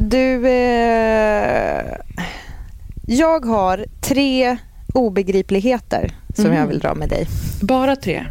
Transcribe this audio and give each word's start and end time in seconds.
Du, 0.00 0.46
eh, 0.48 1.84
jag 3.06 3.44
har 3.44 3.86
tre 4.00 4.56
obegripligheter 4.94 6.10
som 6.34 6.52
jag 6.52 6.66
vill 6.66 6.78
dra 6.78 6.94
med 6.94 7.08
dig. 7.08 7.26
Bara 7.62 7.96
tre. 7.96 8.26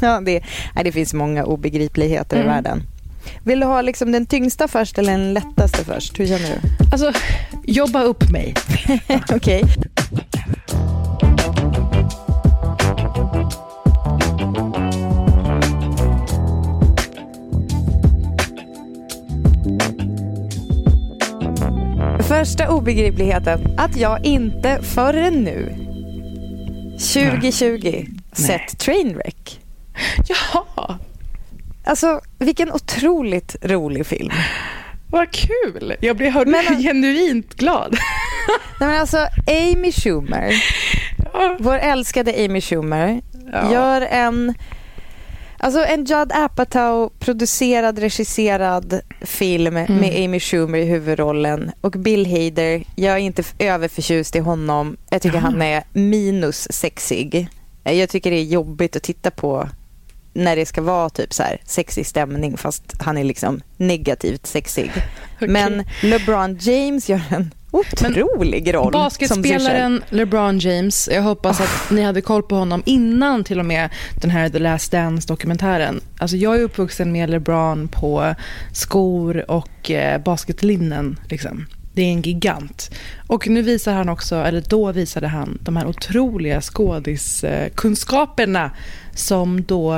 Ja, 0.00 0.20
det, 0.20 0.42
nej, 0.74 0.84
det 0.84 0.92
finns 0.92 1.14
många 1.14 1.44
obegripligheter 1.44 2.40
i 2.40 2.42
världen. 2.42 2.82
Vill 3.44 3.60
du 3.60 3.66
ha 3.66 3.82
liksom 3.82 4.12
den 4.12 4.26
tyngsta 4.26 4.68
först 4.68 4.98
eller 4.98 5.12
den 5.12 5.34
lättaste 5.34 5.84
först? 5.84 6.20
Hur 6.20 6.26
känner 6.26 6.48
du? 6.48 6.86
Alltså, 6.92 7.12
jobba 7.64 8.02
upp 8.02 8.30
mig. 8.30 8.54
Okej. 9.32 9.62
Första 22.28 22.68
obegripligheten, 22.68 23.74
att 23.78 23.96
jag 23.96 24.24
inte 24.24 24.82
förrän 24.82 25.34
nu, 25.34 25.74
2020, 27.14 28.06
sett 28.32 28.78
Trainwreck. 28.78 29.60
Jaha, 30.28 30.98
Alltså, 31.84 32.20
vilken 32.38 32.72
otroligt 32.72 33.56
rolig 33.62 34.06
film. 34.06 34.30
vad 35.10 35.30
kul. 35.30 35.94
Jag 36.00 36.16
blir 36.16 36.30
hör- 36.30 36.46
Men- 36.46 36.82
genuint 36.82 37.54
glad. 37.54 37.96
Nej, 38.80 38.88
men 38.88 39.00
alltså, 39.00 39.26
Amy 39.46 39.92
Schumer, 39.92 40.52
vår 41.58 41.78
älskade 41.78 42.44
Amy 42.44 42.60
Schumer, 42.60 43.20
Ja. 43.52 43.72
gör 43.72 44.00
en... 44.00 44.54
Alltså 45.64 45.84
en 45.84 46.04
Judd 46.04 46.32
Apatow 46.32 47.12
producerad, 47.18 47.98
regisserad 47.98 49.00
film 49.20 49.76
Mm. 49.76 49.96
med 49.96 50.24
Amy 50.24 50.40
Schumer 50.40 50.78
i 50.78 50.84
huvudrollen 50.84 51.70
och 51.80 51.90
Bill 51.92 52.26
Hader. 52.26 52.84
Jag 52.96 53.14
är 53.14 53.18
inte 53.18 53.42
överförtjust 53.58 54.36
i 54.36 54.38
honom. 54.38 54.96
Jag 55.10 55.22
tycker 55.22 55.38
han 55.38 55.62
är 55.62 55.84
minus 55.92 56.72
sexig. 56.72 57.48
Jag 57.84 58.08
tycker 58.08 58.30
det 58.30 58.36
är 58.36 58.44
jobbigt 58.44 58.96
att 58.96 59.02
titta 59.02 59.30
på 59.30 59.68
när 60.34 60.56
det 60.56 60.66
ska 60.66 60.82
vara 60.82 61.10
typ 61.10 61.32
så 61.32 61.42
här 61.42 61.60
sexig 61.64 62.06
stämning 62.06 62.56
fast 62.56 62.82
han 62.98 63.18
är 63.18 63.24
liksom 63.24 63.60
negativt 63.76 64.46
sexig. 64.46 64.90
Men 65.38 65.84
LeBron 66.02 66.58
James 66.60 67.08
gör 67.08 67.20
en 67.30 67.54
otrolig 67.72 68.74
roll 68.74 68.92
sig 68.92 68.92
själv. 68.92 69.02
Basketspelaren 69.04 70.02
LeBron 70.10 70.58
James, 70.58 71.08
jag 71.12 71.22
hoppas 71.22 71.60
att 71.60 71.90
ni 71.90 72.02
hade 72.02 72.20
koll 72.20 72.42
på 72.42 72.54
honom 72.54 72.82
innan 72.86 73.44
till 73.44 73.58
och 73.58 73.66
med 73.66 73.90
den 74.20 74.30
här 74.30 74.48
The 74.48 74.58
Last 74.58 74.92
Dance-dokumentären. 74.92 76.00
Alltså 76.18 76.36
jag 76.36 76.56
är 76.56 76.62
uppvuxen 76.62 77.12
med 77.12 77.30
LeBron 77.30 77.88
på 77.88 78.34
skor 78.72 79.50
och 79.50 79.90
eh, 79.90 80.22
basketlinnen. 80.22 81.18
Liksom. 81.28 81.66
Det 81.94 82.02
är 82.02 82.12
en 82.12 82.22
gigant. 82.22 82.90
Och 83.26 83.48
nu 83.48 83.62
visar 83.62 83.94
han 83.94 84.08
också, 84.08 84.36
eller 84.36 84.64
då 84.68 84.92
visade 84.92 85.28
han 85.28 85.58
de 85.60 85.76
här 85.76 85.86
otroliga 85.86 86.60
skådiskunskaperna 86.60 88.70
som 89.14 89.64
då 89.64 89.94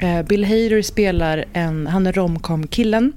eh, 0.00 0.22
Bill 0.22 0.44
Hader 0.44 0.82
spelar 0.82 1.44
en, 1.52 1.86
han 1.86 2.06
är 2.06 2.12
romcom-killen 2.12 3.12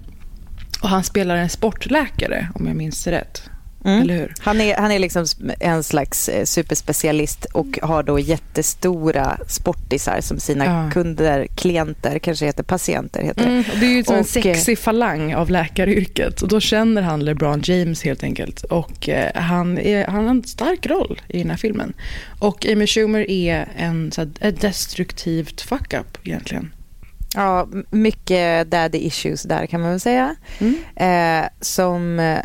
och 0.81 0.89
han 0.89 1.03
spelar 1.03 1.35
en 1.35 1.49
sportläkare 1.49 2.47
om 2.55 2.67
jag 2.67 2.75
minns 2.75 3.07
rätt. 3.07 3.49
Mm. 3.85 4.27
Han 4.39 4.61
är, 4.61 4.77
han 4.77 4.91
är 4.91 4.99
liksom 4.99 5.25
en 5.59 5.83
slags 5.83 6.29
eh, 6.29 6.45
superspecialist 6.45 7.45
och 7.45 7.79
har 7.81 8.03
då 8.03 8.19
jättestora 8.19 9.37
sportisar 9.47 10.21
som 10.21 10.39
sina 10.39 10.65
Ja. 10.65 10.89
kunder, 10.93 11.47
klienter, 11.55 12.19
kanske 12.19 12.45
heter 12.45 12.63
patienter. 12.63 13.21
Heter 13.23 13.41
det. 13.43 13.49
Mm, 13.49 13.63
och 13.73 13.77
det 13.79 13.85
är 13.85 13.89
ju 13.89 14.03
som 14.03 14.13
en 14.15 14.19
Och, 14.21 14.27
sexig 14.27 14.79
falang 14.79 15.33
av 15.33 15.49
läkaryrket. 15.49 16.41
Och 16.41 16.47
då 16.47 16.59
känner 16.59 17.01
han 17.01 17.25
LeBron 17.25 17.61
James 17.63 18.03
helt 18.03 18.23
enkelt. 18.23 18.63
Och 18.63 19.09
eh, 19.09 19.41
han, 19.41 19.77
är, 19.77 20.07
han 20.07 20.23
har 20.23 20.29
en 20.31 20.43
stark 20.43 20.85
roll 20.85 21.21
i 21.27 21.37
den 21.37 21.49
här 21.49 21.57
filmen. 21.57 21.93
Och 22.39 22.65
Amy 22.65 22.87
Schumer 22.87 23.31
är 23.31 23.67
en 23.77 24.11
så 24.11 24.21
här, 24.21 24.29
ett 24.41 24.61
destruktivt 24.61 25.61
fuck-up 25.61 26.17
egentligen. 26.23 26.73
Ja, 27.35 27.67
mycket 27.89 28.71
daddy 28.71 28.97
issues 28.97 29.43
där 29.43 29.65
kan 29.65 29.81
man 29.81 29.89
väl 29.89 29.99
säga. 29.99 30.35
Mm. 30.59 30.75
Eh, 30.95 31.49
som 31.61 32.19
eh, 32.19 32.39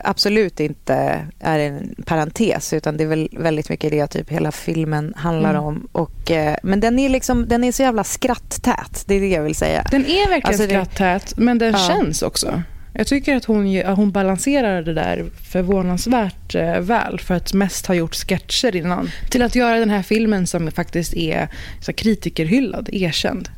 absolut 0.00 0.60
inte 0.60 1.26
är 1.40 1.58
en 1.58 1.94
parentes 2.06 2.72
utan 2.72 2.96
det 2.96 3.04
är 3.04 3.08
väl 3.08 3.28
väldigt 3.32 3.68
mycket 3.68 3.90
det 3.90 4.06
typ 4.06 4.30
hela 4.30 4.52
filmen 4.52 5.14
handlar 5.16 5.50
Mm. 5.50 5.64
om. 5.64 5.88
Och, 5.92 6.30
eh, 6.30 6.56
men 6.62 6.80
den 6.80 6.98
är, 6.98 7.08
liksom, 7.08 7.48
den 7.48 7.64
är 7.64 7.72
så 7.72 7.82
jävla 7.82 8.04
skratttät, 8.04 9.04
det 9.06 9.14
är 9.14 9.20
det 9.20 9.28
jag 9.28 9.42
vill 9.42 9.54
säga. 9.54 9.86
Den 9.90 10.04
är 10.06 10.28
verkligen 10.28 10.46
Alltså 10.46 10.64
skrattät, 10.64 11.34
men 11.36 11.58
den 11.58 11.72
Ja. 11.72 11.78
känns 11.88 12.22
också. 12.22 12.62
Jag 12.92 13.06
tycker 13.06 13.36
att 13.36 13.44
hon, 13.44 13.76
hon 13.86 14.12
balanserar 14.12 14.82
det 14.82 14.94
där 14.94 15.24
förvånansvärt 15.50 16.54
eh, 16.54 16.78
väl 16.80 17.20
för 17.20 17.34
att 17.34 17.52
mest 17.52 17.86
ha 17.86 17.94
gjort 17.94 18.14
sketcher 18.14 18.76
innan. 18.76 19.10
Till 19.30 19.42
att 19.42 19.54
göra 19.54 19.78
den 19.78 19.90
här 19.90 20.02
filmen 20.02 20.46
som 20.46 20.70
faktiskt 20.70 21.14
är 21.14 21.48
så 21.80 21.92
kritikerhyllad, 21.92 22.88
erkänd 22.92 23.48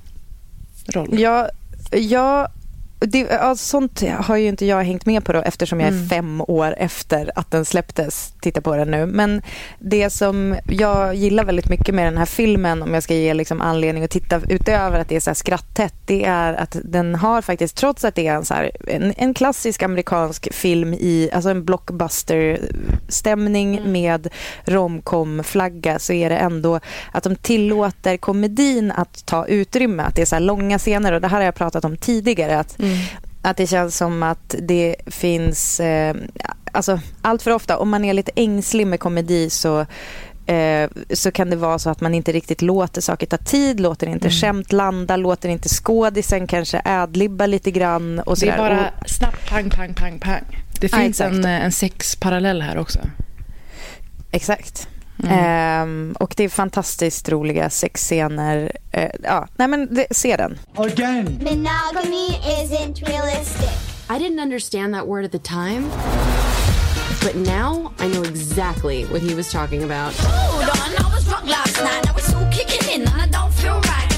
roll. 0.89 1.21
Ja, 1.21 1.49
ja 1.93 2.49
det, 3.07 3.19
ja, 3.19 3.57
sånt 3.57 4.03
har 4.19 4.37
ju 4.37 4.49
inte 4.49 4.67
jag 4.67 4.85
hängt 4.85 5.07
med 5.07 5.25
på 5.25 5.33
då 5.33 5.41
eftersom 5.43 5.81
jag 5.81 5.89
är 5.89 5.93
Mm. 5.93 6.09
fem 6.09 6.41
år 6.41 6.75
efter 6.79 7.31
att 7.35 7.51
den 7.51 7.65
släpptes. 7.65 8.35
Titta 8.41 8.61
på 8.61 8.77
den 8.77 8.91
nu. 8.91 9.07
Men 9.07 9.43
det 9.79 10.11
som 10.11 10.57
jag 10.69 11.15
gillar 11.15 11.45
väldigt 11.45 11.69
mycket 11.69 11.95
med 11.95 12.07
den 12.07 12.19
här 12.19 12.27
filmen 12.27 12.83
om 12.83 12.95
jag 12.95 13.03
ska 13.03 13.15
ge 13.15 13.35
liksom 13.35 13.61
anledning 13.61 14.05
att 14.05 14.11
titta 14.11 14.41
utöver 14.49 15.01
att 15.01 15.09
det 15.09 15.17
är 15.17 15.21
så 15.21 15.31
här 15.31 15.35
skratttätt 15.35 15.95
det 16.07 16.25
är 16.25 16.55
att 16.55 16.77
den 16.85 17.15
har 17.15 17.43
faktiskt, 17.43 17.77
trots 17.77 18.05
att 18.05 18.15
det 18.15 18.27
är 18.27 18.35
en, 18.35 18.45
så 18.45 18.55
här, 18.55 18.71
en, 18.89 19.15
en 19.17 19.35
klassisk 19.35 19.83
amerikansk 19.83 20.55
film 20.55 20.95
i, 20.95 21.31
alltså 21.33 21.51
en 21.51 21.65
blockbuster-stämning 21.65 23.93
med 23.93 24.29
romcom-flagga 24.65 25.99
så 25.99 26.13
är 26.13 26.31
det 26.31 26.37
ändå 26.37 26.81
att 27.13 27.23
de 27.25 27.37
tillåter 27.37 28.17
komedin 28.17 28.93
att 28.93 29.27
ta 29.27 29.47
utrymme. 29.47 30.03
Att 30.03 30.17
det 30.17 30.23
är 30.23 30.27
så 30.27 30.39
långa 30.39 30.79
scener 30.79 31.13
och 31.13 31.21
det 31.21 31.29
här 31.29 31.39
har 31.39 31.45
jag 31.45 31.55
pratat 31.55 31.85
om 31.85 31.97
tidigare. 31.97 32.59
Att, 32.59 32.79
att 33.43 33.57
det 33.57 33.67
känns 33.67 33.97
som 33.97 34.23
att 34.23 34.55
det 34.59 34.97
finns, 35.07 35.81
eh, 35.81 36.15
alltså 36.73 37.01
allt 37.23 37.43
för 37.43 37.51
ofta 37.51 37.79
om 37.79 37.89
man 37.91 38.05
är 38.05 38.13
lite 38.15 38.33
ängslig 38.37 38.87
med 38.87 39.01
komedi 39.01 39.51
så 39.51 39.87
eh, 40.47 40.91
så 41.11 41.31
kan 41.33 41.51
det 41.51 41.57
vara 41.57 41.79
så 41.79 41.91
att 41.91 42.01
man 42.01 42.15
inte 42.15 42.33
riktigt 42.33 42.63
låter 42.63 43.01
saker 43.01 43.27
ta 43.27 43.37
tid, 43.37 43.81
låter 43.81 44.07
inte 44.07 44.31
skämt 44.31 44.73
landa, 44.73 45.17
låter 45.17 45.49
inte 45.49 45.69
skådisen 45.69 46.47
kanske 46.47 46.83
adlibba 46.85 47.47
lite 47.47 47.71
grann. 47.71 48.19
Och 48.21 48.37
Det 48.41 48.49
är 48.49 48.59
bara 48.59 48.81
Och- 49.03 49.11
snabbt 49.11 49.51
pang, 49.51 49.71
pang, 49.71 49.95
pang, 49.95 50.19
pang. 50.21 50.45
Det 50.81 50.89
finns 50.89 51.21
exakt. 51.21 51.35
en, 51.35 51.45
eh, 51.45 51.65
en 51.65 51.73
sexparallell 51.73 52.63
här 52.63 52.79
också. 52.79 52.99
Exakt. 54.31 54.89
Mm. 55.23 55.39
Ehm, 55.39 56.17
och 56.21 56.35
det 56.37 56.45
är 56.45 56.49
fantastiskt 56.49 57.29
roliga 57.29 57.71
sexscener. 57.71 58.73
Eh, 58.91 59.11
ja, 59.23 59.49
nej 59.57 59.69
men 59.69 59.95
det, 59.95 60.07
se 60.11 60.37
den. 60.37 60.59
Again. 60.77 61.41
Monogamy 61.43 62.29
isn't 62.63 63.07
realistic. 63.07 63.71
I 64.11 64.19
didn't 64.19 64.41
understand 64.43 64.95
that 64.95 65.07
word 65.07 65.25
at 65.25 65.33
the 65.33 65.39
time, 65.39 65.91
but 67.23 67.35
now 67.37 67.93
I 67.99 68.09
know 68.13 68.23
exactly 68.25 69.05
what 69.05 69.23
he 69.23 69.35
was 69.35 69.53
talking 69.53 69.83
about. 69.85 70.15
Hold 70.19 70.65
on, 70.65 71.07
I 71.07 71.15
was 71.15 71.25
drunk 71.25 71.47
last 71.47 71.81
night. 71.81 72.05
Now 72.05 72.17
it's 72.17 72.35
all 72.35 72.51
kicking 72.51 72.95
in 72.95 73.09
and 73.09 73.23
I 73.23 73.27
don't. 73.27 73.52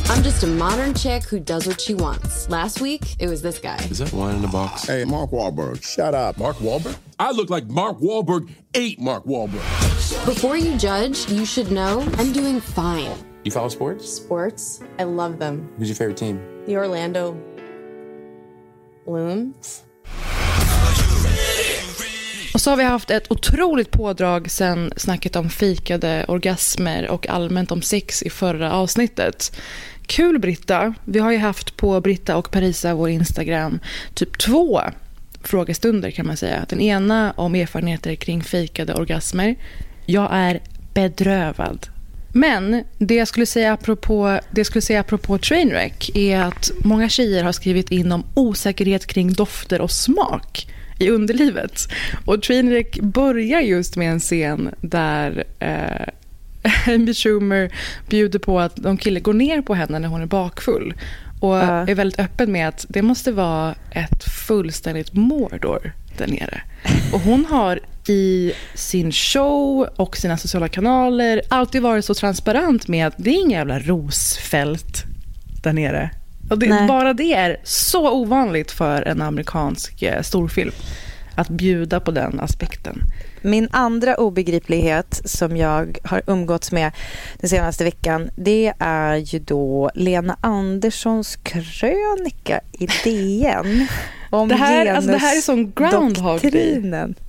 I'm 0.07 0.23
just 0.23 0.43
a 0.45 0.47
modern 0.47 0.95
chick 0.95 1.25
who 1.25 1.41
does 1.41 1.67
what 1.67 1.81
she 1.81 1.95
wants. 1.95 2.49
Last 2.49 2.81
week, 2.81 3.17
it 3.19 3.29
was 3.29 3.43
this 3.43 3.59
guy. 3.59 3.77
Is 3.91 3.99
that 3.99 4.13
wine 4.13 4.37
in 4.37 4.43
the 4.43 4.49
box? 4.49 4.85
Hey, 4.87 5.05
Mark 5.05 5.31
Wahlberg, 5.31 5.83
shut 5.83 6.15
up. 6.15 6.37
Mark 6.39 6.57
Wahlberg? 6.57 6.97
I 7.19 7.33
look 7.33 7.51
like 7.51 7.67
Mark 7.67 7.99
Wahlberg 7.99 8.51
ate 8.75 9.01
Mark 9.01 9.25
Wahlberg. 9.25 9.63
Before 10.27 10.57
you 10.57 10.77
judge, 10.79 11.31
you 11.31 11.45
should 11.47 11.71
know 11.71 12.03
I'm 12.19 12.33
doing 12.33 12.61
fine. 12.61 13.11
You 13.45 13.51
follow 13.51 13.69
sports? 13.69 14.09
Sports, 14.09 14.81
I 14.99 15.05
love 15.05 15.39
them. 15.39 15.69
Who's 15.79 15.89
your 15.89 15.97
favorite 15.97 16.17
team? 16.19 16.41
The 16.67 16.77
Orlando 16.77 17.37
Loons. 19.07 19.81
Och 22.55 22.61
så 22.61 22.71
har 22.71 22.77
vi 22.77 22.83
haft 22.85 23.11
ett 23.11 23.31
otroligt 23.31 23.91
pådrag 23.91 24.51
sen 24.51 24.93
snacket 24.97 25.37
om 25.37 25.51
fikade 25.51 26.25
orgasmer 26.29 27.11
och 27.11 27.29
allmänt 27.29 27.73
om 27.73 27.83
sex 27.83 28.23
i 28.23 28.31
förra 28.31 28.73
avsnittet. 28.73 29.57
Kul 30.07 30.39
Britta. 30.39 30.95
Vi 31.05 31.19
har 31.19 31.33
ju 31.33 31.39
haft 31.39 31.77
på 31.77 32.01
Britta 32.01 32.37
och 32.37 32.51
Parisa, 32.51 32.95
vår 32.95 33.09
Instagram, 33.09 33.79
typ 34.15 34.39
två 34.39 34.81
frågestunder 35.43 36.11
kan 36.11 36.27
man 36.27 36.37
säga. 36.37 36.67
Den 36.69 36.81
ena 36.81 37.33
om 37.37 37.55
erfarenheter 37.55 38.15
kring 38.15 38.43
fejkade 38.43 38.95
orgasmer. 38.95 39.57
Jag 40.07 40.29
är 40.33 40.61
bedrövad. 40.95 41.87
Men 42.37 42.85
det 42.99 43.15
jag 43.15 43.29
skulle 43.29 43.47
säga 43.47 43.73
apropå, 43.73 44.39
det 44.51 44.59
jag 44.61 44.67
skulle 44.67 44.83
säga 44.83 45.01
apropå 45.01 45.39
Trainwreck 45.39 46.11
är 46.17 46.41
att 46.41 46.71
många 46.85 47.09
tjejer 47.09 47.45
har 47.45 47.53
skrivit 47.53 47.91
in 47.91 48.13
om 48.13 48.25
osäkerhet 48.35 49.07
kring 49.07 49.33
dofter 49.33 49.81
och 49.81 49.91
smak 49.91 50.67
i 50.99 51.11
underlivet. 51.11 51.89
Och 52.25 52.43
Trainwreck 52.43 53.01
börjar 53.01 53.61
just 53.61 53.97
med 53.97 54.13
en 54.13 54.21
scen 54.21 54.75
där 54.81 55.45
eh, 55.59 56.09
Amy 56.87 57.15
Schumer 57.15 57.73
bjuder 58.09 58.39
på 58.39 58.61
att 58.61 58.77
någon 58.77 58.97
kille 58.97 59.21
går 59.21 59.33
ner 59.35 59.63
på 59.63 59.75
henne 59.75 59.99
när 59.99 60.09
hon 60.09 60.23
är 60.23 60.27
bakfull. 60.27 60.95
Och 61.41 61.57
Ja. 61.57 61.89
är 61.89 61.95
väldigt 61.95 62.21
öppen 62.21 62.53
med 62.53 62.69
att 62.69 62.87
det 62.89 63.03
måste 63.03 63.33
vara 63.33 63.75
ett 63.91 64.25
fullständigt 64.25 65.13
mordor 65.15 65.93
där 66.19 66.27
nere. 66.27 66.61
Och 67.13 67.21
hon 67.21 67.45
har 67.47 67.81
i 68.09 68.53
sin 68.75 69.13
show 69.13 69.89
och 69.97 70.17
sina 70.17 70.37
sociala 70.37 70.69
kanaler 70.69 71.43
alltid 71.49 71.83
varit 71.83 72.05
så 72.05 72.15
transparent 72.15 72.89
med 72.89 73.07
att 73.07 73.15
det 73.17 73.31
är 73.31 73.41
inga 73.41 73.59
jävla 73.59 73.79
rosfält 73.79 75.05
där 75.63 75.73
nere. 75.73 76.11
Och 76.51 76.59
det, 76.59 76.85
bara 76.89 77.13
det 77.13 77.35
är 77.35 77.57
så 77.65 78.11
ovanligt 78.13 78.71
för 78.71 79.03
en 79.03 79.23
amerikansk 79.23 80.03
eh, 80.03 80.23
storfilm 80.23 80.73
att 81.37 81.49
bjuda 81.49 82.01
på 82.01 82.11
den 82.11 82.41
aspekten. 82.41 83.03
Min 83.43 83.69
andra 83.71 84.15
obegriplighet 84.15 85.21
som 85.25 85.57
jag 85.57 85.99
har 86.05 86.23
umgåtts 86.27 86.73
med 86.73 86.93
den 87.41 87.51
senaste 87.51 87.85
veckan 87.85 88.31
det 88.37 88.73
är 88.79 89.15
ju 89.17 89.39
då 89.39 89.91
Lena 89.95 90.37
Anderssons 90.41 91.37
krönika 91.37 92.61
i 92.73 92.87
DN 93.05 93.87
om 94.31 94.49
Det 94.49 94.55
här- 94.55 94.87
alltså 94.95 95.11
det 95.11 95.19
här 95.19 95.37
är 95.37 95.41
som 95.41 95.73
Groundhog 95.73 96.41
Day. 96.41 96.51
genusdoktrinen. 96.51 97.15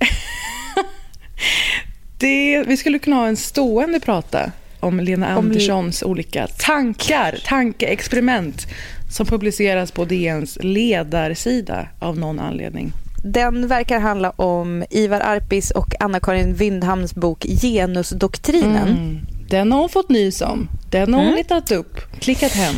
Det, 2.18 2.64
vi 2.66 2.76
skulle 2.76 2.98
kunna 2.98 3.16
ha 3.16 3.26
en 3.28 3.36
stående 3.36 4.00
prata 4.00 4.52
om 4.80 5.00
Lena 5.00 5.38
Om- 5.38 5.46
Anderssons 5.46 6.02
olika 6.02 6.46
tankar, 6.46 7.38
tankeexperiment 7.46 8.66
som 9.10 9.26
publiceras 9.26 9.90
på 9.92 10.04
DNs 10.04 10.58
ledarsida 10.60 11.88
av 11.98 12.18
någon 12.18 12.40
anledning. 12.40 12.92
Den 13.32 13.68
verkar 13.68 14.00
handla 14.00 14.30
om 14.30 14.84
Ivar 14.90 15.20
Arpis 15.20 15.70
och 15.70 15.94
Anna-Karin 16.00 16.54
Wyndhams 16.54 17.14
bok 17.14 17.44
Genusdoktrinen. 17.48 18.88
Mm. 18.88 19.18
Den 19.50 19.72
har 19.72 19.80
hon 19.80 19.88
fått 19.88 20.08
nys 20.08 20.40
om. 20.40 20.68
Den 20.90 21.14
har 21.14 21.20
hon 21.20 21.26
Mm. 21.28 21.36
letat 21.36 21.70
upp, 21.72 21.96
klickat 22.20 22.52
hem. 22.52 22.74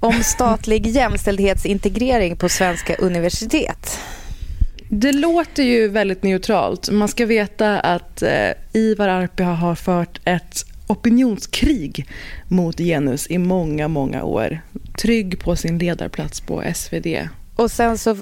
Om 0.00 0.22
statlig 0.22 0.86
jämställdhetsintegrering 0.86 2.36
på 2.36 2.48
svenska 2.48 2.94
universitet. 2.96 3.98
Det 4.88 5.12
låter 5.12 5.62
ju 5.62 5.88
väldigt 5.88 6.22
neutralt. 6.22 6.90
Man 6.90 7.08
ska 7.08 7.26
veta 7.26 7.80
att 7.80 8.22
eh, 8.22 8.50
Ivar 8.72 9.08
Arpi 9.08 9.42
har 9.42 9.74
fört 9.74 10.20
ett 10.24 10.64
opinionskrig 10.86 12.06
mot 12.48 12.78
genus 12.78 13.26
i 13.30 13.38
många, 13.38 13.88
många 13.88 14.22
år. 14.24 14.60
Trygg 15.02 15.40
på 15.40 15.56
sin 15.56 15.78
ledarplats 15.78 16.40
på 16.40 16.62
SvD. 16.74 17.06
Och 17.56 17.70
sen 17.70 17.98
så 17.98 18.16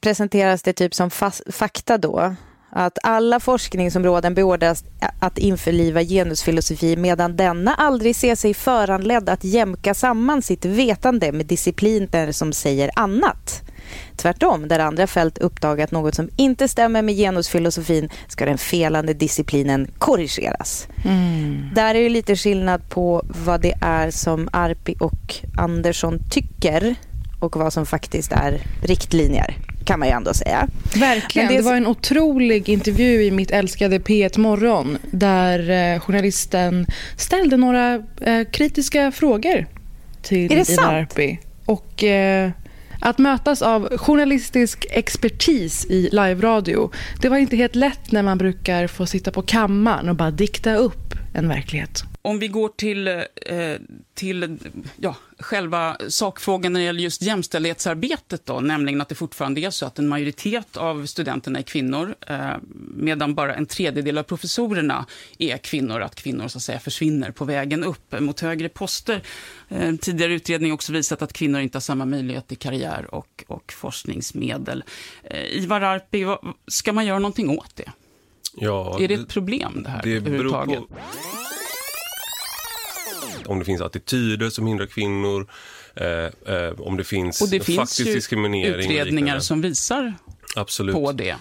presenteras 0.00 0.62
det 0.62 0.72
typ 0.72 0.94
som 0.94 1.10
fakta 1.50 1.98
då 1.98 2.34
att 2.70 2.98
alla 3.02 3.40
forskningsområden 3.40 4.34
beordras 4.34 4.84
att 5.20 5.38
införliva 5.38 6.02
genusfilosofi 6.02 6.96
medan 6.96 7.36
denna 7.36 7.74
aldrig 7.74 8.16
ser 8.16 8.34
sig 8.34 8.54
föranledd 8.54 9.28
att 9.28 9.44
jämka 9.44 9.94
samman 9.94 10.42
sitt 10.42 10.64
vetande 10.64 11.32
med 11.32 11.46
discipliner 11.46 12.32
som 12.32 12.52
säger 12.52 12.90
annat. 12.94 13.62
Tvärtom, 14.16 14.68
där 14.68 14.78
andra 14.78 15.06
fält 15.06 15.38
uppdagat 15.38 15.90
något 15.90 16.14
som 16.14 16.28
inte 16.36 16.68
stämmer 16.68 17.02
med 17.02 17.16
genusfilosofin 17.16 18.08
ska 18.28 18.44
den 18.44 18.58
felande 18.58 19.14
disciplinen 19.14 19.90
korrigeras. 19.98 20.88
Där 21.74 21.94
är 21.94 21.98
ju 22.00 22.08
lite 22.08 22.36
skillnad 22.36 22.88
på 22.88 23.22
vad 23.44 23.60
det 23.60 23.74
är 23.80 24.10
som 24.10 24.48
Arpi 24.52 24.96
och 25.00 25.34
Andersson 25.58 26.18
tycker 26.30 26.94
och 27.40 27.56
vad 27.56 27.72
som 27.72 27.86
faktiskt 27.86 28.32
är 28.32 28.60
riktlinjer, 28.82 29.54
kan 29.84 29.98
man 29.98 30.08
ju 30.08 30.14
ändå 30.14 30.34
säga. 30.34 30.68
Verkligen. 30.96 31.46
Men 31.46 31.56
Det, 31.56 31.62
det- 31.62 31.68
var 31.68 31.76
en 31.76 31.86
otrolig 31.86 32.68
intervju 32.68 33.22
i 33.24 33.30
mitt 33.30 33.50
älskade 33.50 33.98
P1 33.98 34.38
Morgon 34.38 34.98
där 35.10 35.70
eh, 35.94 36.00
journalisten 36.00 36.86
ställde 37.16 37.56
några 37.56 37.94
eh, 38.20 38.44
kritiska 38.52 39.12
frågor 39.12 39.66
till 40.22 40.66
sant? 40.66 40.80
Arpi. 40.80 41.38
Och 41.64 42.04
eh, 42.04 42.50
att 43.00 43.18
mötas 43.18 43.62
av 43.62 43.98
journalistisk 43.98 44.86
expertis 44.90 45.86
i 45.86 46.08
live-radio 46.12 46.90
det 47.20 47.28
var 47.28 47.36
inte 47.36 47.56
helt 47.56 47.74
lätt 47.74 48.12
när 48.12 48.22
man 48.22 48.38
brukar 48.38 48.86
få 48.86 49.06
sitta 49.06 49.30
på 49.30 49.42
kammaren 49.42 50.08
och 50.08 50.16
bara 50.16 50.30
dikta 50.30 50.74
upp 50.74 51.14
en 51.34 51.48
verklighet. 51.48 52.02
Om 52.28 52.38
vi 52.38 52.48
går 52.48 52.68
till, 52.68 53.08
eh, 53.08 53.24
till 54.14 54.58
ja, 54.96 55.16
själva 55.38 55.96
sakfrågan 56.08 56.72
när 56.72 56.80
det 56.80 56.86
gäller 56.86 57.00
just 57.00 57.22
jämställdhetsarbetet, 57.22 58.46
då, 58.46 58.60
nämligen 58.60 59.00
att 59.00 59.08
det 59.08 59.14
fortfarande 59.14 59.60
är 59.60 59.70
så 59.70 59.86
att 59.86 59.98
en 59.98 60.08
majoritet 60.08 60.76
av 60.76 61.06
studenterna 61.06 61.58
är 61.58 61.62
kvinnor, 61.62 62.14
eh, 62.26 62.50
medan 62.94 63.34
bara 63.34 63.54
en 63.54 63.66
tredjedel 63.66 64.18
av 64.18 64.22
professorerna 64.22 65.06
är 65.38 65.58
kvinnor, 65.58 66.00
att 66.00 66.14
kvinnor 66.14 66.48
så 66.48 66.58
att 66.58 66.62
säga 66.62 66.78
försvinner 66.78 67.30
på 67.30 67.44
vägen 67.44 67.84
upp 67.84 68.20
mot 68.20 68.40
högre 68.40 68.68
poster. 68.68 69.22
Eh, 69.68 69.94
tidigare 69.96 70.32
utredning 70.32 70.72
också 70.72 70.92
visat 70.92 71.22
att 71.22 71.32
kvinnor 71.32 71.60
inte 71.60 71.76
har 71.76 71.80
samma 71.80 72.04
möjlighet 72.04 72.48
till 72.48 72.58
karriär 72.58 73.14
och, 73.14 73.44
och 73.46 73.72
forskningsmedel. 73.72 74.84
Eh, 75.24 75.62
Ivar 75.62 75.80
Arpi, 75.80 76.24
vad, 76.24 76.38
ska 76.66 76.92
man 76.92 77.06
göra 77.06 77.18
någonting 77.18 77.58
åt 77.58 77.76
det? 77.76 77.92
Ja, 78.54 79.00
är 79.00 79.08
det 79.08 79.14
ett 79.14 79.28
problem 79.28 79.82
det 79.84 79.90
här 79.90 80.02
det 80.02 80.16
överhuvudtaget? 80.16 80.78
på 80.78 80.96
om 83.48 83.58
det 83.58 83.64
finns 83.64 83.80
attityder 83.80 84.50
som 84.50 84.66
hindrar 84.66 84.86
kvinnor, 84.86 85.46
eh, 85.96 86.06
eh, 86.54 86.80
om 86.80 86.96
det 86.96 87.04
finns, 87.04 87.40
Och 87.42 87.48
det 87.48 87.60
finns 87.60 87.78
faktisk 87.78 88.00
ju 88.08 88.14
diskriminering. 88.14 88.90
utredningar 88.90 89.38
som 89.40 89.60
visar 89.60 90.14
Absolut. 90.56 90.94
på 90.94 91.12
det. 91.12 91.36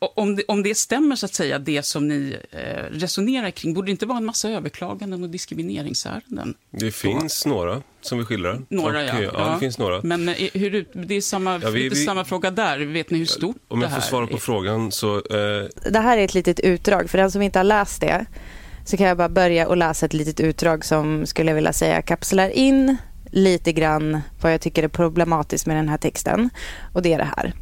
Och 0.00 0.18
Om 0.18 0.36
det, 0.36 0.42
om 0.48 0.62
det 0.62 0.74
stämmer, 0.74 1.16
så 1.16 1.26
att 1.26 1.34
säga, 1.34 1.58
det 1.58 1.82
som 1.82 2.08
ni 2.08 2.36
eh, 2.50 2.58
resonerar 2.98 3.50
kring, 3.50 3.74
borde 3.74 3.86
det 3.86 3.90
inte 3.90 4.06
vara 4.06 4.18
en 4.18 4.24
massa 4.24 4.50
överklaganden 4.50 5.22
och 5.22 5.30
diskrimineringsärenden? 5.30 6.54
Det 6.70 6.90
finns 6.90 7.46
några 7.46 7.82
som 8.00 8.18
vi 8.18 8.24
skildrar. 8.24 8.62
Några, 8.68 8.98
Och, 8.98 9.04
ja. 9.04 9.18
eh, 9.18 9.22
ja. 9.22 9.50
det 9.54 9.60
finns 9.60 9.78
några. 9.78 10.00
Men 10.02 10.28
eh, 10.28 10.34
hur, 10.54 10.86
det 10.92 11.14
är 11.14 11.20
samma, 11.20 11.60
Ja, 11.62 11.70
vi- 11.70 11.82
lite 11.82 11.94
vi- 11.96 12.04
samma 12.04 12.24
fråga 12.24 12.50
där. 12.50 12.78
Vet 12.78 13.10
ni 13.10 13.18
hur 13.18 13.26
stort 13.26 13.56
Om 13.68 13.80
det 13.80 13.84
jag 13.86 13.90
här 13.90 14.00
får 14.00 14.06
svara 14.08 14.26
på 14.26 14.34
är? 14.34 14.38
frågan 14.38 14.92
så... 14.92 15.16
Eh, 15.16 15.68
Det 15.90 15.98
här 15.98 16.18
är 16.18 16.24
ett 16.24 16.34
litet 16.34 16.60
utdrag. 16.60 17.10
För 17.10 17.18
den 17.18 17.30
som 17.30 17.42
inte 17.42 17.58
har 17.58 17.64
läst 17.64 18.00
det 18.00 18.26
så 18.88 18.96
kan 18.96 19.06
jag 19.06 19.16
bara 19.16 19.28
börja 19.28 19.68
och 19.68 19.76
läsa 19.76 20.06
ett 20.06 20.14
litet 20.14 20.40
utdrag 20.40 20.84
som 20.84 21.26
skulle 21.26 21.50
jag 21.50 21.54
vilja 21.54 21.72
säga 21.72 22.02
kapslar 22.02 22.48
in 22.48 22.96
lite 23.30 23.72
grann 23.72 24.20
vad 24.40 24.52
jag 24.52 24.60
tycker 24.60 24.82
är 24.82 24.88
problematiskt 24.88 25.66
med 25.66 25.76
den 25.76 25.88
här 25.88 25.98
texten. 25.98 26.50
Och 26.92 27.02
det 27.02 27.12
är 27.12 27.18
det 27.18 27.28
här. 27.36 27.52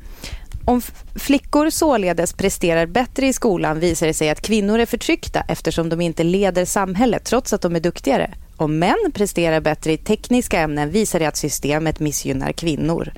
Om 0.65 0.83
flickor 1.15 1.71
således 1.71 2.33
presterar 2.33 2.87
bättre 2.87 3.27
i 3.27 3.33
skolan 3.33 3.81
visar 3.81 4.07
det 4.07 4.15
sig 4.15 4.31
att 4.31 4.41
kvinnor 4.41 4.79
är 4.79 4.87
förtryckta 4.87 5.45
eftersom 5.49 5.89
de 5.89 6.01
inte 6.01 6.25
leder 6.25 6.65
samhället 6.65 7.25
trots 7.25 7.53
att 7.53 7.63
de 7.63 7.77
är 7.77 7.81
duktigare. 7.81 8.35
Om 8.57 8.79
män 8.79 9.13
presterar 9.15 9.61
bättre 9.61 9.93
i 9.93 9.97
tekniska 9.97 10.61
ämnen 10.61 10.91
visar 10.91 11.19
det 11.19 11.27
att 11.27 11.37
systemet 11.37 12.01
missgynnar 12.01 12.53
kvinnor. 12.53 13.13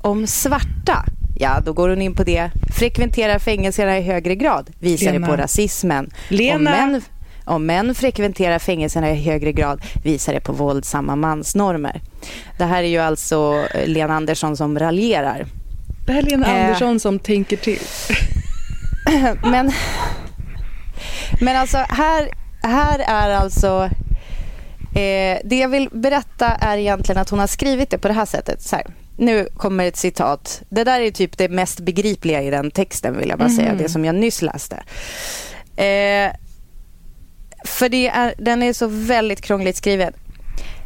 Om 0.00 0.26
svarta, 0.26 1.04
ja 1.36 1.60
då 1.64 1.72
går 1.72 1.88
hon 1.88 2.02
in 2.02 2.14
på 2.14 2.24
det, 2.24 2.50
frekventerar 2.78 3.38
fängelserna 3.38 3.98
i 3.98 4.02
högre 4.02 4.34
grad 4.34 4.70
visar 4.78 5.12
Lena. 5.12 5.26
det 5.26 5.32
på 5.32 5.42
rasismen. 5.42 6.10
Lena. 6.28 6.56
Om 6.56 6.62
män, 6.64 7.02
om 7.44 7.66
män 7.66 7.94
frekventerar 7.94 8.58
fängelserna 8.58 9.10
i 9.10 9.14
högre 9.14 9.52
grad 9.52 9.82
visar 10.04 10.32
det 10.32 10.40
på 10.40 10.52
våldsamma 10.52 11.16
mansnormer. 11.16 12.00
Det 12.58 12.64
här 12.64 12.82
är 12.82 12.88
ju 12.88 12.98
alltså 12.98 13.64
eh, 13.74 13.86
Lena 13.88 14.14
Andersson 14.14 14.56
som 14.56 14.78
raljerar. 14.78 15.46
Det 16.06 16.12
här 16.12 16.22
är 16.22 16.26
Lena 16.26 16.46
Eh. 16.46 16.64
Andersson 16.64 17.00
som 17.00 17.18
tänker 17.18 17.56
till. 17.56 17.80
Men, 19.50 19.72
men 21.40 21.56
alltså 21.56 21.78
här, 21.88 22.28
här 22.62 22.98
är 22.98 23.34
alltså 23.34 23.90
Eh, 24.94 25.38
det 25.44 25.58
jag 25.58 25.68
vill 25.68 25.88
berätta 25.92 26.46
är 26.46 26.78
egentligen 26.78 27.20
att 27.22 27.30
hon 27.30 27.38
har 27.38 27.46
skrivit 27.46 27.90
det 27.90 27.98
på 27.98 28.08
det 28.08 28.14
här 28.14 28.24
sättet. 28.24 28.62
Så 28.62 28.76
här. 28.76 28.86
Nu 29.16 29.48
kommer 29.56 29.84
ett 29.86 29.96
citat. 29.96 30.62
Det 30.68 30.84
där 30.84 31.00
är 31.00 31.10
typ 31.10 31.38
det 31.38 31.48
mest 31.48 31.80
begripliga 31.80 32.42
i 32.42 32.50
den 32.50 32.70
texten 32.70 33.18
vill 33.18 33.28
jag 33.28 33.38
bara 33.38 33.48
säga. 33.48 33.74
Det 33.74 33.88
som 33.88 34.04
jag 34.04 34.14
nyss 34.14 34.42
läste. 34.42 34.76
Eh, 35.76 36.32
för 37.64 37.88
det 37.88 38.08
är, 38.08 38.34
den 38.38 38.62
är 38.62 38.72
så 38.72 38.86
väldigt 38.86 39.40
krångligt 39.40 39.76
skriven. 39.76 40.12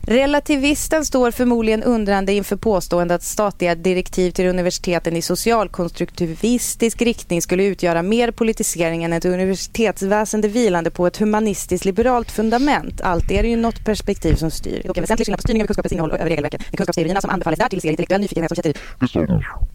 Relativisten 0.09 1.05
står 1.05 1.31
förmodligen 1.31 1.83
undrande 1.83 2.33
inför 2.33 2.57
påståendet 2.57 3.15
att 3.15 3.23
statliga 3.23 3.75
direktiv 3.75 4.31
till 4.31 4.47
universiteten 4.47 5.17
i 5.17 5.23
socialkonstruktivistisk 5.23 7.03
riktning 7.03 7.43
skulle 7.43 7.65
utgöra 7.65 8.03
mer 8.03 8.31
politisering 8.31 9.05
än 9.05 9.13
ett 9.13 9.25
universitetsväsende 9.25 10.49
vilande 10.49 10.91
på 10.91 11.07
ett 11.07 11.17
humanistiskt 11.17 11.85
liberalt 11.85 12.31
fundament. 12.31 13.01
Allt 13.01 13.31
är 13.31 13.43
det 13.43 13.49
ju 13.49 13.57
något 13.57 13.85
perspektiv 13.85 14.35
som 14.35 14.51
styr. 14.51 14.83
Det 14.85 14.99
är 14.99 15.01
väsentlig 15.01 15.27
skillnad 15.27 15.39
på 15.39 15.43
styrning 15.43 15.63
av 15.63 15.67
kunskapens 15.67 15.93
innehåll 15.93 16.11
och 16.11 16.19
över 16.19 16.31
regelverken. 16.31 16.61
Men 16.71 16.77
kunskapsteorierna 16.77 17.21
som 17.21 17.31
anbefalles 17.31 17.59
därtill 17.59 17.81
ser 17.81 17.91
intellektuell 17.91 18.21
nyfikenhet 18.21 18.51
som 18.51 18.55
initiativ. 18.55 18.83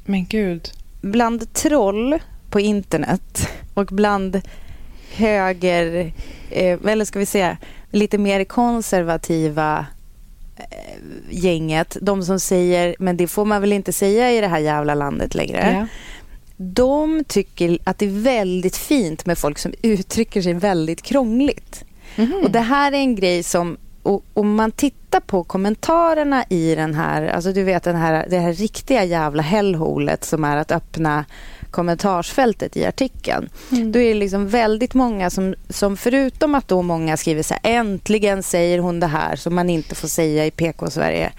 Men 0.06 0.26
gud. 0.26 0.70
Bland 1.02 1.54
troll 1.54 2.20
på 2.50 2.60
internet 2.60 3.50
och 3.74 3.86
bland 3.86 4.42
höger, 5.12 6.14
eh, 6.50 6.80
eller 6.86 7.06
ska 7.06 7.20
vi 7.20 7.26
säga 7.26 7.58
lite 7.92 8.18
mer 8.18 8.44
konservativa 8.44 9.86
eh, 10.58 10.66
gänget, 11.30 11.98
de 12.02 12.24
som 12.24 12.40
säger 12.40 12.96
men 13.00 13.18
det 13.18 13.28
får 13.28 13.46
man 13.46 13.62
väl 13.62 13.74
inte 13.74 13.94
säga 13.94 14.32
i 14.32 14.42
det 14.42 14.48
här 14.48 14.60
jävla 14.60 14.96
landet 14.96 15.36
längre. 15.36 15.76
Ja. 15.80 15.88
De 16.58 17.24
tycker 17.24 17.78
att 17.84 17.98
det 17.98 18.06
är 18.06 18.22
väldigt 18.22 18.78
fint 18.78 19.26
med 19.26 19.38
folk 19.38 19.60
som 19.60 19.74
uttrycker 19.82 20.42
sig 20.42 20.54
väldigt 20.54 21.02
krångligt. 21.02 21.84
Och 22.44 22.52
det 22.52 22.60
här 22.60 22.92
är 22.92 22.98
en 22.98 23.16
grej 23.16 23.44
som 23.44 23.78
och 24.04 24.24
om 24.34 24.56
man 24.56 24.72
tittar 24.72 25.20
på 25.20 25.44
kommentarerna 25.44 26.46
i 26.50 26.76
den 26.76 26.94
här, 26.94 27.28
alltså 27.28 27.52
du 27.54 27.64
vet 27.64 27.84
den 27.84 27.96
här, 27.96 28.26
det 28.30 28.40
här 28.40 28.54
riktiga 28.54 29.04
jävla 29.04 29.44
hellholet 29.44 30.24
som 30.24 30.44
är 30.44 30.58
att 30.58 30.72
öppna 30.72 31.26
kommentarsfältet 31.72 32.78
i 32.78 32.86
artikeln. 32.86 33.50
Då 33.70 34.00
är 34.00 34.08
det 34.08 34.14
liksom 34.14 34.48
väldigt 34.48 34.94
många 34.94 35.30
som, 35.30 35.56
som 35.70 35.98
förutom 35.98 36.56
att 36.56 36.68
då 36.68 36.82
många 36.82 37.18
skriver 37.18 37.44
så 37.44 37.54
här 37.54 37.62
äntligen 37.64 38.44
säger 38.44 38.80
hon 38.80 39.00
det 39.00 39.08
här 39.08 39.36
som 39.36 39.56
man 39.56 39.70
inte 39.70 39.96
får 39.96 40.08
säga 40.08 40.46
i 40.46 40.52
PK-Sverige 40.52 41.32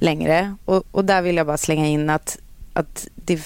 längre. 0.00 0.54
Och, 0.64 0.84
och 0.90 1.04
där 1.04 1.22
vill 1.22 1.36
jag 1.36 1.46
bara 1.46 1.56
slänga 1.56 1.86
in 1.86 2.10
att, 2.10 2.38
att 2.72 3.08
det, 3.14 3.40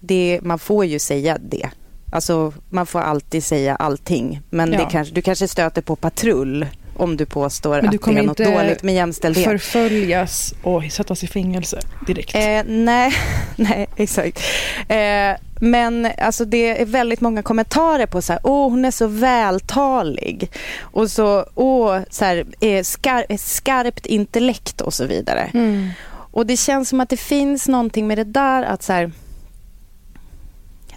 det, 0.00 0.40
man 0.42 0.58
får 0.58 0.84
ju 0.84 0.98
säga 0.98 1.38
det. 1.40 1.68
Alltså 2.12 2.52
man 2.70 2.86
får 2.86 3.00
alltid 3.00 3.44
säga 3.44 3.76
allting. 3.76 4.40
Men 4.50 4.72
Ja. 4.72 4.78
det 4.78 4.86
kanske, 4.90 5.14
du 5.14 5.22
kanske 5.22 5.48
stöter 5.48 5.82
på 5.82 5.96
patrull 5.96 6.66
om 6.98 7.16
du 7.16 7.26
påstår 7.26 7.70
Men 7.70 7.80
du 7.80 7.86
att 7.86 7.92
det 7.92 7.98
kommer 7.98 8.20
är 8.20 8.26
något 8.26 8.40
inte 8.40 8.54
dåligt 8.54 8.82
med 8.82 8.94
jämställdhet. 8.94 9.44
förföljas 9.44 10.54
och 10.62 10.82
sättas 10.90 11.24
i 11.24 11.26
fängelse 11.26 11.80
direkt. 12.06 12.34
Eh, 12.34 12.62
nej, 12.66 13.12
nej, 13.56 13.88
exakt. 13.96 14.40
Eh, 14.88 15.36
men 15.60 16.08
alltså, 16.18 16.44
det 16.44 16.80
är 16.80 16.84
väldigt 16.84 17.20
många 17.20 17.42
kommentarer 17.42 18.06
på 18.06 18.22
så 18.22 18.32
här, 18.32 18.40
åh 18.44 18.70
hon 18.70 18.84
är 18.84 18.90
så 18.90 19.06
vältalig 19.06 20.50
och 20.80 21.10
så, 21.10 21.46
åh, 21.54 22.00
så 22.10 22.24
här, 22.24 22.44
eh, 22.60 22.82
skar, 22.82 23.26
eh, 23.28 23.36
skarpt 23.36 24.06
intellekt 24.06 24.80
och 24.80 24.94
så 24.94 25.06
vidare. 25.06 25.50
Mm. 25.54 25.88
Och 26.30 26.46
det 26.46 26.56
känns 26.56 26.88
som 26.88 27.00
att 27.00 27.08
det 27.08 27.16
finns 27.16 27.68
någonting 27.68 28.06
med 28.06 28.18
det 28.18 28.24
där 28.24 28.62
att 28.62 28.82
så 28.82 28.92
här, 28.92 29.12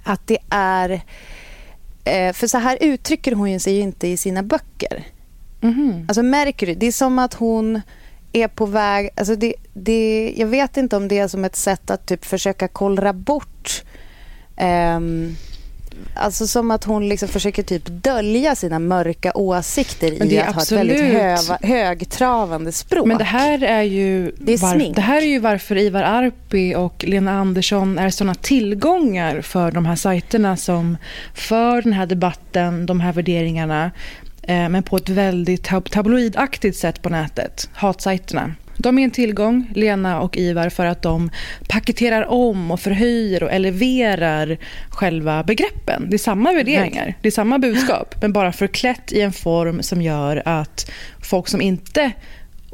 att 0.04 0.28
det 0.28 0.38
är, 0.50 1.02
eh, 2.04 2.34
för 2.34 2.48
så 2.48 2.58
här 2.58 2.78
uttrycker 2.82 3.32
hon 3.32 3.60
sig 3.60 3.74
ju 3.74 3.82
inte 3.82 4.08
i 4.08 4.18
sina 4.18 4.44
böcker. 4.44 5.04
Mhm. 5.62 6.06
Alltså 6.08 6.22
du? 6.66 6.76
Det 6.76 6.88
är 6.88 6.92
som 6.92 7.20
att 7.20 7.34
hon 7.34 7.82
är 8.34 8.48
på 8.48 8.66
väg... 8.66 9.10
Alltså 9.16 9.36
det, 9.36 9.54
det, 9.74 10.34
jag 10.38 10.48
vet 10.48 10.78
inte 10.78 10.96
om 10.98 11.08
det 11.08 11.20
är 11.20 11.28
som 11.28 11.46
ett 11.46 11.56
sätt 11.56 11.92
att 11.92 12.06
typ 12.06 12.26
försöka 12.26 12.68
kollra 12.68 13.14
bort... 13.14 13.84
ehm, 14.58 15.36
alltså 16.16 16.48
som 16.48 16.72
att 16.72 16.84
hon 16.84 17.10
liksom 17.10 17.28
försöker 17.30 17.64
typ 17.64 17.84
dölja 17.86 18.56
sina 18.56 18.80
mörka 18.80 19.32
åsikter 19.36 20.24
i 20.34 20.40
att 20.40 20.56
ha 20.56 20.62
ett 20.62 20.72
väldigt 20.72 20.98
absolut- 21.02 21.22
höva, 21.22 21.58
högtravande 21.62 22.72
språk. 22.72 23.08
Men 23.08 23.18
det 23.18 23.24
här 23.24 23.64
är 23.64 23.82
ju 23.82 24.32
Det 24.38 24.54
är 24.54 24.58
smink. 24.58 24.96
det 24.96 25.02
här 25.02 25.22
är 25.22 25.26
ju 25.26 25.40
varför 25.40 25.78
Ivar 25.78 26.04
Arpi 26.04 26.76
och 26.76 27.04
Lena 27.08 27.32
Andersson 27.40 28.00
är 28.00 28.10
såna 28.10 28.36
tillgångar 28.36 29.42
för 29.42 29.72
de 29.72 29.86
här 29.86 29.96
sajterna 29.96 30.58
som 30.58 30.98
för 31.34 31.82
den 31.82 31.94
här 31.94 32.06
debatten, 32.06 32.86
de 32.86 33.00
här 33.00 33.14
värderingarna 33.14 33.92
men 34.48 34.84
på 34.84 34.98
ett 34.98 35.10
väldigt 35.10 35.64
tab- 35.64 35.90
tabloidaktigt 35.90 36.78
sätt 36.78 37.02
på 37.02 37.10
nätet, 37.10 37.70
hatsajterna. 37.74 38.56
De 38.78 39.00
är 39.00 39.04
en 39.04 39.12
tillgång, 39.12 39.72
Lena 39.76 40.22
och 40.22 40.38
Ivar, 40.38 40.70
för 40.70 40.86
att 40.86 41.02
de 41.02 41.30
paketerar 41.68 42.32
om 42.32 42.72
och 42.72 42.80
förhöjer 42.80 43.44
och 43.44 43.52
eleverar 43.52 44.58
själva 44.90 45.44
begreppen. 45.44 46.08
Det 46.10 46.16
är 46.16 46.18
samma 46.18 46.54
värderingar, 46.54 47.14
det 47.22 47.28
är 47.28 47.32
samma 47.32 47.60
budskap, 47.60 48.16
men 48.22 48.34
bara 48.34 48.52
förklätt 48.52 49.12
i 49.12 49.22
en 49.22 49.34
form 49.34 49.84
som 49.84 50.02
gör 50.02 50.42
att 50.46 50.92
folk 51.22 51.48
som 51.48 51.62
inte 51.62 52.12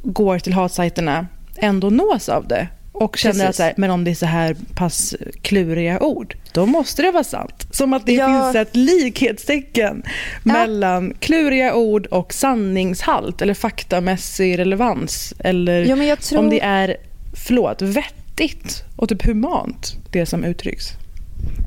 går 0.03 0.39
till 0.39 0.53
hatsajterna 0.53 1.27
ändå 1.55 1.89
nås 1.89 2.29
av 2.29 2.47
det 2.47 2.67
och 2.99 3.17
känner 3.17 3.33
Precis. 3.33 3.49
att 3.49 3.55
så 3.55 3.63
här, 3.63 3.73
men 3.77 3.91
om 3.91 4.03
det 4.03 4.11
är 4.11 4.15
så 4.15 4.25
här 4.25 4.55
pass 4.75 5.15
kluriga 5.41 5.99
ord, 5.99 6.35
då 6.51 6.65
måste 6.65 7.01
det 7.01 7.11
vara 7.11 7.23
sant. 7.23 7.67
Som 7.71 7.93
att 7.93 8.05
det 8.05 8.13
Ja. 8.13 8.27
finns 8.27 8.55
ett 8.67 8.75
likhetstecken 8.75 10.03
mellan 10.43 11.13
kluriga 11.19 11.75
ord 11.75 12.05
och 12.05 12.33
sanningshalt 12.33 13.41
eller 13.41 13.53
faktamässig 13.53 14.57
relevans. 14.59 15.33
Eller 15.39 16.05
Ja, 16.05 16.15
tror- 16.15 16.39
om 16.39 16.49
det 16.49 16.59
är, 16.61 16.97
förlåt, 17.45 17.81
vettigt 17.81 18.83
och 18.95 19.09
typ 19.09 19.25
humant, 19.25 19.95
det 20.11 20.25
som 20.25 20.43
uttrycks. 20.43 20.85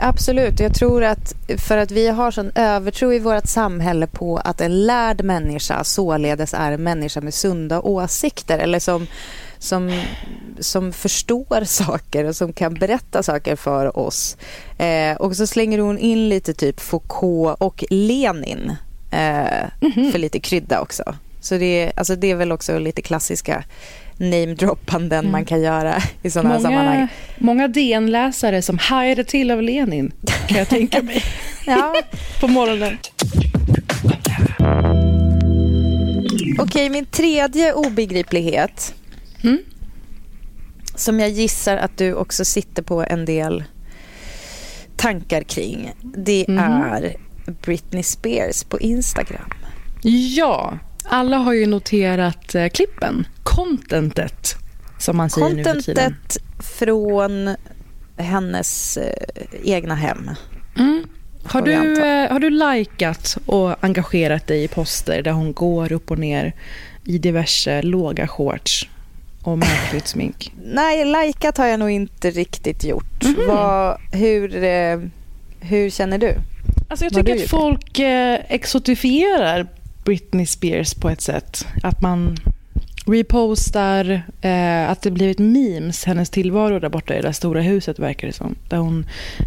Absolut. 0.02 0.61
Jag 0.61 0.75
tror 0.75 1.04
att 1.04 1.35
för 1.59 1.76
att 1.76 1.90
vi 1.90 2.09
har 2.09 2.30
sån 2.30 2.50
övertro 2.54 3.12
i 3.12 3.19
vårt 3.19 3.47
samhälle 3.47 4.07
på 4.07 4.37
att 4.38 4.61
en 4.61 4.87
lärd 4.87 5.25
människa 5.25 5.85
således 5.85 6.54
är 6.54 6.73
en 6.73 6.83
människa 6.83 7.21
med 7.21 7.35
sunda 7.35 7.80
åsikter 7.80 8.59
eller 8.59 8.78
som, 8.78 9.07
som, 9.59 10.02
som 10.61 10.92
förstår 10.92 11.64
saker 11.64 12.25
och 12.25 12.37
som 12.37 12.52
kan 12.52 12.75
berätta 12.75 13.23
saker 13.23 13.57
för 13.57 13.99
oss. 13.99 14.37
Eh, 14.78 15.16
och 15.16 15.37
så 15.37 15.47
slänger 15.47 15.78
hon 15.78 15.99
in 15.99 16.28
lite 16.28 16.54
typ 16.54 16.80
Foucault 16.80 17.57
och 17.61 17.85
Lenin 17.90 18.73
eh, 19.11 19.69
för 20.12 20.19
lite 20.19 20.40
krydda 20.40 20.80
också. 20.80 21.14
Så 21.40 21.54
det, 21.59 21.64
är- 21.83 21.92
alltså 21.97 22.16
det 22.16 22.30
är 22.30 22.35
väl 22.35 22.52
också 22.52 22.78
lite 22.78 23.02
klassiska 23.02 23.64
namedroppanden 24.20 25.30
man 25.30 25.44
kan 25.44 25.60
göra 25.62 25.94
i 26.22 26.30
sådana 26.30 26.54
här 26.54 26.60
sammanhang. 26.60 26.96
Många, 26.96 27.08
många 27.38 27.68
DN-läsare 27.68 28.62
som 28.62 28.78
hajade 28.78 29.24
till 29.24 29.50
av 29.50 29.62
Lenin, 29.62 30.12
kan 30.48 30.58
jag 30.58 30.68
tänka 30.68 31.02
mig, 31.02 31.22
Ja. 31.66 31.94
på 32.40 32.48
morgonen. 32.48 32.96
Okej, 36.58 36.90
min 36.90 37.06
tredje 37.06 37.72
obegriplighet. 37.72 38.94
Mm. 39.42 39.58
Som 40.94 41.20
jag 41.20 41.28
gissar 41.30 41.76
att 41.76 41.98
du 41.98 42.14
också 42.14 42.44
sitter 42.44 42.82
på 42.82 43.04
en 43.04 43.24
del 43.24 43.64
tankar 44.96 45.42
kring. 45.42 45.92
Det 46.02 46.44
Mhm. 46.48 46.58
är 46.58 47.16
Britney 47.62 48.02
Spears 48.02 48.64
på 48.64 48.80
Instagram. 48.80 49.50
Ja, 50.02 50.78
alla 51.04 51.37
har 51.37 51.52
ju 51.52 51.66
noterat 51.66 52.54
eh, 52.54 52.69
klippen, 52.69 53.26
contentet, 53.42 54.57
som 54.99 55.16
man 55.16 55.30
säger 55.30 55.54
nu 55.54 55.64
för 55.64 55.80
tiden. 55.80 56.04
Contentet 56.04 56.37
från 56.59 57.57
hennes 58.16 58.97
eh, 58.97 59.26
egna 59.64 59.95
hem. 59.95 60.30
Mm. 60.78 61.04
Har, 61.45 61.62
du, 61.62 62.02
eh, 62.02 62.33
har 62.33 62.38
du 62.38 62.50
likat 62.50 63.38
och 63.47 63.85
engagerat 63.85 64.47
dig 64.47 64.64
i 64.64 64.69
poster 64.69 65.23
där 65.23 65.33
hon 65.33 65.52
går 65.52 65.92
upp 65.92 66.11
och 66.11 66.19
ner 66.19 66.52
i 67.04 67.19
diverse 67.19 67.83
låga 67.83 68.28
shorts 68.28 68.88
och 69.42 69.59
märkligt 69.59 70.09
smink? 70.09 70.52
Nej, 70.64 71.04
likat 71.04 71.59
har 71.59 71.66
jag 71.66 71.80
nog 71.80 71.90
inte 71.90 72.30
riktigt 72.30 72.85
gjort. 72.85 73.25
Mhm. 73.25 73.47
Vad, 73.49 74.00
hur, 74.12 74.64
eh, 74.64 75.00
hur 75.61 75.90
känner 75.90 76.19
du? 76.19 76.35
Alltså 76.88 77.04
jag 77.04 77.12
Vad 77.12 77.26
tycker 77.26 77.42
att 77.45 77.50
folk 77.50 77.99
eh, 77.99 78.40
exotifierar 78.49 79.66
Britney 80.11 80.47
Spears 80.47 80.95
på 80.95 81.09
ett 81.11 81.21
sätt. 81.21 81.67
Att 81.83 82.00
man 82.02 82.37
repostar, 83.07 84.23
eh, 84.40 84.90
att 84.90 85.02
det 85.02 85.11
blivit 85.11 85.38
memes, 85.38 86.05
hennes 86.05 86.31
tillvaro 86.31 86.79
där 86.79 86.88
borta 86.88 87.14
i 87.14 87.17
det 87.17 87.23
där 87.23 87.33
stora 87.33 87.61
huset 87.61 87.99
verkar 87.99 88.26
det 88.26 88.33
som. 88.33 88.55
Där 88.69 88.76
hon 88.76 89.07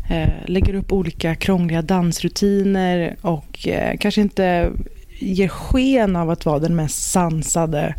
eh, 0.10 0.29
lägger 0.46 0.74
upp 0.75 0.91
olika 0.91 1.36
krångliga 1.36 1.82
dansrutiner 1.82 3.15
och 3.22 3.67
eh, 3.67 3.98
kanske 4.00 4.22
inte 4.22 4.72
ger 5.20 5.48
sken 5.48 6.15
av 6.15 6.29
att 6.29 6.46
vara 6.46 6.60
den 6.60 6.75
mest 6.75 7.12
sansade 7.12 7.96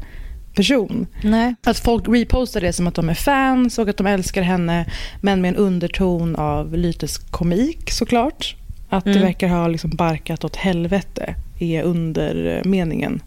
person. 0.55 1.07
Nej. 1.23 1.55
Att 1.65 1.79
folk 1.79 2.09
repostar 2.09 2.61
det 2.61 2.73
som 2.73 2.87
att 2.87 2.95
de 2.95 3.09
är 3.09 3.15
fans 3.15 3.79
och 3.79 3.89
att 3.89 3.97
de 3.97 4.07
älskar 4.07 4.43
henne 4.43 4.87
men 5.21 5.41
med 5.41 5.49
en 5.49 5.57
underton 5.57 6.37
av 6.37 6.77
lyteskomik 6.77 7.91
såklart. 7.91 8.57
Att 8.89 9.05
det 9.05 9.11
Mm. 9.11 9.23
verkar 9.23 9.49
ha 9.49 9.69
liksom 9.69 9.91
barkat 9.91 10.45
åt 10.45 10.57
helvete 10.57 11.35
är 11.59 11.83
undermeningen. 11.83 13.23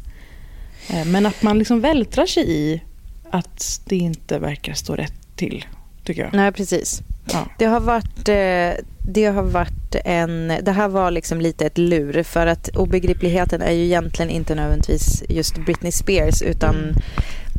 Eh, 0.89 1.05
Men 1.05 1.25
att 1.25 1.43
man 1.43 1.59
liksom 1.59 1.81
vältrar 1.81 2.25
sig 2.25 2.51
i 2.51 2.81
att 3.29 3.81
det 3.85 3.95
inte 3.95 4.39
verkar 4.39 4.73
stå 4.73 4.95
rätt 4.95 5.13
till, 5.35 5.65
tycker 6.03 6.21
jag. 6.21 6.33
Nej, 6.33 6.51
precis. 6.51 7.01
Ja. 7.33 7.47
Det 7.57 7.65
har 7.65 7.79
varit, 7.79 8.29
eh, 8.29 8.83
det 9.01 9.25
har 9.25 9.43
varit 9.43 9.95
en... 10.05 10.53
Det 10.61 10.71
här 10.71 10.87
var 10.87 11.11
liksom 11.11 11.41
lite 11.41 11.65
ett 11.65 11.77
lur 11.77 12.23
för 12.23 12.47
att 12.47 12.67
obegripligheten 12.67 13.61
är 13.61 13.71
ju 13.71 13.85
egentligen 13.85 14.29
inte 14.29 14.55
nödvändigtvis 14.55 15.23
just 15.29 15.57
Britney 15.57 15.91
Spears 15.91 16.41
utan 16.41 16.75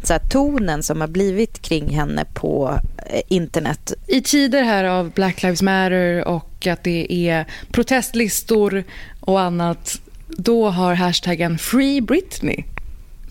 så 0.03 0.13
här, 0.13 0.21
tonen 0.21 0.83
som 0.83 1.01
har 1.01 1.09
blivit 1.09 1.63
kring 1.63 1.89
henne 1.89 2.25
på 2.35 2.79
eh, 3.07 3.21
internet. 3.29 3.93
I 4.07 4.21
tider 4.21 4.63
här 4.63 4.85
av 4.85 5.11
Black 5.11 5.43
Lives 5.43 5.63
Matter 5.63 6.29
och 6.29 6.67
att 6.67 6.85
det 6.85 7.13
är 7.13 7.45
protestlistor 7.71 8.85
och 9.21 9.41
annat, 9.41 10.01
då 10.29 10.69
har 10.69 10.95
hashtaggen 10.95 11.59
Free 11.59 12.01
Britney 12.01 12.65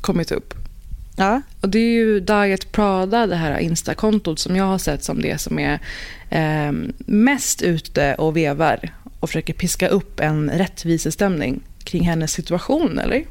kommit 0.01 0.32
upp. 0.32 0.54
Ja, 1.16 1.42
Och 1.62 1.70
det 1.70 1.80
är 1.80 1.92
ju 1.92 2.20
Diet 2.20 2.72
Prada, 2.72 3.27
det 3.27 3.36
här 3.36 3.60
Insta-kontot 3.60 4.39
som 4.39 4.56
jag 4.56 4.66
har 4.66 4.77
sett 4.77 5.04
som 5.04 5.22
det 5.22 5.38
som 5.38 5.60
är 5.60 5.80
eh, 6.30 6.72
mest 6.98 7.62
ute 7.62 8.16
och 8.16 8.38
vevar 8.38 8.94
och 9.20 9.30
försöker 9.30 9.54
piska 9.54 9.88
upp 9.88 10.20
en 10.20 10.50
rättvisestämning 10.50 11.60
kring 11.84 12.04
hennes 12.04 12.32
situation, 12.32 13.00
eller? 13.00 13.25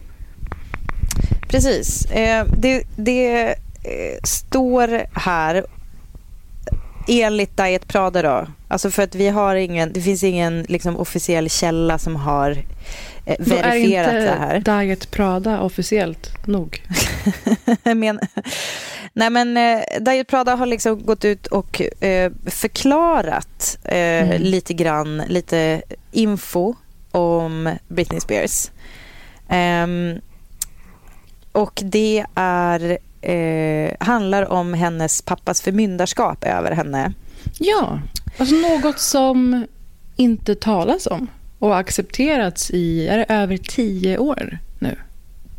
precis. 1.49 2.05
Eh, 2.05 2.47
det 2.59 2.83
det 2.97 3.47
eh, 3.47 4.19
står 4.25 5.19
här 5.19 5.67
enligt 7.09 7.57
Diet 7.57 7.89
Prada 7.89 8.23
då. 8.23 8.47
Alltså 8.69 8.91
för 8.91 9.03
att 9.03 9.15
vi 9.15 9.29
har 9.29 9.55
ingen, 9.57 9.93
det 9.93 10.01
finns 10.01 10.23
ingen 10.25 10.63
liksom 10.69 10.97
officiell 10.97 11.51
källa 11.51 11.99
som 11.99 12.17
har 12.17 12.51
eh, 13.27 13.37
Då 13.39 13.55
verifierat 13.55 14.13
är 14.13 14.21
det 14.21 14.37
här. 14.39 14.57
inte 14.57 14.79
Diet 14.81 15.11
Prada 15.11 15.61
officiellt 15.61 16.47
nog. 16.47 16.83
men, 17.83 18.21
nej 19.13 19.31
men 19.31 19.57
eh, 19.57 19.81
Diet 20.01 20.29
Prada 20.29 20.55
har 20.55 20.67
liksom 20.67 21.03
gått 21.07 21.25
ut 21.25 21.47
och 21.47 21.81
eh, 22.05 22.33
förklarat 22.47 23.79
eh, 23.85 23.97
Mm. 23.97 24.43
lite 24.43 24.75
grann, 24.75 25.23
lite 25.29 25.83
info 26.13 26.75
om 27.11 27.71
Britney 27.89 28.21
Spears. 28.21 28.71
Ehm, 29.49 30.15
och 31.53 31.81
det 31.85 32.25
är, 32.35 32.99
eh, 33.27 33.93
handlar 34.01 34.53
om 34.53 34.75
hennes 34.75 35.23
pappas 35.23 35.61
förmyndarskap 35.61 36.45
över 36.45 36.71
henne. 36.73 37.13
Ja, 37.59 38.01
alltså 38.39 38.55
något 38.55 38.99
som 39.01 39.67
inte 40.17 40.55
talas 40.55 41.07
om 41.07 41.27
och 41.59 41.77
accepterats 41.79 42.71
i 42.71 43.09
är 43.09 43.27
över 43.29 43.57
tio 43.57 44.19
år 44.19 44.59
nu. 44.79 44.97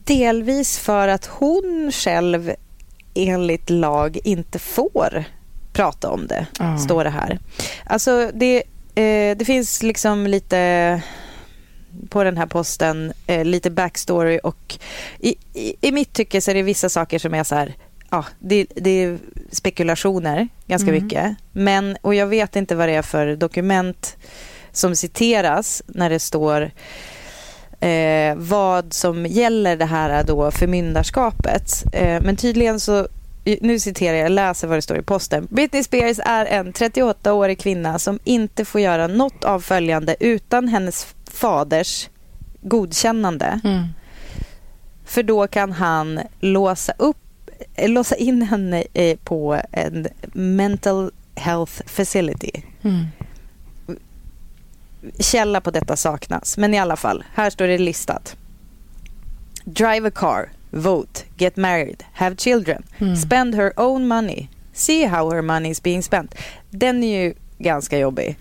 Delvis 0.04 0.80
för 0.80 1.08
att 1.08 1.26
hon 1.26 1.92
själv 1.94 2.52
enligt 3.14 3.70
lag 3.70 4.18
inte 4.24 4.60
får 4.60 5.24
prata 5.74 6.10
om 6.10 6.28
det, 6.28 6.46
Ja. 6.60 6.78
står 6.78 7.04
det 7.04 7.10
här. 7.10 7.40
Alltså 7.86 8.32
det, 8.34 8.58
eh, 8.96 9.38
det 9.38 9.46
finns 9.46 9.84
liksom 9.84 10.28
lite 10.28 11.02
på 12.10 12.24
den 12.24 12.38
här 12.38 12.46
posten, 12.46 13.14
eh, 13.28 13.46
lite 13.46 13.70
backstory 13.70 14.40
och 14.44 14.78
i, 15.20 15.36
i, 15.54 15.76
i 15.82 15.92
mitt 15.92 16.14
tycke 16.14 16.42
så 16.42 16.52
är 16.52 16.56
det 16.56 16.62
vissa 16.64 16.90
saker 16.90 17.20
som 17.20 17.34
är 17.34 17.44
så 17.44 17.56
här, 17.56 17.74
ja, 18.10 18.26
det, 18.40 18.66
det 18.76 18.90
är 19.04 19.18
spekulationer 19.52 20.48
ganska 20.68 20.90
Mm. 20.90 21.04
mycket. 21.04 21.36
Men, 21.52 21.98
och 22.02 22.16
jag 22.16 22.28
vet 22.28 22.56
inte 22.56 22.76
vad 22.76 22.90
det 22.90 22.96
är 22.96 23.02
för 23.02 23.36
dokument 23.36 24.18
som 24.72 24.96
citeras 24.96 25.84
när 25.88 26.10
det 26.10 26.20
står 26.20 26.72
eh, 27.80 28.36
vad 28.36 28.94
som 28.94 29.26
gäller 29.26 29.78
det 29.78 29.86
här 29.86 30.24
då 30.24 30.52
förmyndarskapet. 30.52 31.84
Eh, 31.94 32.22
men 32.22 32.36
tydligen 32.36 32.80
så, 32.80 33.08
nu 33.62 33.80
citerar 33.80 34.18
jag, 34.18 34.32
läser 34.32 34.68
vad 34.68 34.78
det 34.78 34.82
står 34.82 34.98
i 34.98 35.02
posten. 35.02 35.48
Britney 35.50 35.84
Spears 35.84 36.20
är 36.26 36.46
en 36.46 36.74
38-årig 36.74 37.60
kvinna 37.60 38.00
som 38.00 38.20
inte 38.24 38.66
får 38.66 38.82
göra 38.82 39.08
något 39.08 39.44
av 39.44 39.60
följande 39.60 40.16
utan 40.20 40.68
hennes 40.68 41.16
faders 41.40 42.10
godkännande. 42.62 43.60
Mm. 43.64 43.88
För 45.06 45.24
då 45.24 45.48
kan 45.48 45.72
han 45.72 46.20
låsa 46.40 46.94
upp 46.98 47.18
låsa 47.78 48.16
in 48.16 48.42
henne 48.42 48.84
på 49.24 49.62
en 49.72 50.08
mental 50.34 51.12
health 51.36 51.82
facility. 51.86 52.52
Mm. 52.84 53.06
Källa 55.20 55.62
på 55.62 55.72
detta 55.72 55.96
saknas, 55.96 56.58
men 56.58 56.74
i 56.74 56.80
alla 56.80 56.96
fall, 56.96 57.24
här 57.34 57.50
står 57.50 57.68
det 57.68 57.78
listat. 57.78 58.36
Drive 59.66 60.08
a 60.08 60.12
car, 60.16 60.50
vote, 60.72 61.22
get 61.38 61.58
married, 61.58 62.04
have 62.14 62.36
children, 62.36 62.84
Mm. 62.98 63.16
spend 63.16 63.56
her 63.56 63.80
own 63.80 64.08
money, 64.08 64.48
see 64.74 65.06
how 65.06 65.32
her 65.32 65.42
money 65.42 65.72
is 65.72 65.84
being 65.84 66.04
spent. 66.04 66.36
Den 66.70 67.04
är 67.04 67.24
ju 67.24 67.34
ganska 67.58 67.98
jobbig. 68.00 68.38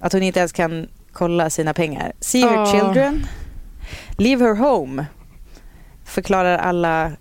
Att 0.00 0.12
hon 0.12 0.22
inte 0.22 0.38
ens 0.40 0.52
kan 0.52 0.88
kolla 1.18 1.50
sina 1.50 1.74
pengar. 1.74 2.12
See 2.20 2.40
her 2.42 2.54
Ja. 2.54 2.72
children, 2.72 3.26
leave 4.18 4.44
her 4.44 4.54
home, 4.54 5.06
förklarar 6.04 6.58
alla 6.58 7.12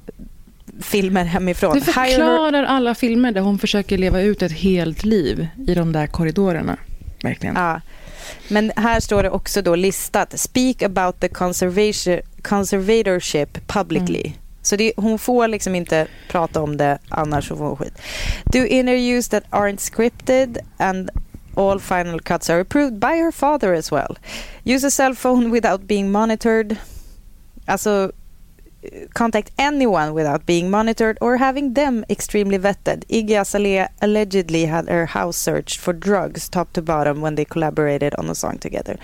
filmer 0.82 1.24
hemifrån. 1.26 1.78
Her- 1.82 1.82
förklarar 1.82 2.64
alla 2.64 2.96
filmer 2.96 3.32
där 3.32 3.42
hon 3.42 3.60
försöker 3.60 3.98
leva 3.98 4.22
ut 4.22 4.42
ett 4.42 4.52
helt 4.52 5.06
liv 5.06 5.48
i 5.68 5.76
de 5.76 5.92
där 5.92 6.08
korridorerna. 6.08 6.78
Verkligen. 7.24 7.56
Ja. 7.56 7.82
Men 8.50 8.72
här 8.76 9.00
står 9.00 9.24
det 9.24 9.30
också 9.30 9.62
då 9.62 9.76
listat. 9.76 10.40
Speak 10.40 10.82
about 10.82 11.20
the 11.20 11.28
conservatorship 12.48 13.68
publicly. 13.68 14.32
Så 14.62 14.76
det, 14.76 14.94
hon 14.98 15.20
får 15.20 15.48
liksom 15.48 15.76
inte 15.76 16.08
prata 16.30 16.62
om 16.62 16.78
det, 16.78 16.98
annars 17.10 17.48
så 17.48 17.56
får 17.58 17.66
hon 17.66 17.78
skit. 17.78 17.94
Do 18.46 18.66
interviews 18.66 19.30
that 19.30 19.44
aren't 19.50 19.80
scripted 19.96 20.58
and 20.78 21.10
all 21.58 21.80
final 21.80 22.20
cuts 22.20 22.50
are 22.50 22.60
approved 22.60 23.00
by 23.00 23.17
her 23.17 23.32
father 23.32 23.74
as 23.74 23.91
well. 23.91 24.15
Use 24.63 24.84
a 24.84 24.91
cell 24.91 25.13
phone 25.13 25.50
without 25.50 25.88
being 25.88 26.12
monitored. 26.12 26.78
Alltså, 27.67 28.12
contact 29.13 29.52
anyone 29.58 30.12
without 30.13 30.45
being 30.45 30.69
monitored 30.69 31.17
or 31.21 31.38
having 31.38 31.73
them 31.73 32.06
extremely 32.10 32.58
vetted. 32.58 33.04
Iggy 33.08 33.41
Azalea 33.41 33.89
allegedly 34.00 34.65
had 34.65 34.89
her 34.89 35.06
house 35.06 35.38
searched 35.38 35.80
for 35.80 35.93
drugs 35.93 36.50
top 36.50 36.73
to 36.73 36.82
bottom 36.82 37.21
when 37.21 37.36
they 37.36 37.45
collaborated 37.45 38.13
on 38.19 38.30
a 38.30 38.36
song 38.36 38.58
together. 38.58 38.97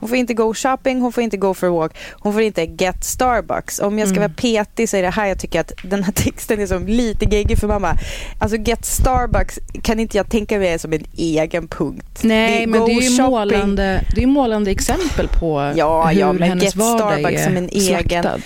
Hon 0.00 0.08
får 0.08 0.18
inte 0.18 0.34
go 0.34 0.54
shopping, 0.54 1.00
hon 1.00 1.12
får 1.12 1.22
inte 1.22 1.36
go 1.36 1.54
for 1.54 1.66
a 1.68 1.70
walk, 1.72 1.92
hon 2.12 2.32
får 2.32 2.42
inte 2.42 2.64
get 2.64 3.04
Starbucks. 3.04 3.78
Om 3.80 3.98
jag 3.98 4.08
ska 4.08 4.16
Mm. 4.16 4.30
vara 4.30 4.36
petig 4.64 4.88
så 4.88 4.96
är 4.96 5.02
det 5.02 5.10
här 5.10 5.26
jag 5.26 5.38
tycker 5.38 5.60
att 5.60 5.72
den 5.82 6.02
här 6.04 6.12
texten 6.24 6.60
är 6.60 6.66
som 6.66 6.86
lite 6.86 7.24
geggig 7.24 7.58
för 7.58 7.68
mamma. 7.68 7.96
Alltså 8.38 8.56
get 8.58 8.84
Starbucks 8.84 9.58
kan 9.82 10.00
inte 10.00 10.16
jag 10.16 10.28
tänka 10.28 10.58
mig 10.58 10.78
som 10.78 10.92
en 10.92 11.04
egen 11.16 11.68
punkt. 11.68 12.20
Nej, 12.22 12.66
men 12.66 12.80
go 12.80 12.86
det 12.86 12.92
är 12.92 13.00
ju 13.10 13.22
målande, 13.22 14.04
det 14.14 14.22
är 14.22 14.26
målande 14.26 14.70
exempel 14.70 15.28
på 15.28 15.72
Ja, 15.76 16.06
hur 16.06 16.20
ja, 16.20 16.32
men 16.32 16.42
hennes 16.48 16.64
Get 16.64 16.76
vardag 16.76 16.98
Starbucks 17.18 17.40
är 17.40 17.44
som 17.44 17.56
en 17.56 17.68
egen- 17.68 17.80
slaktad. 18.08 18.38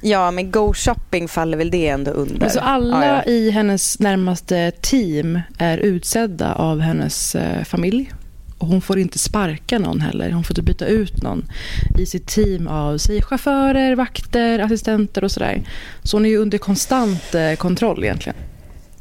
Ja, 0.00 0.30
men 0.30 0.50
go 0.50 0.74
shopping 0.74 1.28
faller 1.28 1.58
väl 1.58 1.70
det 1.70 1.88
ändå 1.88 2.10
under. 2.10 2.48
Så 2.48 2.60
alla 2.60 3.06
Ja, 3.06 3.22
ja. 3.26 3.32
i 3.32 3.50
hennes 3.50 3.98
närmaste 3.98 4.70
team 4.80 5.40
är 5.58 5.78
utsedda 5.78 6.54
av 6.54 6.80
hennes 6.80 7.34
eh, 7.34 7.64
familj. 7.64 8.12
Och 8.58 8.66
hon 8.68 8.80
får 8.80 8.98
inte 8.98 9.18
sparka 9.18 9.78
någon 9.78 10.00
heller. 10.00 10.30
Hon 10.30 10.44
får 10.44 10.52
inte 10.52 10.62
byta 10.62 10.86
ut 10.86 11.22
någon 11.22 11.44
i 11.98 12.06
sitt 12.06 12.26
team 12.26 12.68
av 12.68 12.98
säg, 12.98 13.22
chaufförer, 13.22 13.96
vakter, 13.96 14.58
assistenter 14.58 15.24
och 15.24 15.30
sådär. 15.30 15.62
Så 16.02 16.16
hon 16.16 16.24
är 16.24 16.30
ju 16.30 16.36
under 16.36 16.58
konstant 16.58 17.34
eh, 17.34 17.54
kontroll 17.54 18.04
egentligen. 18.04 18.36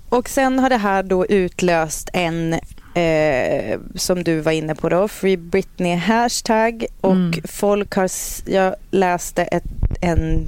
Och 0.09 0.29
sen 0.29 0.59
har 0.59 0.69
det 0.69 0.77
här 0.77 1.03
då 1.03 1.25
utlöst 1.25 2.09
en, 2.13 2.55
eh, 2.99 3.79
som 3.95 4.23
du 4.23 4.39
var 4.39 4.51
inne 4.51 4.75
på 4.75 4.89
då, 4.89 5.07
Free 5.07 5.37
Britney 5.37 5.95
hashtag. 5.95 6.85
Och 7.01 7.11
Mm. 7.11 7.41
folk 7.45 7.93
har, 7.95 8.09
jag 8.45 8.75
läste 8.91 9.43
ett 9.43 9.63
en 10.01 10.47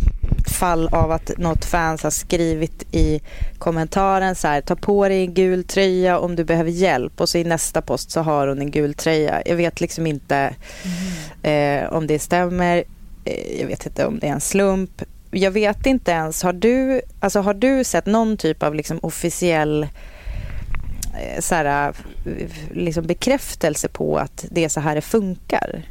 fall 0.60 0.88
av 0.88 1.12
att 1.12 1.32
något 1.38 1.66
fans 1.66 2.04
har 2.04 2.10
skrivit 2.12 2.96
i 2.96 3.22
kommentaren 3.58 4.36
så 4.36 4.48
här, 4.48 4.62
ta 4.62 4.76
på 4.76 5.08
dig 5.08 5.22
en 5.22 5.34
gul 5.34 5.64
tröja 5.64 6.20
om 6.20 6.36
du 6.36 6.44
behöver 6.44 6.72
hjälp. 6.72 7.22
Och 7.22 7.30
så 7.30 7.38
i 7.38 7.44
nästa 7.44 7.82
post 7.82 8.12
så 8.12 8.22
har 8.22 8.48
hon 8.48 8.60
en 8.60 8.72
gul 8.72 8.94
tröja. 8.94 9.42
Jag 9.46 9.56
vet 9.56 9.82
liksom 9.82 10.08
inte 10.08 10.54
eh, 11.44 11.94
om 11.94 12.08
det 12.08 12.20
stämmer. 12.20 12.84
Eh, 13.26 13.60
jag 13.62 13.68
vet 13.68 13.86
inte 13.86 14.06
om 14.06 14.20
det 14.20 14.28
är 14.28 14.32
en 14.32 14.42
slump. 14.42 15.02
Jag 15.32 15.52
vet 15.52 15.86
inte 15.86 16.12
ens, 16.12 16.44
har 16.44 16.54
du, 16.54 17.02
alltså 17.20 17.40
har 17.40 17.54
du 17.54 17.84
sett 17.84 18.06
någon 18.06 18.38
typ 18.38 18.64
av 18.64 18.76
liksom 18.76 19.00
officiell 19.02 19.88
så 21.40 21.56
här, 21.56 21.88
eh, 21.88 21.94
liksom 22.72 23.08
bekräftelse 23.08 23.88
på 23.88 24.18
att 24.18 24.46
det 24.52 24.64
är 24.64 24.70
så 24.70 24.80
här 24.80 24.96
det 24.96 25.02
funkar? 25.02 25.82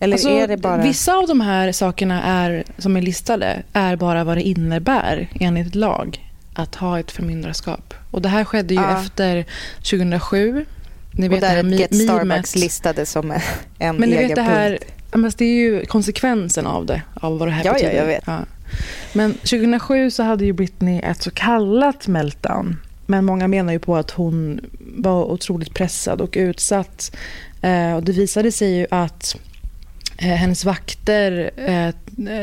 Eller 0.00 0.14
Alltså, 0.14 0.28
är 0.28 0.48
det 0.48 0.56
bara... 0.56 0.76
Vissa 0.82 1.14
av 1.14 1.26
de 1.26 1.40
här 1.40 1.72
sakerna 1.72 2.22
är, 2.22 2.64
som 2.78 2.96
är 2.96 3.02
listade 3.02 3.62
är 3.72 3.96
bara 3.96 4.24
vad 4.24 4.36
det 4.36 4.42
innebär 4.42 5.28
enligt 5.40 5.74
lag 5.74 6.30
att 6.54 6.74
ha 6.74 6.98
ett 7.00 7.10
förmyndarskap. 7.10 7.94
Och 8.10 8.22
det 8.22 8.28
här 8.28 8.44
skedde 8.44 8.74
ju 8.74 8.80
Ja. 8.80 9.00
efter 9.02 9.44
2007. 9.82 10.66
Ni 11.12 11.28
och 11.28 11.32
vet 11.32 11.40
det 11.40 11.46
där 11.48 11.62
mi- 11.62 11.78
Get 11.78 11.94
Starbucks 11.94 12.24
memet. 12.24 12.54
listade 12.56 13.06
som 13.06 13.30
en 13.30 13.40
Men 13.78 14.10
ni 14.10 14.16
egen 14.16 14.28
vet 14.28 14.36
det 14.36 14.42
här, 14.42 14.70
punkt. 14.70 14.84
ja, 15.12 15.30
det 15.38 15.44
är 15.44 15.54
ju 15.54 15.84
konsekvensen 15.86 16.66
av 16.66 16.86
det, 16.86 17.02
av 17.14 17.38
vad 17.38 17.48
det 17.48 17.52
här 17.52 17.64
Ja, 17.64 17.68
ja, 17.70 17.72
betyder. 17.74 17.94
jag 17.96 18.06
vet. 18.06 18.22
Ja. 18.26 18.38
Men 19.12 19.34
2007 19.34 20.10
så 20.10 20.22
hade 20.22 20.44
ju 20.44 20.52
Britney 20.52 21.00
ett 21.00 21.22
så 21.22 21.30
kallat 21.30 22.06
meltdown. 22.08 22.76
Men 23.12 23.24
många 23.24 23.48
menar 23.48 23.72
ju 23.72 23.78
på 23.78 23.96
att 23.96 24.10
hon 24.10 24.60
var 24.96 25.24
otroligt 25.24 25.74
pressad 25.74 26.20
och 26.20 26.34
utsatt. 26.36 27.16
Eh, 27.62 27.94
och 27.94 28.02
det 28.02 28.12
visade 28.12 28.52
sig 28.52 28.76
ju 28.76 28.86
att 28.90 29.36
eh, 30.18 30.26
hennes 30.26 30.64
vakter 30.64 31.50
eh, 31.56 31.94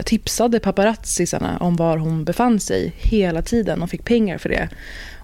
tipsade 0.02 0.60
paparazzisarna 0.60 1.58
om 1.58 1.76
var 1.76 1.98
hon 1.98 2.24
befann 2.24 2.60
sig 2.60 2.94
hela 2.98 3.42
tiden 3.42 3.82
och 3.82 3.90
fick 3.90 4.06
pengar 4.06 4.38
för 4.38 4.50
det. 4.50 4.70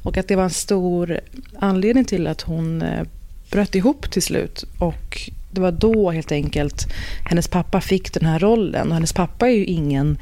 Och 0.03 0.17
att 0.17 0.27
det 0.27 0.35
var 0.35 0.43
en 0.43 0.49
stor 0.49 1.19
anledning 1.59 2.05
till 2.05 2.27
att 2.27 2.41
hon 2.41 2.81
eh, 2.81 3.03
bröt 3.51 3.75
ihop 3.75 4.11
till 4.11 4.21
slut. 4.21 4.65
Och 4.79 5.29
det 5.51 5.61
var 5.61 5.71
då 5.71 6.11
helt 6.11 6.31
enkelt 6.31 6.87
hennes 7.25 7.47
pappa 7.47 7.81
fick 7.81 8.13
den 8.13 8.25
här 8.25 8.39
rollen. 8.39 8.87
Och 8.87 8.93
hennes 8.93 9.13
pappa 9.13 9.47
är 9.47 9.53
ju 9.53 9.65
ingen 9.65 10.17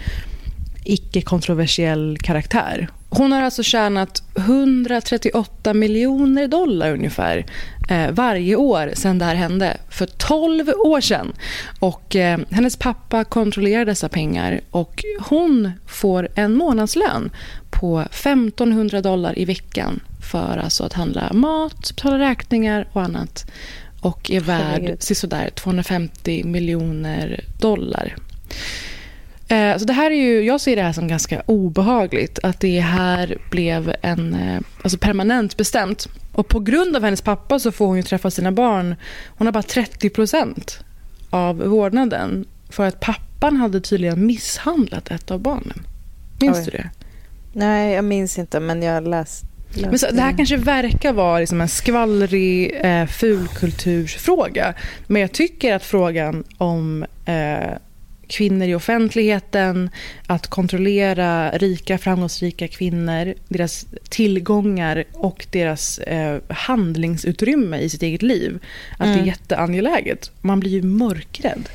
icke-kontroversiell 0.84 2.18
karaktär. 2.18 2.90
Hon 3.16 3.32
har 3.32 3.42
alltså 3.42 3.64
tjänat 3.64 4.24
138 4.36 5.74
miljoner 5.74 6.48
dollar 6.48 6.94
ungefär 6.94 7.46
eh, 7.90 8.12
varje 8.12 8.56
år 8.56 8.92
sedan 8.94 9.20
det 9.20 9.26
här 9.26 9.36
hände, 9.36 9.78
för 9.90 10.06
12 10.06 10.70
år 10.70 11.02
sedan. 11.02 11.34
Och, 11.80 12.16
eh, 12.16 12.40
hennes 12.52 12.76
pappa 12.76 13.24
kontrollerar 13.24 13.86
dessa 13.86 14.10
pengar 14.10 14.62
och 14.72 15.04
hon 15.20 15.72
får 15.88 16.30
en 16.36 16.54
månadslön 16.54 17.32
på 17.72 18.00
1500 18.00 19.02
dollar 19.02 19.40
i 19.40 19.46
veckan 19.46 20.00
för 20.32 20.58
alltså 20.58 20.84
att 20.84 20.94
handla 20.94 21.34
mat, 21.34 21.96
betala 21.96 22.20
räkningar 22.20 22.88
och 22.94 23.02
annat. 23.02 23.52
Och 24.02 24.32
är 24.32 24.40
värd 24.40 24.96
sådär 25.00 25.50
250 25.50 26.44
miljoner 26.44 27.44
dollar. 27.60 28.16
Eh, 29.48 29.78
så 29.78 29.86
det 29.86 29.94
här 29.94 30.12
är 30.12 30.16
ju, 30.16 30.42
jag 30.42 30.62
ser 30.62 30.76
det 30.76 30.82
här 30.82 30.94
som 30.94 31.08
ganska 31.08 31.42
obehagligt, 31.46 32.40
att 32.44 32.60
det 32.60 32.80
här 32.80 33.38
blev 33.52 33.96
en, 34.02 34.34
eh, 34.34 34.62
alltså 34.84 34.98
permanent 34.98 35.58
bestämt. 35.58 36.08
Och 36.32 36.48
på 36.48 36.60
grund 36.60 36.96
av 36.96 37.04
hennes 37.04 37.22
pappa 37.22 37.60
så 37.60 37.72
får 37.72 37.86
hon 37.86 37.98
ju 37.98 38.04
träffa 38.04 38.32
sina 38.32 38.52
barn. 38.52 38.96
Hon 39.38 39.48
har 39.48 39.52
bara 39.52 39.64
30 39.64 40.10
procent 40.10 40.80
av 41.30 41.58
vårdnaden. 41.58 42.46
För 42.70 42.86
att 42.86 43.00
pappan 43.00 43.58
hade 43.58 43.82
tydligen 43.82 44.26
misshandlat 44.26 45.12
ett 45.12 45.32
av 45.32 45.40
barnen. 45.40 45.86
Minns 46.42 46.58
Oj. 46.58 46.66
du 46.66 46.72
det? 46.72 46.90
Nej, 47.54 47.94
jag 47.94 48.06
minns 48.06 48.38
inte, 48.38 48.60
men 48.60 48.84
jag 48.84 49.08
läste 49.08 49.48
men 49.76 50.00
så, 50.00 50.12
det 50.12 50.22
här 50.22 50.38
kanske 50.38 50.58
verkar 50.58 51.14
vara 51.14 51.40
liksom 51.40 51.62
en 51.62 51.68
skvallrig 51.68 52.80
eh, 52.84 53.06
fulkultursfråga. 53.06 54.74
Men 55.08 55.22
jag 55.22 55.32
tycker 55.32 55.76
att 55.76 55.84
frågan 55.84 56.44
om 56.58 57.06
eh, 57.26 57.74
kvinnor 58.28 58.68
i 58.68 58.76
offentligheten, 58.76 59.90
att 60.28 60.48
kontrollera 60.48 61.52
rika, 61.52 61.98
framgångsrika 61.98 62.68
kvinnor, 62.68 63.34
deras 63.48 63.86
tillgångar 64.10 65.04
och 65.14 65.48
deras 65.52 65.98
eh, 65.98 66.42
handlingsutrymme 66.50 67.78
i 67.78 67.90
sitt 67.90 68.04
eget 68.04 68.22
liv. 68.22 68.60
Att 68.94 69.00
mm. 69.00 69.10
det 69.10 69.14
är 69.14 69.24
mm. 69.24 69.28
jätteangeläget. 69.28 70.32
Man 70.42 70.60
blir 70.60 70.72
ju 70.72 70.82
mörkrädd. 70.82 71.70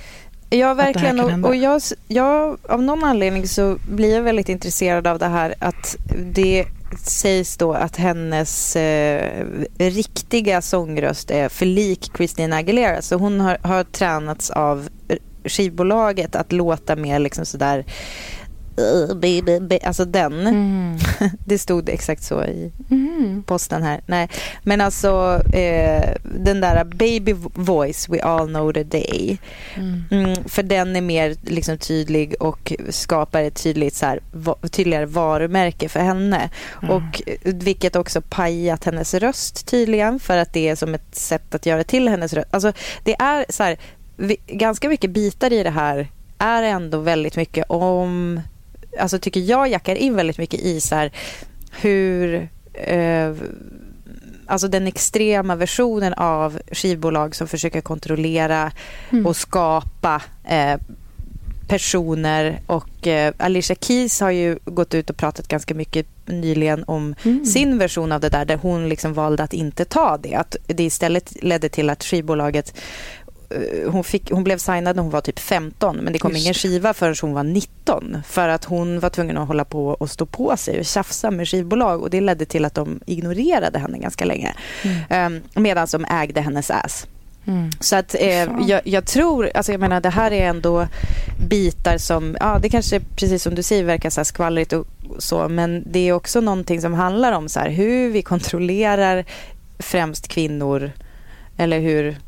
Ja, 0.51 0.75
verkligen. 0.75 1.21
Och, 1.21 1.49
och 1.49 1.57
jag, 1.57 1.83
jag, 2.09 2.59
av 2.63 2.83
någon 2.83 3.05
anledning 3.05 3.49
så 3.49 3.79
blir 3.91 4.15
jag 4.15 4.23
väldigt 4.23 4.49
intresserad 4.49 5.07
av 5.07 5.19
det 5.19 5.27
här 5.27 5.55
att 5.59 5.97
det 6.17 6.67
sägs 7.05 7.57
då 7.57 7.73
att 7.73 7.97
hennes 7.97 8.77
eh, 8.77 9.45
riktiga 9.79 10.63
sångröst 10.63 11.31
är 11.31 11.49
för 11.49 11.67
lik 11.67 12.11
Christina 12.17 12.57
Aguilera. 12.57 13.03
Så 13.03 13.17
hon 13.17 13.41
har, 13.41 13.59
har 13.63 13.85
tränats 13.85 14.51
av 14.51 14.89
skivbolaget 15.49 16.37
att 16.37 16.53
låta 16.53 16.97
mer 16.97 17.19
liksom 17.19 17.47
sådär 17.47 17.85
Alltså 19.83 20.05
den. 20.05 20.47
Mm. 20.47 20.99
Det 21.45 21.59
stod 21.59 21.89
exakt 21.89 22.23
så 22.23 22.45
i 22.45 22.73
mm. 22.91 23.43
posten 23.43 23.83
här. 23.83 24.01
Nej. 24.07 24.29
Men 24.63 24.81
alltså 24.81 25.43
eh, 25.53 26.15
den 26.23 26.61
där 26.61 26.85
baby 26.85 27.33
voice 27.55 28.09
we 28.09 28.23
all 28.23 28.47
know 28.47 28.73
the 28.73 28.85
day. 28.85 29.39
Mm. 29.75 30.05
mm. 30.11 30.45
för 30.45 30.63
den 30.63 30.97
är 30.97 31.01
mer 31.01 31.37
liksom, 31.43 31.79
tydlig 31.79 32.35
och 32.41 32.73
skapar 32.89 33.43
ett 33.43 33.63
tydligt, 33.63 33.95
så 33.95 34.07
här, 34.07 34.21
va, 34.33 34.57
tydligare 34.71 35.07
varumärke 35.07 35.89
för 35.89 36.01
henne. 36.01 36.51
Och 36.89 37.23
Vilket 37.43 37.97
också 37.97 38.21
pajat 38.21 38.85
hennes 38.85 39.15
röst 39.15 39.67
tydligen 39.67 40.21
för 40.21 40.39
att 40.39 40.53
det 40.53 40.69
är 40.69 40.77
som 40.77 40.95
ett 40.95 41.15
sätt 41.15 41.55
att 41.55 41.67
göra 41.67 41.85
till 41.85 42.09
hennes 42.09 42.33
röst. 42.33 42.49
Alltså, 42.51 42.73
det 43.05 43.17
är 43.19 43.47
så 43.49 43.63
här, 43.63 43.79
vi, 44.19 44.37
ganska 44.47 44.89
mycket 44.89 45.11
bitar 45.11 45.53
i 45.53 45.63
det 45.63 45.71
här 45.71 46.09
är 46.39 46.63
ändå 46.63 46.99
väldigt 46.99 47.37
mycket 47.37 47.65
om 47.69 48.41
alltså 48.99 49.19
tycker 49.19 49.41
jag 49.41 49.69
jackar 49.69 49.95
in 49.95 50.17
väldigt 50.17 50.39
mycket 50.39 50.61
i 50.61 50.81
så 50.81 50.95
här, 50.95 51.13
hur 51.81 52.49
eh, 52.73 53.35
alltså 54.47 54.69
den 54.69 54.87
extrema 54.87 55.57
versionen 55.57 56.15
av 56.15 56.59
skivbolag 56.73 57.35
som 57.35 57.49
försöker 57.49 57.81
kontrollera 57.81 58.73
mm. 59.11 59.27
och 59.27 59.37
skapa 59.37 60.23
eh, 60.45 60.81
personer 61.69 62.61
och 62.67 63.07
eh, 63.07 63.35
Alicia 63.39 63.77
Keys 63.81 64.21
har 64.21 64.31
ju 64.31 64.59
gått 64.65 64.95
ut 64.95 65.11
och 65.11 65.17
pratat 65.17 65.49
ganska 65.49 65.75
mycket 65.75 66.07
nyligen 66.27 66.85
om 66.87 67.15
mm. 67.23 67.45
sin 67.45 67.79
version 67.79 68.13
av 68.13 68.21
det 68.21 68.29
där, 68.29 68.45
där 68.45 68.57
hon 68.57 68.89
liksom 68.89 69.15
valde 69.15 69.43
att 69.43 69.53
inte 69.53 69.85
ta 69.85 70.17
det. 70.17 70.35
Att 70.35 70.57
det 70.67 70.85
istället 70.85 71.43
ledde 71.43 71.69
till 71.69 71.91
att 71.91 72.05
skivbolaget 72.05 72.75
hon, 73.87 74.05
fick, 74.05 74.31
hon 74.31 74.45
blev 74.45 74.59
signad 74.59 74.97
när 74.97 75.03
hon 75.03 75.13
var 75.13 75.21
typ 75.21 75.39
15 75.39 75.97
men 75.97 76.13
det 76.13 76.19
kom 76.19 76.31
Just. 76.31 76.43
ingen 76.43 76.55
skiva 76.55 76.95
förrän 76.95 77.15
hon 77.21 77.33
var 77.33 77.43
19 77.43 78.23
för 78.27 78.49
att 78.49 78.65
hon 78.65 79.01
var 79.01 79.11
tvungen 79.11 79.37
att 79.37 79.49
hålla 79.49 79.65
på 79.65 79.87
och 79.89 80.11
stå 80.11 80.27
på 80.27 80.57
sig 80.57 80.79
och 80.79 80.85
tjafsa 80.85 81.31
med 81.31 81.49
skivbolag 81.49 82.03
och 82.03 82.11
det 82.11 82.21
ledde 82.21 82.45
till 82.45 82.65
att 82.65 82.75
de 82.75 83.01
ignorerade 83.07 83.79
henne 83.79 83.99
ganska 83.99 84.25
länge 84.25 84.55
mm. 84.83 85.35
um, 85.55 85.63
medan 85.63 85.87
de 85.93 86.05
ägde 86.05 86.41
hennes 86.41 86.71
ass. 86.71 87.07
Mm. 87.47 87.71
Så 87.81 87.97
att 87.97 88.15
eh, 88.15 88.49
jag, 88.67 88.81
jag, 88.85 89.07
tror, 89.07 89.51
alltså 89.55 89.73
jag 89.73 89.81
menar 89.81 90.01
det 90.01 90.11
här 90.11 90.31
är 90.31 90.47
ändå 90.47 90.87
bitar 91.49 91.99
som, 91.99 92.37
ja 92.41 92.59
det 92.63 92.69
kanske 92.69 93.01
precis 93.01 93.43
som 93.43 93.55
du 93.55 93.63
säger 93.63 93.85
verkar 93.85 94.11
så 94.11 94.21
här 94.21 94.25
skvallrigt 94.25 94.73
och 94.73 94.87
så 95.19 95.49
men 95.49 95.85
det 95.87 96.09
är 96.09 96.13
också 96.13 96.41
någonting 96.41 96.81
som 96.81 96.95
handlar 96.95 97.33
om 97.33 97.49
så 97.49 97.61
här, 97.61 97.71
hur 97.71 98.11
vi 98.11 98.23
kontrollerar 98.23 99.25
främst 99.79 100.29
kvinnor 100.29 100.93
eller 101.57 101.81
hur 101.81 102.17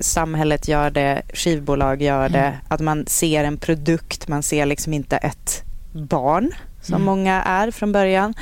samhället 0.00 0.68
gör 0.68 0.90
det, 0.90 1.22
skivbolag 1.34 2.02
gör 2.02 2.28
det. 2.28 2.38
Mm. 2.38 2.58
Att 2.68 2.80
man 2.80 3.06
ser 3.06 3.44
en 3.44 3.56
produkt, 3.56 4.28
man 4.28 4.42
ser 4.42 4.66
liksom 4.66 4.92
inte 4.92 5.16
ett 5.16 5.62
barn 5.92 6.52
som 6.82 6.94
mm. 6.94 7.06
många 7.06 7.42
är 7.42 7.70
från 7.70 7.92
början. 7.92 8.34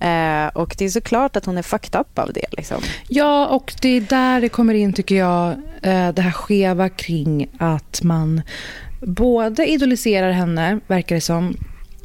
Eh, 0.00 0.46
och 0.46 0.74
det 0.78 0.84
är 0.84 0.88
såklart 0.88 1.36
att 1.36 1.44
hon 1.44 1.58
är 1.58 1.62
fucked 1.62 2.00
up 2.00 2.18
av 2.18 2.32
det. 2.32 2.46
Liksom. 2.52 2.82
Ja, 3.08 3.46
och 3.46 3.74
det 3.80 3.88
är 3.88 4.00
där 4.00 4.40
det 4.40 4.48
kommer 4.48 4.74
in 4.74 4.92
tycker 4.92 5.14
jag, 5.14 5.50
eh, 5.82 6.08
det 6.08 6.22
här 6.22 6.32
skeva 6.32 6.88
kring 6.88 7.48
att 7.58 8.02
man 8.02 8.42
både 9.00 9.66
idoliserar 9.66 10.30
henne, 10.30 10.80
verkar 10.86 11.14
det 11.14 11.20
som, 11.20 11.56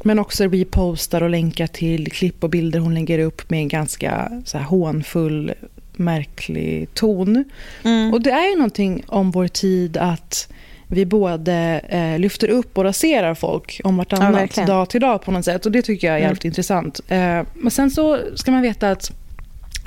men 0.04 0.18
också 0.18 0.44
repostar 0.44 1.22
och 1.22 1.30
länkar 1.30 1.66
till 1.66 2.12
klipp 2.12 2.44
och 2.44 2.50
bilder 2.50 2.78
hon 2.78 2.94
lägger 2.94 3.18
upp 3.18 3.50
med 3.50 3.60
en 3.60 3.68
ganska 3.68 4.42
så 4.44 4.58
här, 4.58 4.64
hånfull 4.64 5.54
märklig 5.98 6.94
ton. 6.94 7.44
Mm. 7.84 8.12
Och 8.12 8.20
det 8.20 8.30
är 8.30 8.50
ju 8.50 8.56
någonting 8.56 9.04
om 9.06 9.30
vår 9.30 9.48
tid 9.48 9.96
att 9.96 10.48
vi 10.86 11.06
både 11.06 11.80
eh, 11.88 12.18
lyfter 12.18 12.48
upp 12.48 12.78
och 12.78 12.84
raserar 12.84 13.34
folk 13.34 13.80
om 13.84 13.96
vartannat 13.96 14.56
ja, 14.56 14.66
dag 14.66 14.90
till 14.90 15.00
dag 15.00 15.22
på 15.22 15.30
något 15.30 15.44
sätt. 15.44 15.66
Och 15.66 15.72
det 15.72 15.82
tycker 15.82 16.06
jag 16.06 16.14
är 16.14 16.18
mm. 16.18 16.28
jävligt 16.28 16.44
intressant. 16.44 17.00
Eh, 17.08 17.42
men 17.54 17.70
sen 17.70 17.90
så 17.90 18.18
ska 18.34 18.50
man 18.50 18.62
veta 18.62 18.90
att 18.90 19.12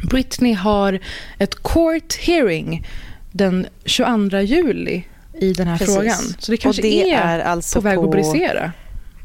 Britney 0.09 0.53
har 0.53 0.99
ett 1.37 1.55
court 1.55 2.15
hearing 2.15 2.87
den 3.31 3.67
22 3.85 4.39
juli 4.39 5.03
i 5.39 5.53
den 5.53 5.67
här 5.67 5.77
Precis. 5.77 5.95
frågan. 5.95 6.35
Så 6.39 6.51
det 6.51 6.57
kanske 6.57 6.81
det 6.81 7.11
är, 7.11 7.21
är 7.21 7.39
alltså 7.39 7.81
på 7.81 7.83
väg 7.83 7.97
att 7.97 8.11
brisera 8.11 8.71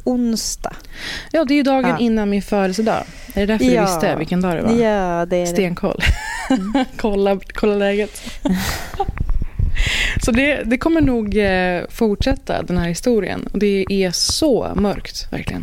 onsdag. 0.05 0.77
Ja, 1.31 1.45
det 1.45 1.55
är 1.55 1.65
dagen 1.65 1.91
ja. 1.91 1.99
innan 1.99 2.31
min 2.31 2.43
födelsedag. 2.43 3.05
Är 3.35 3.41
det 3.41 3.47
därför 3.47 3.65
ja. 3.65 3.81
du 3.81 3.87
visste 3.87 4.17
vilken 4.17 4.41
dag 4.41 4.57
det 4.57 4.63
var? 4.63 4.73
Ja, 4.73 5.27
det 5.27 5.37
är 5.37 5.47
Stenkoll. 5.47 6.01
Mm. 6.51 6.85
kolla, 6.97 7.41
kolla 7.55 7.75
läget. 7.75 8.23
så 10.25 10.31
det, 10.31 10.63
det 10.65 10.79
kommer 10.79 11.01
nog 11.01 11.37
eh, 11.39 11.83
fortsätta, 11.91 12.63
den 12.63 12.79
här 12.79 12.89
historien. 12.89 13.49
Och 13.53 13.59
det 13.59 13.85
är 13.89 14.11
så 14.11 14.73
mörkt, 14.75 15.33
verkligen. 15.33 15.63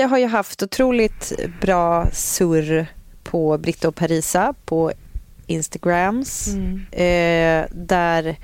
Vi 0.00 0.04
har 0.04 0.18
ju 0.18 0.26
haft 0.26 0.62
otroligt 0.62 1.32
bra 1.60 2.06
surr 2.12 2.86
på 3.22 3.58
Britta 3.58 3.88
och 3.88 3.94
Parisa 3.94 4.54
på 4.64 4.92
Instagrams. 5.46 6.48
Mm. 6.48 6.86
Eh, 6.92 7.68
där 7.70 8.36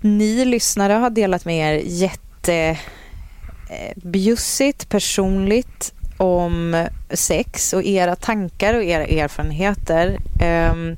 ni 0.00 0.44
lyssnare 0.44 0.92
har 0.92 1.10
delat 1.10 1.44
med 1.44 1.56
er 1.58 1.82
jätte 1.84 2.78
eh, 3.70 4.86
personligt 4.88 5.94
om 6.16 6.86
sex 7.10 7.72
och 7.72 7.84
era 7.84 8.16
tankar 8.16 8.74
och 8.74 8.84
era 8.84 9.04
erfarenheter. 9.04 10.18
Ehm, 10.40 10.96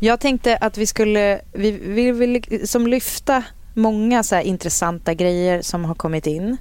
jag 0.00 0.20
tänkte 0.20 0.56
att 0.56 0.78
vi 0.78 0.86
skulle, 0.86 1.40
vi, 1.52 1.70
vi 1.70 2.10
vill 2.12 2.30
liksom 2.30 2.86
lyfta 2.86 3.44
många 3.74 4.22
så 4.22 4.40
intressanta 4.40 5.14
grejer 5.14 5.62
som 5.62 5.84
har 5.84 5.94
kommit 5.94 6.26
in. 6.26 6.56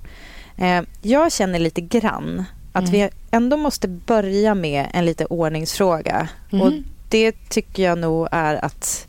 Ehm, 0.58 0.86
jag 1.02 1.32
känner 1.32 1.60
lite 1.60 1.82
grann 1.82 2.44
att 2.74 2.90
vi 2.90 3.10
ändå 3.32 3.58
måste 3.58 3.88
börja 3.88 4.56
med 4.56 4.88
en 4.94 5.06
lite 5.06 5.26
ordningsfråga. 5.26 6.28
Mhm. 6.50 6.62
Och 6.62 6.74
det 7.10 7.50
tycker 7.50 7.84
jag 7.84 7.98
nog 7.98 8.28
är 8.32 8.66
att 8.66 9.08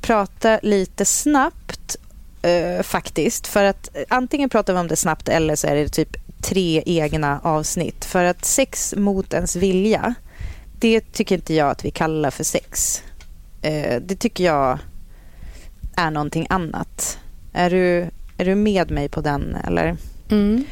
prata 0.00 0.60
lite 0.62 1.04
snabbt 1.04 1.96
eh, 2.42 2.82
faktiskt. 2.82 3.46
För 3.46 3.64
att 3.64 3.96
eh, 3.96 4.02
antingen 4.08 4.48
pratar 4.48 4.72
vi 4.72 4.78
om 4.78 4.88
det 4.88 4.96
snabbt 4.96 5.28
eller 5.28 5.56
så 5.56 5.66
är 5.66 5.74
det 5.74 5.88
typ 5.88 6.16
tre 6.42 6.82
egna 6.86 7.40
avsnitt. 7.44 8.04
För 8.04 8.24
att 8.24 8.44
sex 8.44 8.94
mot 8.96 9.34
ens 9.34 9.56
vilja, 9.56 10.14
det 10.78 11.00
tycker 11.00 11.34
inte 11.34 11.54
jag 11.54 11.70
att 11.70 11.84
vi 11.84 11.90
kallar 11.90 12.30
för 12.30 12.44
sex. 12.44 13.02
Eh, 13.62 14.00
det 14.02 14.16
tycker 14.16 14.44
jag 14.44 14.78
är 15.96 16.10
någonting 16.10 16.46
annat. 16.50 17.18
Är 17.52 17.70
du, 17.70 18.10
är 18.36 18.44
du 18.44 18.54
med 18.54 18.90
mig 18.90 19.08
på 19.08 19.20
den 19.20 19.56
eller? 19.66 19.96
Mm. 20.30 20.64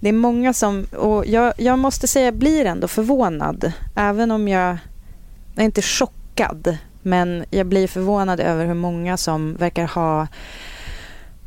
Det 0.00 0.08
är 0.08 0.12
många 0.12 0.52
som, 0.52 0.84
och 0.84 1.26
jag, 1.26 1.52
jag 1.56 1.78
måste 1.78 2.06
säga 2.06 2.24
jag 2.24 2.34
blir 2.34 2.64
ändå 2.64 2.88
förvånad. 2.88 3.72
Även 3.96 4.30
om 4.30 4.48
jag, 4.48 4.78
jag 5.54 5.62
är 5.62 5.64
inte 5.64 5.82
chockad, 5.82 6.76
men 7.02 7.44
jag 7.50 7.66
blir 7.66 7.88
förvånad 7.88 8.40
över 8.40 8.66
hur 8.66 8.74
många 8.74 9.16
som 9.16 9.54
verkar 9.54 9.86
ha 9.86 10.26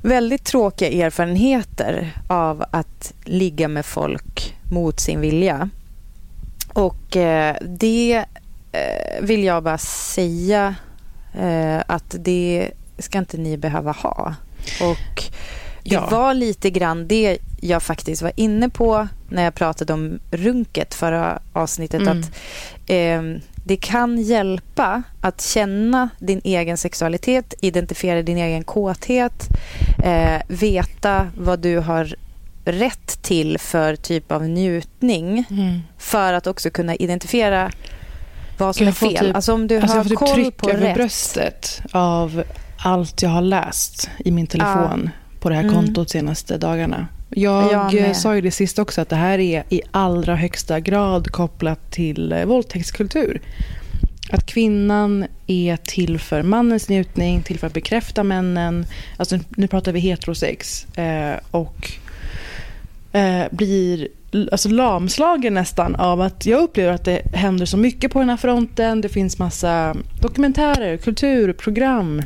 väldigt 0.01 0.43
tråkiga 0.43 1.05
erfarenheter 1.05 2.11
av 2.27 2.63
att 2.71 3.13
ligga 3.23 3.67
med 3.67 3.85
folk 3.85 4.55
mot 4.71 4.99
sin 4.99 5.21
vilja. 5.21 5.69
Och 6.73 7.17
eh, 7.17 7.55
det 7.61 8.25
eh, 8.71 9.21
vill 9.21 9.43
jag 9.43 9.63
bara 9.63 9.77
säga 9.77 10.75
eh, 11.39 11.81
att 11.87 12.15
det 12.19 12.71
ska 12.97 13.17
inte 13.17 13.37
ni 13.37 13.57
behöva 13.57 13.91
ha. 13.91 14.35
Och 14.81 15.23
det 15.83 15.95
Ja. 15.95 16.07
var 16.11 16.33
lite 16.33 16.69
grann 16.69 17.07
det 17.07 17.37
jag 17.61 17.83
faktiskt 17.83 18.21
var 18.21 18.31
inne 18.35 18.69
på 18.69 19.07
när 19.29 19.43
jag 19.43 19.55
pratade 19.55 19.93
om 19.93 20.19
runket 20.31 20.93
förra 20.93 21.39
avsnittet. 21.53 22.01
Mm. 22.01 22.19
Att 22.19 22.25
eh, 22.89 23.41
det 23.65 23.75
kan 23.77 24.17
hjälpa 24.21 25.03
att 25.21 25.41
känna 25.41 26.09
din 26.19 26.41
egen 26.43 26.77
sexualitet, 26.77 27.53
identifiera 27.61 28.21
din 28.21 28.37
egen 28.37 28.63
kåthet, 28.63 29.47
eh, 30.03 30.41
veta 30.47 31.27
vad 31.37 31.59
du 31.59 31.77
har 31.79 32.15
rätt 32.65 33.21
till 33.21 33.57
för 33.57 33.95
typ 33.95 34.31
av 34.31 34.43
njutning 34.43 35.45
Mm. 35.49 35.79
för 35.97 36.33
att 36.33 36.47
också 36.47 36.69
kunna 36.69 36.95
identifiera 36.95 37.71
vad 38.57 38.75
som 38.75 38.85
Jag 38.85 38.91
är 38.91 38.95
fel. 38.95 39.25
typ- 39.25 39.35
alltså 39.35 39.53
om 39.53 39.67
du 39.67 39.75
Alltså 39.77 39.91
har 39.91 39.97
jag 39.97 40.03
får 40.05 40.09
typ 40.09 40.19
koll 40.19 40.33
tryck 40.43 40.57
på 40.57 40.69
över 40.69 40.81
rätt. 40.81 40.95
bröstet 40.95 41.81
av 41.91 42.43
allt 42.77 43.21
jag 43.21 43.29
har 43.29 43.41
läst 43.41 44.09
i 44.17 44.31
min 44.31 44.47
telefon 44.47 45.09
på 45.43 45.49
det 45.49 45.55
här 45.55 45.63
Mm. 45.63 45.75
kontot 45.75 46.09
senaste 46.09 46.57
dagarna. 46.57 47.07
Jag, 47.29 47.73
Jag 47.73 47.95
eh, 47.95 48.13
sa 48.13 48.35
ju 48.35 48.41
det 48.41 48.51
sist 48.51 48.79
också 48.79 49.01
att 49.01 49.09
det 49.09 49.15
här 49.15 49.39
är 49.39 49.63
i 49.69 49.81
allra 49.91 50.35
högsta 50.35 50.79
grad 50.79 51.31
kopplat 51.31 51.91
till 51.91 52.31
eh, 52.31 52.45
våldtäktskultur. 52.45 53.41
Att 54.31 54.45
kvinnan 54.45 55.25
är 55.47 55.77
till 55.77 56.19
för 56.19 56.43
mannens 56.43 56.89
njutning, 56.89 57.41
till 57.43 57.59
för 57.59 57.67
att 57.67 57.73
bekräfta 57.73 58.23
männen. 58.23 58.85
Alltså 59.17 59.39
nu 59.49 59.67
pratar 59.67 59.91
vi 59.91 59.99
heterosex. 59.99 60.85
Eh, 60.97 61.35
och 61.51 61.91
eh, 63.11 63.45
blir 63.51 64.07
alltså, 64.51 64.69
lamslagen 64.69 65.53
nästan 65.53 65.95
av 65.95 66.21
att 66.21 66.45
jag 66.45 66.61
upplever 66.61 66.93
att 66.93 67.05
det 67.05 67.21
händer 67.33 67.65
så 67.65 67.77
mycket 67.77 68.11
på 68.11 68.19
den 68.19 68.29
här 68.29 68.37
fronten. 68.37 69.01
Det 69.01 69.09
finns 69.09 69.39
massa 69.39 69.95
dokumentärer, 70.21 70.97
kultur, 70.97 71.53
program. 71.53 72.21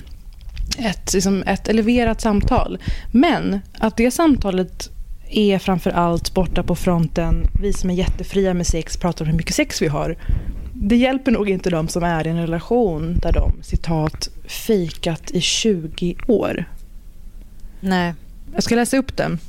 Ett, 0.78 1.14
liksom, 1.14 1.44
ett 1.44 1.68
eleverat 1.68 2.22
samtal. 2.22 2.78
Men 3.12 3.60
att 3.80 3.98
det 3.98 4.12
samtalet 4.12 4.90
är 5.30 5.60
framför 5.60 5.92
allt 5.92 6.34
borta 6.34 6.64
på 6.64 6.76
fronten. 6.76 7.48
Vi 7.62 7.74
som 7.74 7.90
är 7.90 7.94
jättefria 7.94 8.54
med 8.54 8.68
sex 8.68 8.98
pratar 8.98 9.26
om 9.26 9.30
hur 9.30 9.38
mycket 9.38 9.56
sex 9.56 9.82
vi 9.82 9.88
har. 9.88 10.18
Det 10.74 10.96
hjälper 10.96 11.32
nog 11.32 11.50
inte 11.50 11.70
de 11.70 11.88
som 11.88 12.04
är 12.04 12.28
i 12.28 12.30
en 12.30 12.42
relation 12.42 13.20
där 13.22 13.32
de, 13.32 13.54
citat, 13.62 14.30
fejkat 14.48 15.32
i 15.32 15.42
20 15.42 16.16
år. 16.28 16.66
Nej. 17.80 18.14
Jag 18.54 18.64
ska 18.64 18.76
läsa 18.76 18.98
upp 18.98 19.18
den. 19.18 19.40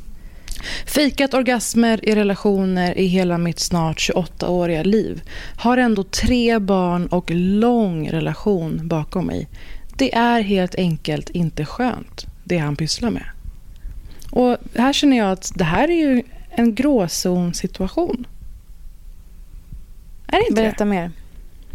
Fejkat 0.87 1.35
orgasmer 1.35 2.09
i 2.09 2.15
relationer 2.15 2.99
i 2.99 3.07
hela 3.07 3.39
mitt 3.39 3.59
snart 3.59 3.99
28-åriga 3.99 4.83
liv. 4.83 5.23
Har 5.57 5.77
ändå 5.77 6.03
tre 6.03 6.59
barn 6.59 7.07
och 7.07 7.31
lång 7.31 8.11
relation 8.11 8.89
bakom 8.89 9.27
mig. 9.27 9.49
Det 9.99 10.15
är 10.15 10.41
helt 10.41 10.75
enkelt 10.75 11.31
inte 11.31 11.65
skönt, 11.65 12.27
det 12.45 12.59
han 12.59 12.77
pysslar 12.77 13.11
med. 13.11 13.25
Och 14.31 14.57
här 14.75 14.93
känner 14.93 15.17
jag 15.17 15.31
att 15.33 15.53
det 15.55 15.65
här 15.65 15.89
är 15.91 15.95
ju 15.95 16.23
en 16.51 16.75
gråzonsituation. 16.75 18.27
Är 20.27 20.33
det 20.41 20.49
inte 20.49 20.63
Berätta 20.63 20.85
det? 20.85 20.91
mer. 20.91 21.11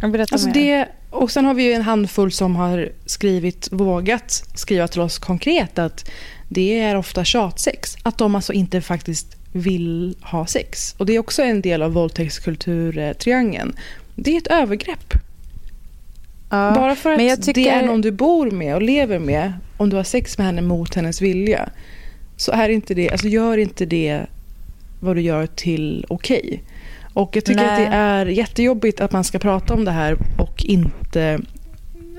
Berätta 0.00 0.34
Alltså 0.34 0.48
mer. 0.48 0.54
det, 0.54 0.88
och 1.10 1.30
sen 1.30 1.44
har 1.44 1.54
vi 1.54 1.62
ju 1.62 1.72
en 1.72 1.82
handfull 1.82 2.32
som 2.32 2.56
har 2.56 2.92
skrivit, 3.06 3.68
vågat 3.72 4.44
skriva 4.54 4.88
till 4.88 5.00
oss 5.00 5.18
konkret 5.18 5.78
att 5.78 6.10
det 6.48 6.80
är 6.80 6.96
ofta 6.96 7.24
tjatsex. 7.24 7.96
Att 8.02 8.18
de 8.18 8.34
alltså 8.34 8.52
inte 8.52 8.80
faktiskt 8.80 9.36
vill 9.52 10.16
ha 10.20 10.46
sex. 10.46 10.94
Och 10.98 11.06
det 11.06 11.14
är 11.14 11.18
också 11.18 11.42
en 11.42 11.60
del 11.60 11.82
av 11.82 11.92
våldtäktskulturtriangeln. 11.92 13.76
Det 14.14 14.30
är 14.34 14.38
ett 14.38 14.46
övergrepp. 14.46 15.14
Ja, 16.50 16.72
Bara 16.74 16.94
för 16.94 17.10
att 17.10 17.42
tycker- 17.42 17.52
det 17.54 17.68
är 17.68 17.86
någon 17.86 18.00
du 18.00 18.10
bor 18.10 18.50
med 18.50 18.74
och 18.74 18.82
lever 18.82 19.18
med, 19.18 19.52
om 19.76 19.90
du 19.90 19.96
har 19.96 20.04
sex 20.04 20.38
med 20.38 20.46
henne 20.46 20.62
mot 20.62 20.94
hennes 20.94 21.22
vilja, 21.22 21.68
så 22.36 22.52
är 22.52 22.68
inte 22.68 22.94
det, 22.94 23.10
alltså 23.10 23.28
gör 23.28 23.58
inte 23.58 23.86
det 23.86 24.20
vad 25.00 25.16
du 25.16 25.20
gör 25.22 25.46
till 25.46 26.06
okej. 26.08 26.62
Och 27.14 27.36
jag 27.36 27.44
tycker 27.44 27.60
Nej. 27.60 27.70
att 27.70 27.90
det 27.90 27.96
är 27.96 28.26
jättejobbigt 28.26 29.00
att 29.00 29.12
man 29.12 29.24
ska 29.24 29.38
prata 29.38 29.74
om 29.74 29.84
det 29.84 29.90
här 29.90 30.16
och 30.38 30.64
inte 30.64 31.40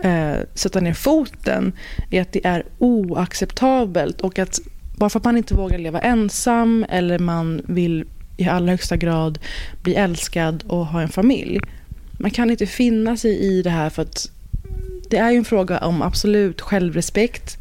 eh, 0.03 0.33
sätta 0.53 0.79
ner 0.79 0.93
foten 0.93 1.73
i 2.09 2.19
att 2.19 2.31
det 2.31 2.45
är 2.45 2.63
oacceptabelt 2.79 4.21
och 4.21 4.39
att 4.39 4.59
bara 4.97 5.09
för 5.09 5.19
att 5.19 5.25
man 5.25 5.37
inte 5.37 5.53
vågar 5.55 5.77
leva 5.77 5.99
ensam 5.99 6.85
eller 6.89 7.19
man 7.19 7.61
vill 7.67 8.05
i 8.37 8.47
allra 8.47 8.71
högsta 8.71 8.97
grad 8.97 9.39
bli 9.83 9.95
älskad 9.95 10.63
och 10.67 10.85
ha 10.85 11.01
en 11.01 11.09
familj. 11.09 11.59
Man 12.17 12.31
kan 12.31 12.51
inte 12.51 12.65
finna 12.65 13.17
sig 13.17 13.39
i 13.39 13.61
det 13.61 13.69
här 13.69 13.89
för 13.89 14.01
att 14.01 14.31
det 15.09 15.17
är 15.17 15.31
ju 15.31 15.37
en 15.37 15.45
fråga 15.45 15.79
om 15.79 16.01
absolut 16.01 16.61
självrespekt 16.61 17.57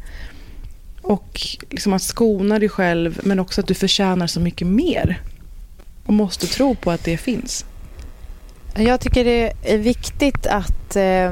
och 1.01 1.41
liksom 1.69 1.93
att 1.93 2.01
skona 2.01 2.59
dig 2.59 2.69
själv 2.69 3.19
men 3.23 3.39
också 3.39 3.61
att 3.61 3.67
du 3.67 3.73
förtjänar 3.73 4.27
så 4.27 4.39
mycket 4.39 4.67
mer 4.67 5.21
och 6.05 6.13
måste 6.13 6.47
tro 6.47 6.75
på 6.75 6.91
att 6.91 7.03
det 7.03 7.17
finns. 7.17 7.65
Jag 8.75 9.01
tycker 9.01 9.25
det 9.25 9.53
är 9.63 9.77
viktigt 9.77 10.47
att 10.47 10.95
eh, 10.95 11.31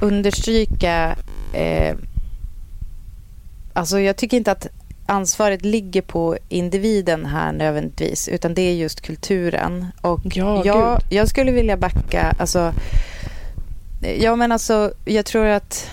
understryka 0.00 1.16
eh, 1.52 1.96
alltså 3.72 4.00
jag 4.00 4.16
tycker 4.16 4.36
inte 4.36 4.52
att 4.52 4.66
ansvaret 5.06 5.64
ligger 5.64 6.02
på 6.02 6.36
individen 6.48 7.26
här 7.26 7.52
nödvändigtvis, 7.52 8.28
utan 8.28 8.54
det 8.54 8.62
är 8.62 8.74
just 8.74 9.00
kulturen. 9.00 9.86
Och 10.00 10.20
Ja, 10.24 10.62
jag, 10.64 10.98
gud. 11.00 11.12
jag 11.12 11.28
skulle 11.28 11.52
vilja 11.52 11.76
backa, 11.76 12.34
alltså, 12.38 12.74
ja 14.18 14.36
men 14.36 14.52
alltså, 14.52 14.92
jag 15.04 15.26
tror 15.26 15.46
att 15.46 15.90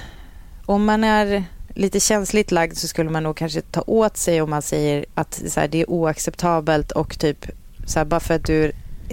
om 0.66 0.86
man 0.86 1.04
är 1.04 1.44
lite 1.74 2.00
känsligt 2.00 2.52
lagd 2.52 2.78
så 2.78 2.88
skulle 2.88 3.10
man 3.10 3.24
nog 3.24 3.38
kanske 3.38 3.62
ta 3.62 3.84
åt 3.88 4.18
sig 4.18 4.42
om 4.42 4.50
man 4.50 4.62
säger 4.62 5.06
att 5.14 5.42
så 5.48 5.60
här, 5.60 5.68
det 5.68 5.82
är 5.82 5.90
oacceptabelt 5.90 6.92
och 6.92 7.20
typ 7.20 7.46
så 7.86 8.00
här, 8.00 8.06
bara 8.06 8.20
för 8.20 8.34
att 8.34 8.46
du 8.46 8.72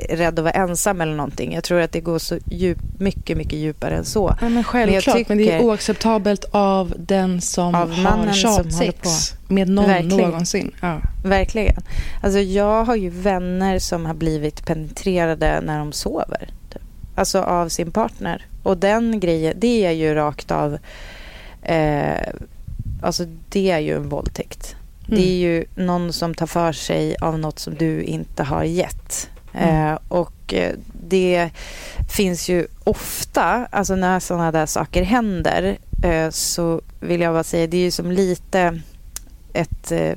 rädd 0.09 0.39
att 0.39 0.45
vara 0.45 0.53
ensam 0.53 1.01
eller 1.01 1.15
någonting. 1.15 1.55
Jag 1.55 1.65
tror 1.65 1.81
att 1.81 1.93
det 1.93 2.01
går 2.01 2.19
så 2.19 2.39
djup, 2.51 2.79
mycket, 2.99 3.37
mycket 3.37 3.59
djupare 3.59 3.97
än 3.97 4.05
så. 4.05 4.37
Ja, 4.41 4.49
men 4.49 4.65
självklart, 4.65 5.29
men, 5.29 5.39
jag 5.39 5.39
det 5.39 5.53
är 5.53 5.59
tycker- 5.59 5.67
oacceptabelt 5.67 6.45
av 6.51 6.95
den 6.99 7.41
som 7.41 7.75
Av 7.75 7.91
har 7.93 8.33
tjatsex 8.33 9.35
med 9.49 9.69
någon 9.69 9.87
Verkligen. 9.89 10.17
någonsin. 10.31 10.75
Ja. 10.81 11.01
Verkligen. 11.25 11.83
Alltså 12.23 12.39
jag 12.39 12.85
har 12.85 12.97
ju 12.97 13.11
vänner 13.11 13.79
som 13.79 14.07
har 14.07 14.15
blivit 14.15 14.67
penetrerade 14.67 15.61
när 15.61 15.79
de 15.79 15.93
sover. 15.93 16.49
Typ. 16.73 16.83
Alltså 17.15 17.41
av 17.43 17.69
sin 17.69 17.93
partner. 17.93 18.47
Och 18.63 18.79
den 18.79 19.21
grejen, 19.21 19.55
det 19.57 19.87
är 19.87 19.91
ju 19.91 20.15
rakt 20.15 20.51
av... 20.51 20.79
Eh, 21.63 22.33
alltså 23.03 23.25
det 23.49 23.71
är 23.71 23.79
ju 23.79 23.97
en 23.97 24.09
våldtäkt. 24.09 24.77
Mm. 25.09 25.21
Det 25.21 25.29
är 25.29 25.37
ju 25.37 25.65
någon 25.75 26.13
som 26.13 26.35
tar 26.35 26.47
för 26.47 26.73
sig 26.73 27.17
av 27.21 27.39
något 27.39 27.59
som 27.59 27.75
du 27.75 28.03
inte 28.03 28.43
har 28.43 28.65
gett. 28.65 29.31
Mm. 29.57 29.93
Eh, 29.93 29.99
och 30.09 30.55
eh, 30.55 30.75
det 31.09 31.51
finns 32.17 32.49
ju 32.49 32.67
ofta, 32.85 33.67
alltså 33.71 33.97
när 33.97 34.21
sådana 34.21 34.53
där 34.53 34.67
saker 34.67 35.03
händer, 35.03 35.79
eh, 36.05 36.31
så 36.31 36.81
vill 37.01 37.21
jag 37.21 37.35
bara 37.35 37.45
säga, 37.45 37.67
det 37.67 37.77
är 37.77 37.81
ju 37.85 37.91
som 37.91 38.13
lite 38.13 38.81
ett 39.53 39.93
eh, 39.93 40.13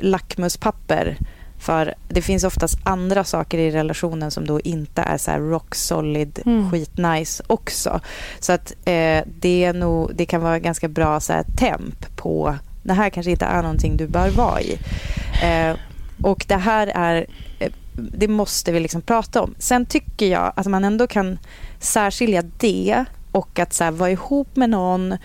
lackmuspapper 0.00 1.16
för 1.58 1.94
det 2.08 2.22
finns 2.22 2.44
oftast 2.44 2.78
andra 2.84 3.24
saker 3.24 3.58
i 3.58 3.70
relationen 3.70 4.30
som 4.30 4.46
då 4.46 4.60
inte 4.60 5.02
är 5.02 5.18
så 5.18 5.30
här 5.30 5.38
rock 5.40 5.74
solid, 5.74 6.40
Mm. 6.46 6.70
skitnice 6.70 7.42
också. 7.46 8.00
Så 8.40 8.52
att 8.52 8.72
eh, 8.84 9.22
det, 9.40 9.64
är 9.64 9.72
nog, 9.72 10.10
det 10.14 10.26
kan 10.26 10.40
vara 10.42 10.58
ganska 10.58 10.88
bra 10.88 11.20
så 11.20 11.32
här, 11.32 11.42
temp 11.56 12.16
på 12.16 12.54
det 12.82 12.92
här 12.92 13.10
kanske 13.10 13.30
inte 13.30 13.44
är 13.44 13.62
någonting 13.62 13.96
du 13.96 14.06
bör 14.06 14.30
vara 14.30 14.60
i. 14.60 14.78
Eh, 15.42 15.76
och 16.22 16.44
det 16.48 16.56
här 16.56 16.86
är, 16.86 17.26
det 17.96 18.28
måste 18.28 18.72
vi 18.72 18.80
liksom 18.80 19.02
prata 19.02 19.42
om. 19.42 19.54
Sen 19.58 19.86
tycker 19.86 20.26
jag 20.26 20.52
att 20.56 20.66
man 20.66 20.84
ändå 20.84 21.06
kan 21.06 21.38
särskilja 21.80 22.42
det 22.58 23.04
och 23.32 23.58
att 23.58 23.72
så 23.72 23.84
här, 23.84 23.90
vara 23.90 24.10
ihop 24.10 24.56
med 24.56 24.70
någon 24.70 25.16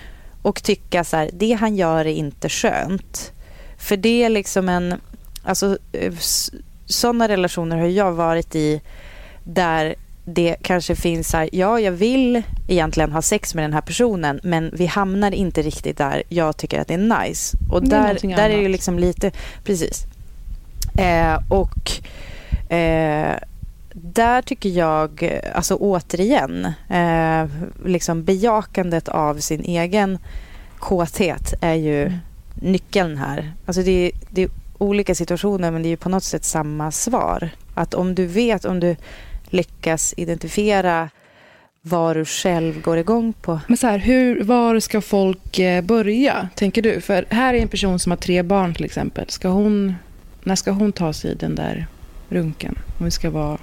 och 0.41 0.63
tycka 0.63 1.03
så 1.03 1.17
här, 1.17 1.29
det 1.33 1.53
han 1.53 1.75
gör 1.75 1.99
är 2.05 2.13
inte 2.13 2.49
skönt. 2.49 3.31
För 3.77 3.97
det 3.97 4.23
är 4.23 4.29
liksom 4.29 4.69
en, 4.69 4.95
alltså 5.43 5.77
sådana 6.85 7.27
relationer 7.27 7.77
har 7.77 7.87
jag 7.87 8.11
varit 8.11 8.55
i 8.55 8.81
där 9.43 9.95
det 10.25 10.55
kanske 10.61 10.95
finns 10.95 11.29
så 11.29 11.37
här, 11.37 11.49
ja 11.51 11.79
jag 11.79 11.91
vill 11.91 12.41
egentligen 12.67 13.11
ha 13.11 13.21
sex 13.21 13.55
med 13.55 13.63
den 13.63 13.73
här 13.73 13.81
personen 13.81 14.39
men 14.43 14.71
vi 14.73 14.85
hamnar 14.85 15.31
inte 15.31 15.61
riktigt 15.61 15.97
där 15.97 16.23
jag 16.29 16.57
tycker 16.57 16.81
att 16.81 16.87
det 16.87 16.93
är 16.93 17.23
nice. 17.23 17.57
Och 17.71 17.81
Det 17.81 17.87
är 17.87 17.89
där, 17.89 18.01
någonting 18.01 18.35
där 18.35 18.49
är 18.49 18.61
det 18.61 18.69
liksom 18.69 18.99
lite, 18.99 19.31
precis. 19.63 20.05
Eh, 20.97 21.39
och 21.49 21.91
eh, 22.77 23.35
där 23.93 24.41
tycker 24.41 24.69
jag, 24.69 25.39
alltså 25.55 25.75
återigen, 25.75 26.65
eh, 26.89 27.45
liksom 27.85 28.23
bejakandet 28.23 29.09
av 29.09 29.39
sin 29.39 29.61
egen 29.61 30.17
kåthet 30.79 31.53
är 31.61 31.73
ju 31.73 32.11
Mm. 32.61 32.71
nyckeln 32.71 33.17
här. 33.17 33.51
Alltså 33.65 33.81
det, 33.81 33.91
är, 33.91 34.11
det 34.29 34.43
är 34.43 34.49
olika 34.77 35.15
situationer 35.15 35.71
men 35.71 35.81
det 35.83 35.87
är 35.87 35.89
ju 35.89 35.97
på 35.97 36.09
något 36.09 36.23
sätt 36.23 36.43
samma 36.43 36.91
svar. 36.91 37.49
Att 37.73 37.93
om 37.93 38.15
du 38.15 38.25
vet, 38.25 38.65
om 38.65 38.79
du 38.79 38.95
lyckas 39.49 40.13
identifiera 40.17 41.09
vad 41.81 42.15
du 42.15 42.25
själv 42.25 42.81
går 42.81 42.97
igång 42.97 43.33
på. 43.33 43.59
Men 43.67 43.77
så 43.77 43.87
här, 43.87 43.97
hur, 43.97 44.43
var 44.43 44.79
ska 44.79 45.01
folk 45.01 45.59
eh, 45.59 45.81
börja, 45.83 46.49
tänker 46.55 46.81
du? 46.81 47.01
För 47.01 47.25
här 47.29 47.53
är 47.53 47.61
en 47.61 47.67
person 47.67 47.99
som 47.99 48.11
har 48.11 48.17
tre 48.17 48.43
barn 48.43 48.73
till 48.73 48.85
exempel. 48.85 49.29
Ska 49.29 49.47
hon, 49.47 49.95
när 50.43 50.55
ska 50.55 50.71
hon 50.71 50.91
ta 50.91 51.13
sig 51.13 51.35
den 51.35 51.55
där 51.55 51.87
runken? 52.31 52.79
Om 52.99 53.05
vi 53.05 53.11
ska 53.11 53.29
vara 53.29 53.57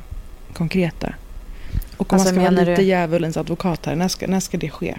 konkreta. 0.52 1.14
Och 1.96 2.12
om 2.12 2.18
Alltså, 2.18 2.34
man 2.34 2.44
ska 2.44 2.52
vara 2.54 2.60
lite 2.64 2.82
du- 2.82 2.88
djävulens 2.88 3.36
advokat 3.36 3.86
här, 3.86 3.96
när 3.96 4.08
ska, 4.08 4.26
när 4.26 4.40
ska 4.40 4.58
det 4.58 4.70
ske? 4.70 4.96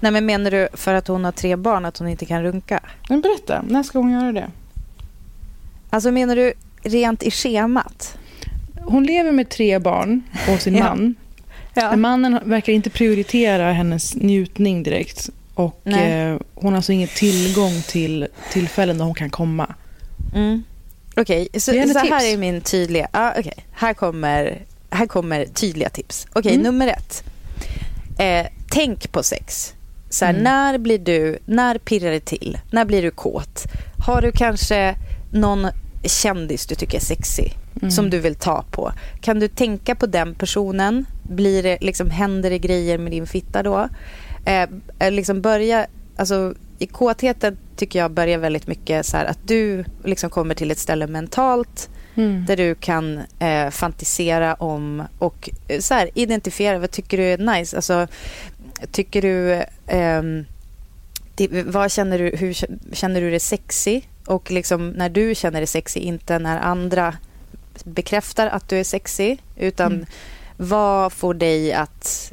Nej 0.00 0.12
men 0.12 0.26
menar 0.26 0.50
du 0.50 0.68
för 0.74 0.94
att 0.94 1.08
hon 1.08 1.24
har 1.24 1.32
tre 1.32 1.56
barn 1.56 1.84
att 1.84 1.98
hon 1.98 2.08
inte 2.08 2.26
kan 2.26 2.42
runka? 2.42 2.80
Men 3.08 3.20
berätta, 3.20 3.62
när 3.68 3.82
ska 3.82 3.98
hon 3.98 4.10
göra 4.10 4.32
det? 4.32 4.50
Alltså 5.90 6.10
menar 6.10 6.36
du 6.36 6.52
rent 6.82 7.22
i 7.22 7.30
schemat? 7.30 8.18
Hon 8.84 9.04
lever 9.04 9.32
med 9.32 9.48
tre 9.48 9.78
barn 9.78 10.22
och 10.48 10.60
sin 10.60 10.74
Ja. 10.76 10.84
man. 10.84 11.14
Ja. 11.74 11.90
Men 11.90 12.00
Mannen 12.00 12.38
verkar 12.44 12.72
inte 12.72 12.90
prioritera 12.90 13.72
hennes 13.72 14.14
njutning 14.14 14.82
direkt. 14.82 15.30
Och 15.54 15.86
eh, 15.86 16.38
hon 16.54 16.72
har 16.72 16.76
alltså 16.76 16.92
ingen 16.92 17.08
tillgång 17.08 17.82
till 17.88 18.26
tillfällen 18.52 18.98
där 18.98 19.04
hon 19.04 19.14
kan 19.14 19.30
komma. 19.30 19.74
Mm. 20.34 20.62
Okej, 21.20 21.48
så, 21.58 21.72
Ge 21.72 21.80
henne 21.80 21.92
så 21.92 21.98
här 21.98 22.32
är 22.32 22.36
min 22.36 22.60
tydliga... 22.60 23.08
Ah, 23.12 23.32
okej. 23.38 23.66
här, 23.72 23.94
kommer, 23.94 24.62
här 24.90 25.06
kommer 25.06 25.44
tydliga 25.44 25.88
tips. 25.88 26.26
Okej, 26.32 26.52
Mm. 26.52 26.62
nummer 26.64 26.88
ett. 26.88 27.24
Eh, 28.18 28.46
tänk 28.70 29.12
på 29.12 29.22
sex. 29.22 29.74
Så 30.10 30.24
här, 30.24 30.32
Mm. 30.32 30.44
När 30.44 30.78
blir 30.78 30.98
du... 30.98 31.38
När 31.46 31.78
pirrar 31.78 32.10
det 32.10 32.20
till? 32.24 32.58
När 32.70 32.84
blir 32.84 33.02
du 33.02 33.10
kåt? 33.10 33.62
Har 34.06 34.22
du 34.22 34.32
kanske 34.32 34.94
någon 35.32 35.66
kändis 36.02 36.66
du 36.66 36.74
tycker 36.74 36.96
är 36.98 37.02
sexig 37.02 37.56
Mm. 37.82 37.90
som 37.90 38.10
du 38.10 38.18
vill 38.18 38.34
ta 38.34 38.64
på? 38.70 38.92
Kan 39.20 39.40
du 39.40 39.48
tänka 39.48 39.94
på 39.94 40.06
den 40.06 40.34
personen? 40.34 41.06
Blir 41.22 41.62
det, 41.62 41.78
liksom, 41.80 42.10
händer 42.10 42.50
det 42.50 42.58
grejer 42.58 42.98
med 42.98 43.12
din 43.12 43.26
fitta 43.26 43.62
då? 43.62 43.88
Eh, 44.44 44.68
eh, 44.98 45.10
liksom 45.10 45.40
börja... 45.40 45.86
Alltså, 46.16 46.54
I 46.82 46.86
kåtheten 46.86 47.58
tycker 47.76 47.98
jag 47.98 48.10
börjar 48.10 48.38
väldigt 48.38 48.66
mycket 48.66 49.06
så 49.06 49.16
här 49.16 49.24
att 49.24 49.38
du 49.48 49.84
liksom 50.04 50.30
kommer 50.30 50.54
till 50.54 50.70
ett 50.70 50.78
ställe 50.78 51.06
mentalt 51.06 51.88
Mm. 52.14 52.44
där 52.46 52.56
du 52.56 52.74
kan 52.74 53.20
eh, 53.38 53.70
fantisera 53.70 54.54
om 54.54 55.02
och 55.18 55.50
eh, 55.68 55.80
så 55.80 55.94
här, 55.94 56.10
identifiera 56.14 56.78
vad 56.78 56.90
tycker 56.90 57.16
du 57.16 57.24
är 57.24 57.38
nice. 57.38 57.76
Alltså, 57.76 58.06
tycker 58.92 59.22
du... 59.22 59.62
det, 61.34 61.48
vad 61.66 61.92
känner 61.92 62.18
du, 62.18 62.36
hur 62.36 62.52
känner 62.92 63.20
du 63.20 63.30
dig 63.30 63.40
sexy? 63.40 64.02
Och 64.26 64.50
liksom 64.50 64.90
när 64.90 65.08
du 65.08 65.34
känner 65.34 65.60
dig 65.60 65.66
sexy, 65.66 66.00
inte 66.00 66.38
när 66.38 66.58
andra 66.58 67.14
bekräftar 67.84 68.46
att 68.46 68.68
du 68.68 68.78
är 68.80 68.84
sexy. 68.84 69.36
Utan 69.56 69.92
Mm. 69.92 70.06
vad 70.56 71.12
får 71.12 71.34
dig 71.34 71.72
att 71.72 72.32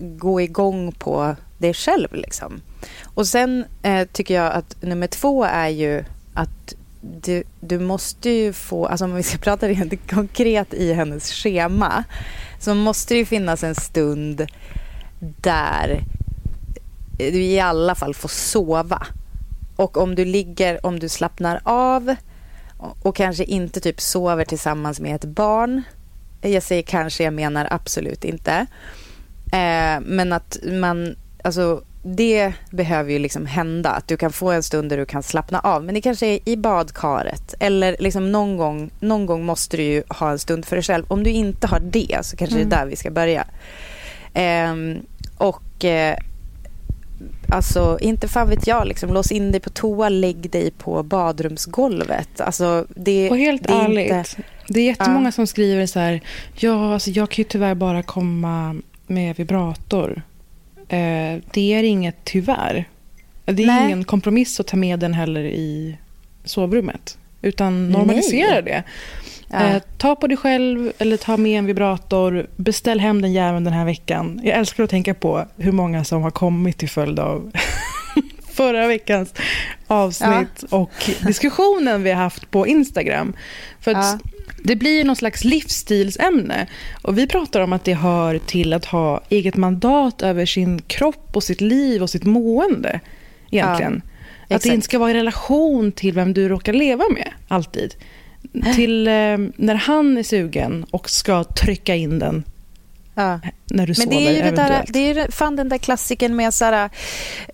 gå 0.00 0.40
igång 0.40 0.92
på 0.92 1.36
dig 1.58 1.74
själv? 1.74 2.08
Liksom? 2.14 2.60
Och 3.04 3.26
sen 3.26 3.64
eh, 3.82 4.06
tycker 4.12 4.34
jag 4.34 4.52
att 4.52 4.76
nummer 4.82 5.06
två 5.06 5.44
är 5.44 5.68
ju 5.68 6.04
att 6.34 6.74
du, 7.00 7.44
du 7.60 7.78
måste 7.78 8.30
ju 8.30 8.52
få, 8.52 8.86
alltså 8.86 9.04
om 9.04 9.14
vi 9.14 9.22
ska 9.22 9.38
prata 9.42 9.68
rent 9.68 10.10
konkret 10.10 10.74
i 10.74 10.92
hennes 10.92 11.32
schema, 11.32 12.04
så 12.60 12.74
måste 12.74 13.14
det 13.14 13.18
ju 13.18 13.24
finnas 13.26 13.64
en 13.64 13.74
stund 13.74 14.46
där 15.20 16.00
du 17.18 17.42
i 17.42 17.60
alla 17.60 17.94
fall 17.94 18.14
får 18.14 18.28
sova. 18.28 19.06
Och 19.76 19.96
om 19.96 20.14
du 20.14 20.24
ligger, 20.24 20.86
om 20.86 20.98
du 20.98 21.08
slappnar 21.08 21.60
av 21.64 22.14
och- 22.78 22.96
och 23.06 23.16
kanske 23.16 23.44
inte 23.44 23.80
typ 23.80 24.00
sover 24.00 24.44
tillsammans 24.44 25.00
med 25.00 25.14
ett 25.16 25.24
barn. 25.24 25.82
Jag 26.40 26.62
säger 26.62 26.82
kanske, 26.82 27.24
jag 27.24 27.34
menar 27.34 27.68
absolut 27.70 28.24
inte. 28.24 28.66
Eh, 29.52 30.00
men 30.02 30.32
att 30.32 30.58
man, 30.80 31.16
alltså 31.44 31.82
det 32.04 32.52
behöver 32.70 33.12
ju 33.12 33.18
liksom 33.18 33.46
hända. 33.46 33.90
Att 33.90 34.08
du 34.08 34.16
kan 34.16 34.32
få 34.32 34.50
en 34.50 34.62
stund 34.62 34.88
där 34.90 34.96
du 34.96 35.04
kan 35.06 35.22
slappna 35.22 35.60
av. 35.60 35.84
Men 35.84 35.94
det 35.94 36.00
kanske 36.00 36.26
är 36.26 36.38
i 36.44 36.56
badkaret. 36.56 37.54
Eller 37.60 37.96
liksom 37.98 38.32
någon 38.32 38.56
gång, 38.56 38.90
någon 39.00 39.26
gång 39.26 39.44
måste 39.44 39.76
du 39.76 39.82
ju 39.82 40.02
ha 40.08 40.30
en 40.30 40.38
stund 40.38 40.64
för 40.64 40.76
dig 40.76 40.82
själv. 40.82 41.04
Om 41.08 41.22
du 41.24 41.30
inte 41.30 41.66
har 41.66 41.80
det 41.80 42.18
så 42.22 42.36
kanske 42.36 42.56
Mm. 42.56 42.68
det 42.68 42.76
är 42.76 42.80
där 42.80 42.86
vi 42.90 42.96
ska 42.96 43.10
börja. 43.10 43.44
Ehm, 44.34 44.98
och 45.36 45.84
eh, 45.84 46.16
alltså 47.48 47.98
inte 48.00 48.28
fan 48.28 48.48
vet 48.48 48.66
jag. 48.66 48.86
Liksom, 48.88 49.12
lås 49.12 49.32
in 49.32 49.52
dig 49.52 49.60
på 49.60 49.70
toa, 49.70 50.08
lägg 50.08 50.50
dig 50.50 50.70
på 50.70 51.02
badrumsgolvet. 51.02 52.40
Alltså, 52.40 52.86
det, 52.96 53.30
Och 53.30 53.36
helt 53.38 53.62
det 53.62 53.72
är 53.72 53.84
ärligt, 53.84 54.12
inte- 54.12 54.42
det 54.68 54.80
är 54.80 54.84
jättemånga 54.86 55.26
Ja. 55.28 55.32
som 55.32 55.46
skriver 55.46 55.86
så 55.86 55.98
här, 56.00 56.20
ja, 56.54 56.92
alltså 56.94 57.10
jag 57.10 57.30
kan 57.30 57.42
ju 57.42 57.48
tyvärr 57.48 57.74
bara 57.74 58.02
komma 58.02 58.76
med 59.12 59.36
vibrator. 59.36 60.22
Eh, 60.88 61.40
det 61.52 61.74
är 61.74 61.82
inget 61.82 62.16
tyvärr. 62.24 62.88
Det 63.44 63.62
är 63.62 63.66
Nej. 63.66 63.84
ingen 63.84 64.04
kompromiss 64.04 64.60
att 64.60 64.66
ta 64.66 64.76
med 64.76 64.98
den 64.98 65.14
heller 65.14 65.44
i 65.44 65.96
sovrummet. 66.44 67.18
Utan 67.42 67.90
normalisera 67.90 68.50
Nej. 68.50 68.62
det. 68.62 68.82
Ja. 69.48 69.62
Eh, 69.62 69.82
ta 69.98 70.16
på 70.16 70.26
dig 70.26 70.36
själv 70.36 70.92
eller 70.98 71.16
ta 71.16 71.36
med 71.36 71.58
en 71.58 71.66
vibrator. 71.66 72.46
Beställ 72.56 73.00
hem 73.00 73.22
den 73.22 73.32
jäveln 73.32 73.64
den 73.64 73.72
här 73.72 73.84
veckan. 73.84 74.40
Jag 74.44 74.58
älskar 74.58 74.84
att 74.84 74.90
tänka 74.90 75.14
på 75.14 75.46
hur 75.56 75.72
många 75.72 76.04
som 76.04 76.22
har 76.22 76.30
kommit 76.30 76.78
till 76.78 76.88
följd 76.88 77.18
av 77.18 77.52
förra 78.48 78.86
veckans 78.86 79.34
avsnitt 79.86 80.64
ja. 80.70 80.76
och 80.76 81.10
diskussionen 81.26 82.02
vi 82.02 82.10
har 82.10 82.22
haft 82.22 82.50
på 82.50 82.66
Instagram. 82.66 83.32
För 83.80 83.90
att 83.90 84.20
ja. 84.24 84.31
Det 84.62 84.76
blir 84.76 85.04
någon 85.04 85.16
slags 85.16 85.44
livsstilsämne. 85.44 86.66
Och 87.02 87.18
vi 87.18 87.26
pratar 87.26 87.60
om 87.60 87.72
att 87.72 87.84
det 87.84 87.94
hör 87.94 88.38
till 88.38 88.72
att 88.72 88.84
ha 88.84 89.22
eget 89.28 89.56
mandat 89.56 90.22
över 90.22 90.46
sin 90.46 90.82
kropp 90.82 91.36
och 91.36 91.42
sitt 91.42 91.60
liv 91.60 92.02
och 92.02 92.10
sitt 92.10 92.24
mående. 92.24 93.00
Egentligen. 93.50 94.02
Ja, 94.48 94.56
att 94.56 94.62
det 94.62 94.68
inte 94.68 94.84
ska 94.84 94.98
vara 94.98 95.10
i 95.10 95.14
relation 95.14 95.92
till 95.92 96.14
vem 96.14 96.34
du 96.34 96.48
råkar 96.48 96.72
leva 96.72 97.04
med, 97.14 97.28
alltid. 97.48 97.94
Till 98.74 99.08
eh, 99.08 99.38
när 99.56 99.74
han 99.74 100.18
är 100.18 100.22
sugen 100.22 100.86
och 100.90 101.10
ska 101.10 101.44
trycka 101.44 101.94
in 101.94 102.18
den 102.18 102.44
Ja. 103.14 103.40
När 103.64 103.86
du 103.86 103.94
Men 103.98 104.08
det 104.08 104.26
är 104.28 104.36
ju 104.36 104.42
det, 104.42 104.50
där, 104.50 104.84
det 104.88 104.98
är 104.98 105.30
fan 105.30 105.56
den 105.56 105.68
där 105.68 105.78
klassiken 105.78 106.36
med 106.36 106.54
så 106.54 106.88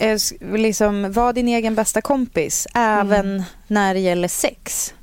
eh, 0.01 0.17
liksom, 0.41 1.13
var 1.13 1.33
din 1.33 1.49
egen 1.49 1.75
bästa 1.75 2.01
kompis, 2.01 2.67
även 2.75 3.27
mm. 3.27 3.43
när 3.67 3.95
det 3.95 4.01
gäller 4.01 4.29
sex. 4.29 4.95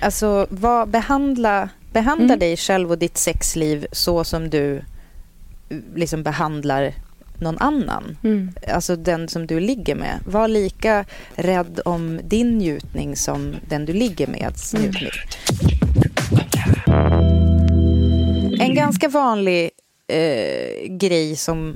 Alltså, 0.00 0.46
vad, 0.50 0.88
behandla, 0.88 1.68
behandla 1.92 2.24
mm. 2.24 2.38
dig 2.38 2.56
själv 2.56 2.90
och 2.90 2.98
ditt 2.98 3.18
sexliv 3.18 3.86
så 3.92 4.24
som 4.24 4.50
du 4.50 4.82
liksom 5.94 6.22
behandlar 6.22 6.94
någon 7.38 7.58
annan. 7.58 8.16
Mm. 8.24 8.52
Alltså 8.68 8.96
den 8.96 9.28
som 9.28 9.46
du 9.46 9.60
ligger 9.60 9.94
med. 9.94 10.20
Var 10.26 10.48
lika 10.48 11.04
rädd 11.34 11.80
om 11.84 12.20
din 12.24 12.58
njutning 12.58 13.16
som 13.16 13.54
den 13.68 13.84
du 13.84 13.92
ligger 13.92 14.26
med 14.26 14.52
njutning. 14.72 15.10
Mm. 18.56 18.60
En 18.60 18.74
ganska 18.74 19.08
vanlig 19.08 19.70
eh, 20.08 20.88
grej 20.88 21.36
som 21.36 21.74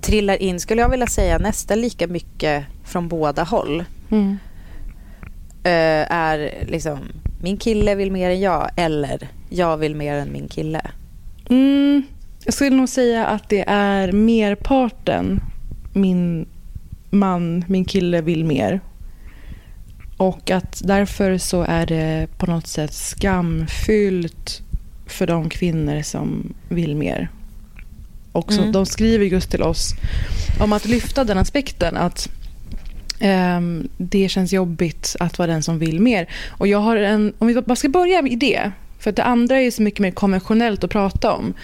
trillar 0.00 0.42
in, 0.42 0.60
skulle 0.60 0.82
jag 0.82 0.88
vilja 0.88 1.06
säga, 1.06 1.38
nästan 1.38 1.80
lika 1.80 2.06
mycket 2.06 2.64
från 2.84 3.08
båda 3.08 3.42
håll. 3.42 3.84
Mm. 4.10 4.38
Eh, 5.64 6.12
är 6.12 6.64
liksom, 6.66 6.98
min 7.44 7.56
kille 7.56 7.94
vill 7.94 8.12
mer 8.12 8.30
än 8.30 8.40
jag 8.40 8.70
eller 8.76 9.28
jag 9.48 9.76
vill 9.76 9.94
mer 9.94 10.14
än 10.14 10.32
min 10.32 10.48
kille. 10.48 10.80
Mm, 11.50 12.02
jag 12.44 12.54
skulle 12.54 12.76
nog 12.76 12.88
säga 12.88 13.26
att 13.26 13.48
det 13.48 13.64
är 13.68 14.12
merparten 14.12 15.40
min 15.92 16.46
man, 17.10 17.64
min 17.68 17.84
kille 17.84 18.20
vill 18.20 18.44
mer. 18.44 18.80
Och 20.16 20.50
att 20.50 20.82
därför 20.84 21.38
så 21.38 21.62
är 21.62 21.86
det 21.86 22.26
på 22.38 22.46
något 22.46 22.66
sätt 22.66 22.92
skamfyllt 22.92 24.62
för 25.06 25.26
de 25.26 25.48
kvinnor 25.48 26.02
som 26.02 26.54
vill 26.68 26.96
mer. 26.96 27.28
Och 28.32 28.52
så, 28.52 28.60
mm. 28.60 28.72
De 28.72 28.86
skriver 28.86 29.24
just 29.24 29.50
till 29.50 29.62
oss 29.62 29.94
om 30.60 30.72
att 30.72 30.84
lyfta 30.84 31.24
den 31.24 31.38
aspekten 31.38 31.96
att 31.96 32.28
det 33.96 34.28
känns 34.28 34.52
jobbigt 34.52 35.16
att 35.20 35.38
vara 35.38 35.46
den 35.46 35.62
som 35.62 35.78
vill 35.78 36.00
mer. 36.00 36.28
Och 36.48 36.66
jag 36.66 36.78
har 36.78 36.96
en, 36.96 37.32
om 37.38 37.46
vi 37.46 37.62
bara 37.62 37.76
ska 37.76 37.88
börja 37.88 38.20
i 38.20 38.36
det, 38.36 38.70
för 38.98 39.10
att 39.10 39.16
det 39.16 39.24
andra 39.24 39.60
är 39.60 39.70
så 39.70 39.82
mycket 39.82 40.00
mer 40.00 40.10
konventionellt 40.10 40.84
att 40.84 40.90
prata 40.90 41.32
om. 41.32 41.54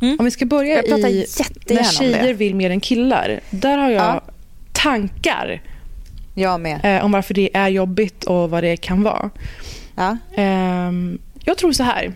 Mm. 0.00 0.16
Om 0.18 0.24
vi 0.24 0.30
ska 0.30 0.46
börja 0.46 0.82
i 0.82 1.26
när 1.68 1.92
tjejer 1.92 2.34
vill 2.34 2.54
mer 2.54 2.70
än 2.70 2.80
killar. 2.80 3.40
Där 3.50 3.78
har 3.78 3.90
jag 3.90 4.14
ja. 4.14 4.22
tankar 4.72 5.62
jag 6.34 6.60
med. 6.60 6.80
Eh, 6.84 7.04
om 7.04 7.12
varför 7.12 7.34
det 7.34 7.56
är 7.56 7.68
jobbigt 7.68 8.24
och 8.24 8.50
vad 8.50 8.62
det 8.62 8.76
kan 8.76 9.02
vara. 9.02 9.30
Ja. 9.94 10.16
Eh, 10.34 10.92
jag 11.44 11.58
tror 11.58 11.72
så 11.72 11.82
här 11.82 12.12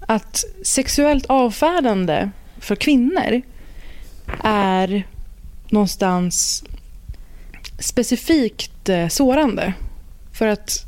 att 0.00 0.44
sexuellt 0.62 1.26
avfärdande 1.26 2.30
för 2.58 2.76
kvinnor 2.76 3.42
är 4.44 5.06
någonstans 5.68 6.64
specifikt 7.78 8.88
eh, 8.88 9.08
sårande. 9.08 9.72
För 10.32 10.46
att 10.46 10.86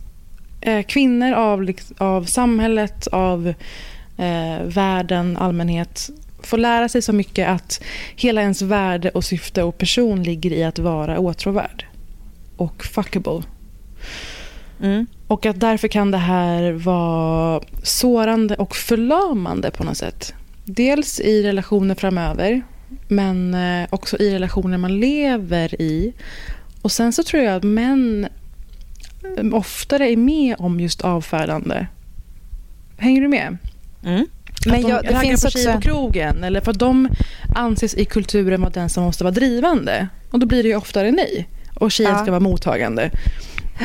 eh, 0.60 0.82
kvinnor 0.82 1.32
av, 1.32 1.72
av 1.98 2.24
samhället, 2.24 3.06
av 3.06 3.48
eh, 4.16 4.62
världen, 4.64 5.36
allmänhet 5.36 6.10
får 6.42 6.58
lära 6.58 6.88
sig 6.88 7.02
så 7.02 7.12
mycket 7.12 7.48
att 7.48 7.82
hela 8.16 8.40
ens 8.40 8.62
värde 8.62 9.10
och 9.10 9.24
syfte 9.24 9.62
och 9.62 9.78
person 9.78 10.22
ligger 10.22 10.52
i 10.52 10.64
att 10.64 10.78
vara 10.78 11.18
åtråvärd 11.18 11.86
och 12.56 12.84
fuckable. 12.84 13.42
Mm. 14.82 15.06
Och 15.26 15.46
att 15.46 15.60
därför 15.60 15.88
kan 15.88 16.10
det 16.10 16.18
här 16.18 16.72
vara 16.72 17.62
sårande 17.82 18.56
och 18.56 18.76
förlamande 18.76 19.70
på 19.70 19.84
något 19.84 19.96
sätt. 19.96 20.34
Dels 20.64 21.20
i 21.20 21.42
relationer 21.42 21.94
framöver, 21.94 22.62
men 23.08 23.54
eh, 23.54 23.88
också 23.90 24.18
i 24.18 24.34
relationer 24.34 24.78
man 24.78 25.00
lever 25.00 25.82
i. 25.82 26.12
Och 26.82 26.92
sen 26.92 27.12
så 27.12 27.22
tror 27.22 27.42
jag 27.42 27.56
att 27.56 27.62
män 27.62 28.28
eh, 29.36 29.54
oftare 29.54 30.10
är 30.10 30.16
med 30.16 30.56
om 30.58 30.80
just 30.80 31.00
avfärdande. 31.00 31.86
Hänger 32.98 33.20
du 33.20 33.28
med? 33.28 33.56
Mm. 34.04 34.26
Men 34.66 34.74
att 34.74 34.82
de 34.82 34.90
jag, 34.90 35.04
det 35.04 35.20
finns 35.20 35.42
på 35.42 35.48
också... 35.48 35.72
på 35.72 35.80
krogen 35.80 36.44
eller 36.44 36.60
för 36.60 36.70
att 36.70 36.78
de 36.78 37.08
anses 37.54 37.94
i 37.94 38.04
kulturen 38.04 38.60
vara 38.60 38.70
den 38.70 38.88
som 38.88 39.04
måste 39.04 39.24
vara 39.24 39.34
drivande. 39.34 40.08
Och 40.30 40.38
då 40.38 40.46
blir 40.46 40.62
det 40.62 40.68
ju 40.68 40.76
oftare 40.76 41.10
nej. 41.10 41.48
Och 41.74 41.92
tjejen 41.92 42.12
ja. 42.12 42.22
ska 42.22 42.30
vara 42.30 42.40
mottagande. 42.40 43.10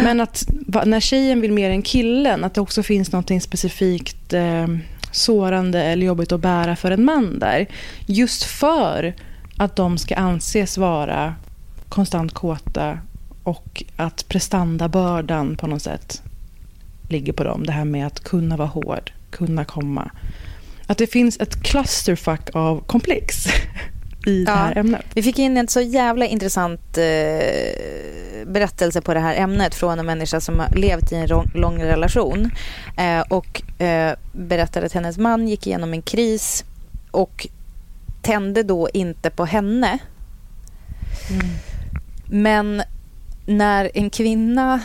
Men 0.04 0.22
att 0.22 0.46
när 0.86 1.00
tjejen 1.00 1.42
vill 1.42 1.52
mer 1.52 1.70
än 1.70 1.82
killen, 1.82 2.44
att 2.44 2.54
det 2.54 2.62
också 2.62 2.84
finns 2.84 3.12
något 3.12 3.44
specifikt 3.44 4.34
eh, 4.34 4.68
sårande 5.12 5.84
eller 5.84 6.06
jobbigt 6.06 6.32
att 6.32 6.40
bära 6.40 6.76
för 6.76 6.92
en 6.92 7.06
man 7.06 7.40
där. 7.40 7.68
Just 8.06 8.44
för 8.44 9.14
att 9.58 9.76
de 9.76 9.98
ska 9.98 10.16
anses 10.16 10.78
vara 10.78 11.36
konstant 11.96 12.34
kåta 12.34 13.00
och 13.44 13.84
att 13.96 14.28
prestandabördan 14.28 15.58
på 15.58 15.68
något 15.68 15.82
sätt 15.82 16.22
ligger 17.10 17.34
på 17.34 17.44
dem. 17.44 17.66
Det 17.66 17.72
här 17.72 17.86
med 17.86 18.08
att 18.08 18.20
kunna 18.20 18.58
vara 18.58 18.68
hård, 18.68 19.12
kunna 19.30 19.66
komma. 19.66 20.12
Att 20.88 20.98
det 20.98 21.08
finns 21.08 21.40
ett 21.40 21.64
clusterfuck 21.64 22.50
av 22.54 22.80
komplex 22.80 23.46
i 24.26 24.44
ja. 24.44 24.52
det 24.52 24.58
här 24.58 24.78
ämnet. 24.78 25.06
Vi 25.14 25.24
fick 25.24 25.40
in 25.40 25.58
en 25.58 25.68
så 25.68 25.82
jävla 25.82 26.26
intressant 26.26 26.98
eh, 26.98 28.48
berättelse 28.48 29.02
på 29.02 29.14
det 29.14 29.20
här 29.20 29.36
ämnet 29.36 29.76
från 29.76 30.00
en 30.00 30.06
människa 30.06 30.42
som 30.42 30.60
har 30.60 30.70
levt 30.70 31.12
i 31.12 31.16
en 31.16 31.28
lång, 31.28 31.52
lång 31.54 31.84
relation 31.84 32.52
eh, 32.98 33.20
och 33.20 33.82
eh, 33.82 34.16
berättade 34.32 34.86
att 34.86 34.94
hennes 34.94 35.18
man 35.18 35.48
gick 35.48 35.68
igenom 35.68 35.94
en 35.94 36.02
kris 36.02 36.66
och 37.12 37.48
tände 38.22 38.64
då 38.64 38.90
inte 38.94 39.30
på 39.30 39.46
henne. 39.46 40.00
Mm. 41.30 41.48
Men 42.26 42.82
när 43.46 43.92
en 43.94 44.10
kvinna 44.10 44.82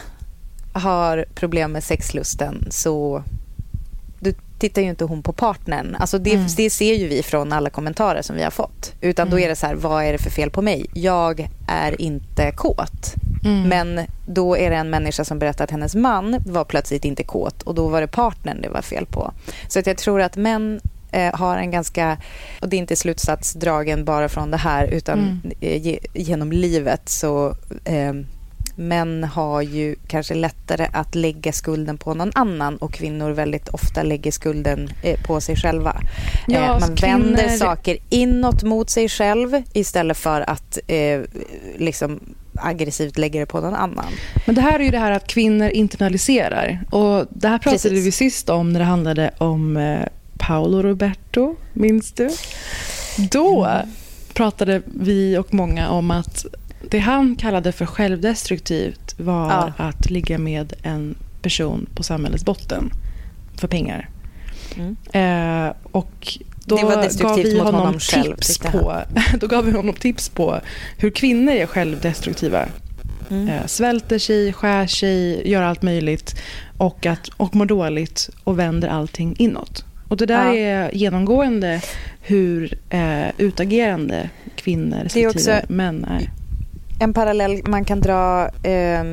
har 0.72 1.24
problem 1.34 1.72
med 1.72 1.84
sexlusten 1.84 2.66
så 2.70 3.22
tittar 4.60 4.82
ju 4.82 4.88
inte 4.88 5.04
hon 5.04 5.22
på 5.22 5.32
partnern. 5.32 5.96
Alltså 5.98 6.18
det, 6.18 6.34
mm. 6.34 6.46
det 6.56 6.70
ser 6.70 6.94
ju 6.94 7.08
vi 7.08 7.22
från 7.22 7.52
alla 7.52 7.70
kommentarer 7.70 8.22
som 8.22 8.36
vi 8.36 8.42
har 8.42 8.50
fått. 8.50 8.92
Utan 9.00 9.28
mm. 9.28 9.30
då 9.30 9.44
är 9.44 9.48
det 9.48 9.56
så 9.56 9.66
här, 9.66 9.74
vad 9.74 10.04
är 10.04 10.12
det 10.12 10.18
för 10.18 10.30
fel 10.30 10.50
på 10.50 10.62
mig? 10.62 10.86
Jag 10.94 11.48
är 11.68 12.00
inte 12.00 12.52
kåt. 12.56 13.14
Mm. 13.44 13.68
Men 13.68 14.06
då 14.26 14.56
är 14.56 14.70
det 14.70 14.76
en 14.76 14.90
människa 14.90 15.24
som 15.24 15.38
berättar 15.38 15.64
att 15.64 15.70
hennes 15.70 15.94
man 15.94 16.36
var 16.46 16.64
plötsligt 16.64 17.04
inte 17.04 17.22
kåt 17.22 17.62
och 17.62 17.74
då 17.74 17.88
var 17.88 18.00
det 18.00 18.06
partnern 18.06 18.62
det 18.62 18.68
var 18.68 18.82
fel 18.82 19.06
på. 19.06 19.32
Så 19.68 19.78
att 19.78 19.86
jag 19.86 19.98
tror 19.98 20.20
att 20.20 20.36
män 20.36 20.80
eh, 21.12 21.34
har 21.34 21.56
en 21.56 21.70
ganska, 21.70 22.16
och 22.60 22.68
det 22.68 22.76
är 22.76 22.78
inte 22.78 22.96
slutsatsdragen 22.96 24.04
bara 24.04 24.28
från 24.28 24.50
det 24.50 24.56
här 24.56 24.86
utan 24.86 25.18
mm. 25.18 25.52
eh, 25.60 25.98
genom 26.14 26.52
livet 26.52 27.08
så 27.08 27.56
eh, 27.84 28.12
män 28.80 29.24
har 29.24 29.62
ju 29.62 29.96
kanske 30.08 30.34
lättare 30.34 30.86
att 30.92 31.14
lägga 31.14 31.52
skulden 31.52 31.98
på 31.98 32.14
någon 32.14 32.32
annan 32.34 32.76
och 32.76 32.92
kvinnor 32.92 33.30
väldigt 33.30 33.68
ofta 33.68 34.02
lägger 34.02 34.30
skulden 34.30 34.90
eh, 35.02 35.20
på 35.20 35.40
sig 35.40 35.56
själva. 35.56 35.96
Ja, 36.46 36.60
eh, 36.60 36.80
man 36.80 36.96
kvinnor... 36.96 37.18
vänder 37.18 37.48
saker 37.48 37.96
inåt 38.08 38.62
mot 38.62 38.90
sig 38.90 39.08
själv 39.08 39.62
istället 39.72 40.16
för 40.16 40.50
att 40.50 40.78
eh, 40.86 41.20
liksom 41.78 42.20
aggressivt 42.54 43.18
lägga 43.18 43.40
det 43.40 43.46
på 43.46 43.60
någon 43.60 43.74
annan. 43.74 44.12
Men 44.46 44.54
det 44.54 44.60
här 44.60 44.80
är 44.80 44.84
ju 44.84 44.90
det 44.90 44.98
här 44.98 45.10
att 45.10 45.26
kvinnor 45.26 45.68
internaliserar. 45.68 46.80
Och 46.90 47.26
det 47.30 47.48
här 47.48 47.58
pratade 47.58 47.78
Precis. 47.82 48.06
vi 48.06 48.12
sist 48.12 48.48
om 48.48 48.72
när 48.72 48.80
det 48.80 48.86
handlade 48.86 49.30
om 49.38 49.76
Paolo 50.40 50.82
Roberto, 50.82 51.56
minns 51.72 52.12
du? 52.12 52.30
Då 53.30 53.68
pratade 54.34 54.82
vi 54.86 55.38
och 55.38 55.54
många 55.54 55.90
om 55.90 56.10
att 56.10 56.46
det 56.90 56.98
han 56.98 57.36
kallade 57.36 57.72
för 57.72 57.86
självdestruktivt 57.86 59.14
var 59.18 59.50
ja. 59.50 59.72
att 59.76 60.10
ligga 60.10 60.38
med 60.38 60.72
en 60.82 61.14
person 61.42 61.86
på 61.94 62.02
samhällets 62.02 62.44
botten 62.44 62.92
för 63.56 63.68
pengar. 63.68 64.08
Mm. 64.76 64.96
Eh, 65.12 65.74
och 65.92 66.38
då 66.64 66.76
gav 66.76 67.36
vi 67.36 67.58
honom, 67.58 67.74
honom 67.74 67.98
tips 67.98 68.58
på, 68.58 68.96
Då 69.40 69.46
gav 69.46 69.64
vi 69.64 69.72
honom 69.72 69.94
tips 69.94 70.28
på 70.28 70.60
hur 70.96 71.10
kvinnor 71.10 71.52
är 71.52 71.66
självdestruktiva. 71.66 72.66
Mm. 73.30 73.48
Eh, 73.48 73.66
svälter 73.66 74.18
sig, 74.18 74.52
skär 74.52 74.86
sig, 74.86 75.50
gör 75.50 75.62
allt 75.62 75.82
möjligt 75.82 76.40
och, 76.76 77.06
att, 77.06 77.28
och 77.28 77.56
mår 77.56 77.66
dåligt 77.66 78.30
och 78.44 78.58
vänder 78.58 78.88
allting 78.88 79.34
inåt. 79.38 79.84
Och 80.10 80.16
Det 80.16 80.26
där 80.26 80.52
ja. 80.52 80.54
är 80.54 80.94
genomgående 80.94 81.80
hur 82.20 82.78
eh, 82.90 83.28
utagerande 83.38 84.30
kvinnor 84.56 84.98
respektive 85.02 85.64
män 85.68 86.04
är 86.04 86.30
en 87.00 87.14
parallell 87.14 87.60
man 87.64 87.84
kan 87.84 88.00
dra 88.00 88.50
eh, 88.62 89.04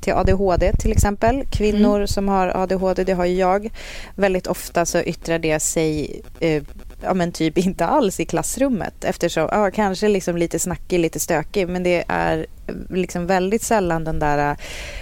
till 0.00 0.12
ADHD 0.12 0.72
till 0.72 0.92
exempel. 0.92 1.44
Kvinnor 1.50 1.96
mm. 1.96 2.06
som 2.06 2.28
har 2.28 2.48
ADHD, 2.48 3.04
det 3.04 3.12
har 3.12 3.24
ju 3.24 3.34
jag. 3.34 3.70
Väldigt 4.14 4.46
ofta 4.46 4.86
så 4.86 5.00
yttrar 5.00 5.38
det 5.38 5.60
sig 5.60 6.20
eh, 6.40 6.62
ja, 7.02 7.14
men 7.14 7.32
typ 7.32 7.58
inte 7.58 7.86
alls 7.86 8.20
i 8.20 8.24
klassrummet 8.24 9.04
eftersom, 9.04 9.48
ja, 9.50 9.70
kanske 9.70 10.08
liksom 10.08 10.36
lite 10.36 10.58
snackig, 10.58 10.98
lite 10.98 11.20
stökig 11.20 11.68
men 11.68 11.82
det 11.82 12.04
är 12.08 12.46
liksom 12.90 13.26
väldigt 13.26 13.62
sällan 13.62 14.04
den 14.04 14.18
där 14.18 14.56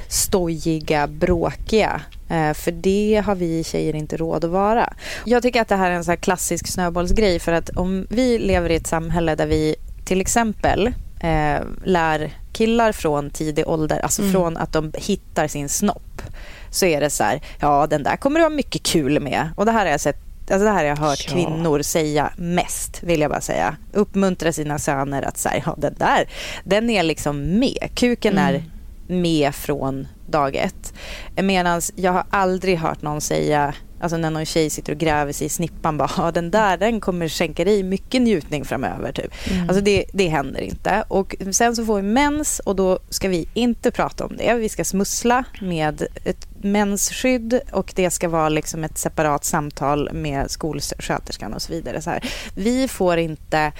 stojiga, 0.09 1.07
bråkiga 1.07 2.01
eh, 2.28 2.53
för 2.53 2.72
det 2.72 3.22
har 3.26 3.34
vi 3.34 3.64
tjejer 3.64 3.94
inte 3.94 4.16
råd 4.16 4.44
att 4.44 4.51
vara. 4.51 4.92
Jag 5.24 5.42
tycker 5.42 5.62
att 5.62 5.68
det 5.68 5.76
här 5.76 5.90
är 5.90 5.94
en 5.94 6.05
så 6.05 6.16
klassisk 6.16 6.66
snöbollsgrej 6.66 7.38
för 7.38 7.53
att 7.53 7.70
om 7.70 8.07
vi 8.11 8.38
lever 8.38 8.70
i 8.70 8.76
ett 8.76 8.86
samhälle 8.86 9.34
där 9.34 9.46
vi 9.46 9.76
till 10.05 10.20
exempel 10.20 10.86
eh, 11.20 11.61
lär 11.84 12.32
killar 12.53 12.92
från 12.92 13.30
tidig 13.30 13.68
ålder, 13.68 14.01
alltså 14.01 14.22
mm. 14.22 14.32
från 14.32 14.57
att 14.57 14.72
de 14.72 14.92
hittar 14.94 15.48
sin 15.48 15.68
snopp 15.68 16.22
så 16.70 16.86
är 16.86 17.01
det 17.01 17.11
så 17.11 17.24
här, 17.24 17.40
ja 17.61 17.86
den 17.86 18.03
där 18.03 18.16
kommer 18.16 18.40
du 18.40 18.44
ha 18.44 18.51
mycket 18.51 18.82
kul 18.82 19.20
med. 19.20 19.48
Och 19.57 19.66
det 19.66 19.72
här 19.72 19.84
har 19.84 19.90
jag 19.92 20.01
sett 20.01 20.29
Alltså 20.51 20.64
det 20.64 20.70
här 20.70 20.78
har 20.78 20.84
jag 20.84 20.96
hört 20.96 21.24
ja. 21.26 21.32
kvinnor 21.32 21.82
säga 21.82 22.32
mest, 22.36 23.03
vill 23.03 23.20
jag 23.20 23.30
bara 23.30 23.40
säga. 23.40 23.76
Uppmuntra 23.92 24.53
sina 24.53 24.78
söner 24.78 25.22
att 25.22 25.38
säga, 25.38 25.62
ja 25.66 25.74
den 25.78 25.94
där, 25.98 26.28
den 26.64 26.90
är 26.90 27.03
liksom 27.03 27.59
med. 27.59 27.90
Kuken 27.94 28.38
mm. 28.38 28.55
är 28.55 28.64
med 29.07 29.55
från 29.55 30.09
dag 30.26 30.57
ett. 30.57 30.92
Medan 31.36 31.80
jag 31.96 32.12
har 32.12 32.24
aldrig 32.30 32.78
hört 32.78 33.03
någon 33.03 33.20
säga 33.20 33.74
Alltså 34.01 34.16
när 34.16 34.30
någon 34.30 34.46
tjej 34.46 34.70
sitter 34.70 34.92
och 34.92 34.98
gräver 34.98 35.32
sig 35.32 35.46
i 35.46 35.51
snippan 35.51 35.96
bara, 35.96 36.11
ja 36.16 36.30
den 36.30 36.51
där 36.51 36.76
den 36.76 37.01
kommer 37.01 37.28
skänka 37.28 37.64
dig 37.64 37.82
mycket 37.82 38.22
njutning 38.22 38.64
framöver. 38.64 39.12
Typ. 39.12 39.32
Mm. 39.51 39.68
Alltså 39.68 39.80
det, 39.80 40.05
det 40.12 40.28
händer 40.28 40.61
inte. 40.61 41.05
Och 41.09 41.36
sen 41.53 41.76
så 41.76 41.84
får 41.84 41.96
vi 41.96 42.03
mens 42.03 42.59
och 42.59 42.76
då 42.76 42.98
ska 43.09 43.28
vi 43.28 43.48
inte 43.55 43.90
prata 43.90 44.24
om 44.24 44.36
det. 44.36 44.55
Vi 44.55 44.68
ska 44.68 44.84
smussla 44.84 45.44
med 45.61 46.07
ett 46.24 46.46
mensskydd 46.62 47.61
och 47.72 47.92
det 47.96 48.11
ska 48.11 48.28
vara 48.28 48.48
liksom 48.48 48.84
ett 48.84 48.98
separat 48.98 49.44
samtal 49.44 50.12
med 50.12 50.51
skolsköterskan 50.51 51.55
och 51.55 51.62
så 51.62 51.72
vidare. 51.72 52.03
Så 52.03 52.11
här. 52.11 52.24
Vi 52.55 52.88
får 52.88 53.18
inte 53.18 53.72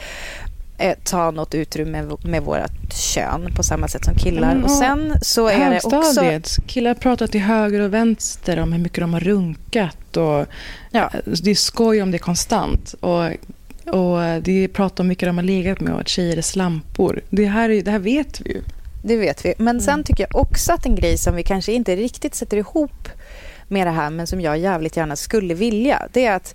eh, 0.81 0.95
ta 1.05 1.31
något 1.31 1.55
utrymme 1.55 2.03
med 2.23 2.43
vårt 2.43 2.93
kön 2.93 3.53
på 3.57 3.63
samma 3.63 3.89
sätt 3.89 4.05
som 4.05 4.15
killar. 4.15 4.53
Mm, 4.53 4.65
och 4.65 4.71
sen 4.71 5.15
så 5.23 5.49
är 5.49 5.71
det 5.71 5.85
också... 5.85 6.61
Killar 6.67 6.95
pratar 6.95 7.27
till 7.27 7.41
höger 7.41 7.81
och 7.81 7.95
vänster 7.95 8.61
om 8.61 8.73
hur 8.73 8.81
mycket 8.81 9.01
de 9.01 9.13
har 9.13 9.21
runkat. 9.21 10.17
Och, 10.17 10.47
ja. 10.91 11.11
Det 11.25 11.51
är 11.51 11.55
skoj 11.55 12.03
om 12.03 12.11
det 12.11 12.17
är 12.17 12.19
konstant. 12.19 12.95
Och, 13.01 13.25
och 13.95 14.43
det 14.43 14.69
pratar 14.69 15.05
om 15.05 15.07
hur 15.07 15.09
mycket 15.09 15.29
de 15.29 15.37
har 15.37 15.45
legat 15.45 15.81
med 15.81 15.95
och 15.95 16.01
att 16.01 16.09
tjejer 16.09 16.37
är 16.37 16.43
slampor. 16.43 17.21
Det 17.31 17.47
här, 17.47 17.69
det 17.69 17.91
här 17.91 17.99
vet 17.99 18.41
vi 18.41 18.51
ju. 18.51 18.63
Det 19.03 19.17
vet 19.17 19.45
vi. 19.45 19.55
Men 19.59 19.81
sen 19.81 19.95
mm. 19.95 20.05
tycker 20.05 20.27
jag 20.31 20.43
också 20.43 20.73
att 20.73 20.87
en 20.87 20.95
grej 20.95 21.19
som 21.19 21.37
vi 21.37 21.43
kanske 21.43 21.73
inte 21.73 21.97
riktigt 21.97 22.35
sätter 22.35 22.57
ihop 22.57 23.09
med 23.69 23.87
det 23.87 23.91
här 23.91 24.11
men 24.11 24.27
som 24.27 24.41
jag 24.41 24.59
jävligt 24.59 24.97
gärna 24.97 25.17
skulle 25.17 25.55
vilja 25.55 26.09
det 26.13 26.27
är 26.27 26.37
att 26.37 26.55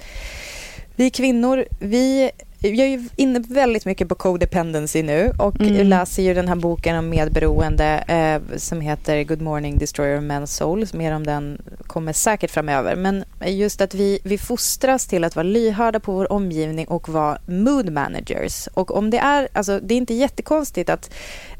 vi 0.95 1.09
kvinnor, 1.09 1.65
vi 1.79 2.31
jag 2.59 2.87
är 2.87 3.03
inne 3.15 3.39
väldigt 3.39 3.85
mycket 3.85 4.09
på 4.09 4.15
codependency 4.15 5.03
nu 5.03 5.31
och 5.39 5.59
mm. 5.59 5.87
läser 5.87 6.23
ju 6.23 6.33
den 6.33 6.47
här 6.47 6.55
boken 6.55 6.97
om 6.97 7.09
medberoende 7.09 8.03
eh, 8.07 8.57
som 8.57 8.81
heter 8.81 9.23
Good 9.23 9.41
morning 9.41 9.77
destroyer 9.77 10.17
of 10.17 10.23
men's 10.23 10.45
souls. 10.45 10.93
Mer 10.93 11.15
om 11.15 11.25
den 11.25 11.61
kommer 11.87 12.13
säkert 12.13 12.51
framöver. 12.51 12.95
Men 12.95 13.23
just 13.45 13.81
att 13.81 13.93
vi, 13.93 14.19
vi 14.23 14.37
fostras 14.37 15.07
till 15.07 15.23
att 15.23 15.35
vara 15.35 15.43
lyhörda 15.43 15.99
på 15.99 16.11
vår 16.11 16.31
omgivning 16.31 16.87
och 16.87 17.09
vara 17.09 17.37
mood 17.45 17.91
managers. 17.91 18.67
Och 18.73 18.97
om 18.97 19.09
det 19.09 19.17
är, 19.17 19.47
alltså 19.53 19.79
det 19.79 19.93
är 19.93 19.97
inte 19.97 20.13
jättekonstigt 20.13 20.89
att 20.89 21.09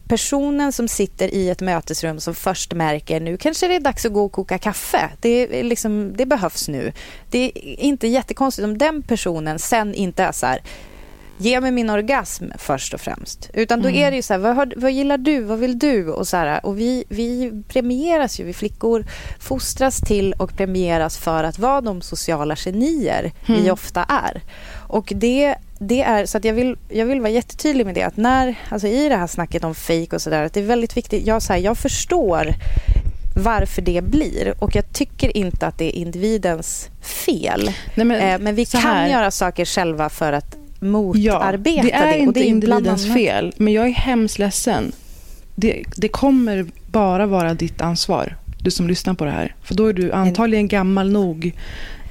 personen 0.07 0.71
som 0.71 0.87
sitter 0.87 1.33
i 1.33 1.49
ett 1.49 1.61
mötesrum 1.61 2.19
som 2.19 2.35
först 2.35 2.73
märker 2.73 3.19
nu 3.19 3.37
kanske 3.37 3.67
det 3.67 3.75
är 3.75 3.79
dags 3.79 4.05
att 4.05 4.13
gå 4.13 4.25
och 4.25 4.31
koka 4.31 4.57
kaffe. 4.57 5.09
Det, 5.19 5.63
liksom, 5.63 6.13
det 6.17 6.25
behövs 6.25 6.67
nu. 6.67 6.91
Det 7.29 7.51
är 7.55 7.79
inte 7.79 8.07
jättekonstigt 8.07 8.65
om 8.65 8.77
den 8.77 9.03
personen 9.03 9.59
sen 9.59 9.93
inte 9.93 10.23
är 10.23 10.31
så 10.31 10.45
här 10.45 10.61
ge 11.37 11.61
mig 11.61 11.71
min 11.71 11.89
orgasm 11.89 12.45
först 12.57 12.93
och 12.93 13.01
främst. 13.01 13.49
Utan 13.53 13.81
då 13.81 13.89
mm. 13.89 14.01
är 14.01 14.11
det 14.11 14.15
ju 14.15 14.21
så 14.21 14.33
här, 14.33 14.39
vad, 14.39 14.55
har, 14.55 14.73
vad 14.75 14.91
gillar 14.91 15.17
du, 15.17 15.41
vad 15.41 15.59
vill 15.59 15.79
du? 15.79 16.09
Och, 16.09 16.27
så 16.27 16.37
här, 16.37 16.65
och 16.65 16.79
vi, 16.79 17.03
vi 17.09 17.51
premieras 17.67 18.39
ju, 18.39 18.43
vi 18.43 18.53
flickor 18.53 19.05
fostras 19.39 20.01
till 20.01 20.33
och 20.33 20.57
premieras 20.57 21.17
för 21.17 21.43
att 21.43 21.59
vara 21.59 21.81
de 21.81 22.01
sociala 22.01 22.55
genier 22.55 23.31
mm. 23.45 23.63
vi 23.63 23.71
ofta 23.71 24.03
är. 24.03 24.41
Och 24.87 25.13
det, 25.15 25.55
det 25.87 26.01
är, 26.01 26.25
så 26.25 26.37
att 26.37 26.45
jag 26.45 26.53
vill, 26.53 26.75
jag 26.89 27.05
vill 27.05 27.21
vara 27.21 27.31
jättetydlig 27.31 27.85
med 27.85 27.95
det, 27.95 28.03
att 28.03 28.17
när, 28.17 28.55
alltså 28.69 28.87
i 28.87 29.09
det 29.09 29.15
här 29.15 29.27
snacket 29.27 29.63
om 29.63 29.75
fejk 29.75 30.13
och 30.13 30.21
sådär, 30.21 30.45
att 30.45 30.53
det 30.53 30.59
är 30.59 30.65
väldigt 30.65 30.97
viktigt, 30.97 31.27
jag, 31.27 31.41
så 31.41 31.53
här, 31.53 31.59
jag 31.59 31.77
förstår 31.77 32.55
varför 33.35 33.81
det 33.81 34.03
blir. 34.03 34.53
Och 34.59 34.75
jag 34.75 34.93
tycker 34.93 35.37
inte 35.37 35.67
att 35.67 35.77
det 35.77 35.85
är 35.85 36.01
individens 36.01 36.89
fel. 37.01 37.71
Nej, 37.95 38.05
men, 38.05 38.19
eh, 38.19 38.39
men 38.39 38.55
vi 38.55 38.65
kan 38.65 39.11
göra 39.11 39.31
saker 39.31 39.65
själva 39.65 40.09
för 40.09 40.33
att 40.33 40.57
motarbeta 40.79 41.87
ja, 41.87 41.87
det. 41.87 41.91
Är 41.91 42.07
det. 42.07 42.17
inte 42.17 42.39
det 42.39 42.45
är 42.45 42.49
individens 42.49 43.13
fel, 43.13 43.53
men 43.57 43.73
jag 43.73 43.87
är 43.87 43.91
hemskt 43.91 44.39
ledsen. 44.39 44.91
Det, 45.55 45.83
det 45.95 46.07
kommer 46.07 46.65
bara 46.87 47.25
vara 47.25 47.53
ditt 47.53 47.81
ansvar, 47.81 48.35
du 48.59 48.71
som 48.71 48.87
lyssnar 48.87 49.13
på 49.13 49.25
det 49.25 49.31
här. 49.31 49.55
För 49.63 49.75
då 49.75 49.87
är 49.87 49.93
du 49.93 50.11
antagligen 50.11 50.67
gammal 50.67 51.11
nog 51.11 51.53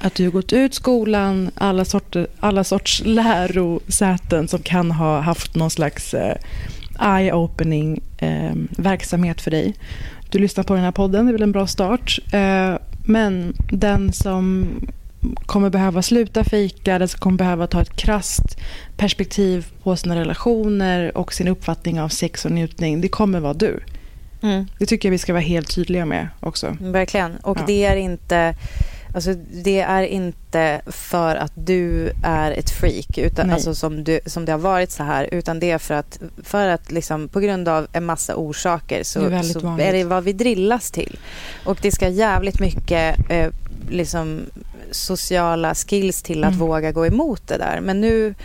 att 0.05 0.15
du 0.15 0.23
har 0.23 0.31
gått 0.31 0.53
ut 0.53 0.73
skolan, 0.73 1.51
alla, 1.55 1.85
sorter, 1.85 2.27
alla 2.39 2.63
sorts 2.63 3.01
lärosäten 3.05 4.47
som 4.47 4.59
kan 4.59 4.91
ha 4.91 5.19
haft 5.19 5.55
någon 5.55 5.69
slags 5.69 6.13
eh, 6.13 6.37
eye-opening 6.99 8.01
eh, 8.17 8.53
verksamhet 8.69 9.41
för 9.41 9.51
dig. 9.51 9.73
Du 10.29 10.39
lyssnar 10.39 10.63
på 10.63 10.73
den 10.73 10.83
här 10.83 10.91
podden, 10.91 11.25
det 11.25 11.29
är 11.29 11.33
väl 11.33 11.43
en 11.43 11.51
bra 11.51 11.67
start. 11.67 12.19
Eh, 12.33 12.75
men 13.05 13.53
den 13.71 14.13
som 14.13 14.67
kommer 15.45 15.69
behöva 15.69 16.01
sluta 16.01 16.43
fejka, 16.43 16.99
den 16.99 17.07
som 17.07 17.19
kommer 17.19 17.37
behöva 17.37 17.67
ta 17.67 17.81
ett 17.81 17.95
krast 17.95 18.57
perspektiv 18.97 19.67
på 19.83 19.95
sina 19.95 20.15
relationer 20.15 21.17
och 21.17 21.33
sin 21.33 21.47
uppfattning 21.47 22.01
av 22.01 22.09
sex 22.09 22.45
och 22.45 22.51
njutning, 22.51 23.01
det 23.01 23.07
kommer 23.07 23.39
vara 23.39 23.53
du. 23.53 23.79
Mm. 24.41 24.67
Det 24.79 24.85
tycker 24.85 25.07
jag 25.09 25.11
vi 25.11 25.17
ska 25.17 25.33
vara 25.33 25.43
helt 25.43 25.75
tydliga 25.75 26.05
med 26.05 26.27
också. 26.39 26.77
Verkligen. 26.79 27.35
Och 27.35 27.57
ja. 27.57 27.63
det 27.67 27.85
är 27.85 27.95
inte... 27.95 28.55
Alltså, 29.15 29.33
det 29.63 29.79
är 29.79 30.03
inte 30.03 30.81
för 30.85 31.35
att 31.35 31.51
du 31.55 32.11
är 32.23 32.51
ett 32.51 32.69
freak, 32.69 33.17
utan, 33.17 33.51
alltså, 33.51 33.75
som, 33.75 34.03
du, 34.03 34.19
som 34.25 34.45
det 34.45 34.51
har 34.51 34.59
varit 34.59 34.91
så 34.91 35.03
här, 35.03 35.29
utan 35.31 35.59
det 35.59 35.71
är 35.71 35.77
för 35.77 35.93
att, 35.93 36.19
för 36.43 36.67
att 36.67 36.91
liksom, 36.91 37.27
på 37.27 37.39
grund 37.39 37.67
av 37.67 37.87
en 37.91 38.05
massa 38.05 38.35
orsaker 38.35 39.03
så, 39.03 39.19
är, 39.19 39.41
så 39.41 39.77
är, 39.79 39.93
det 39.93 40.03
vad 40.03 40.23
vi 40.23 40.33
drillas 40.33 40.91
till. 40.91 41.19
Och 41.65 41.77
det 41.81 41.91
ska 41.91 42.07
jävligt 42.07 42.59
mycket 42.59 43.31
eh, 43.31 43.49
liksom, 43.89 44.41
sociala 44.91 45.75
skills 45.75 46.21
till 46.21 46.43
att 46.43 46.53
mm. 46.53 46.59
våga 46.59 46.91
gå 46.91 47.05
emot 47.05 47.47
det 47.47 47.57
där. 47.57 47.79
Men 47.81 48.01
nu 48.01 48.35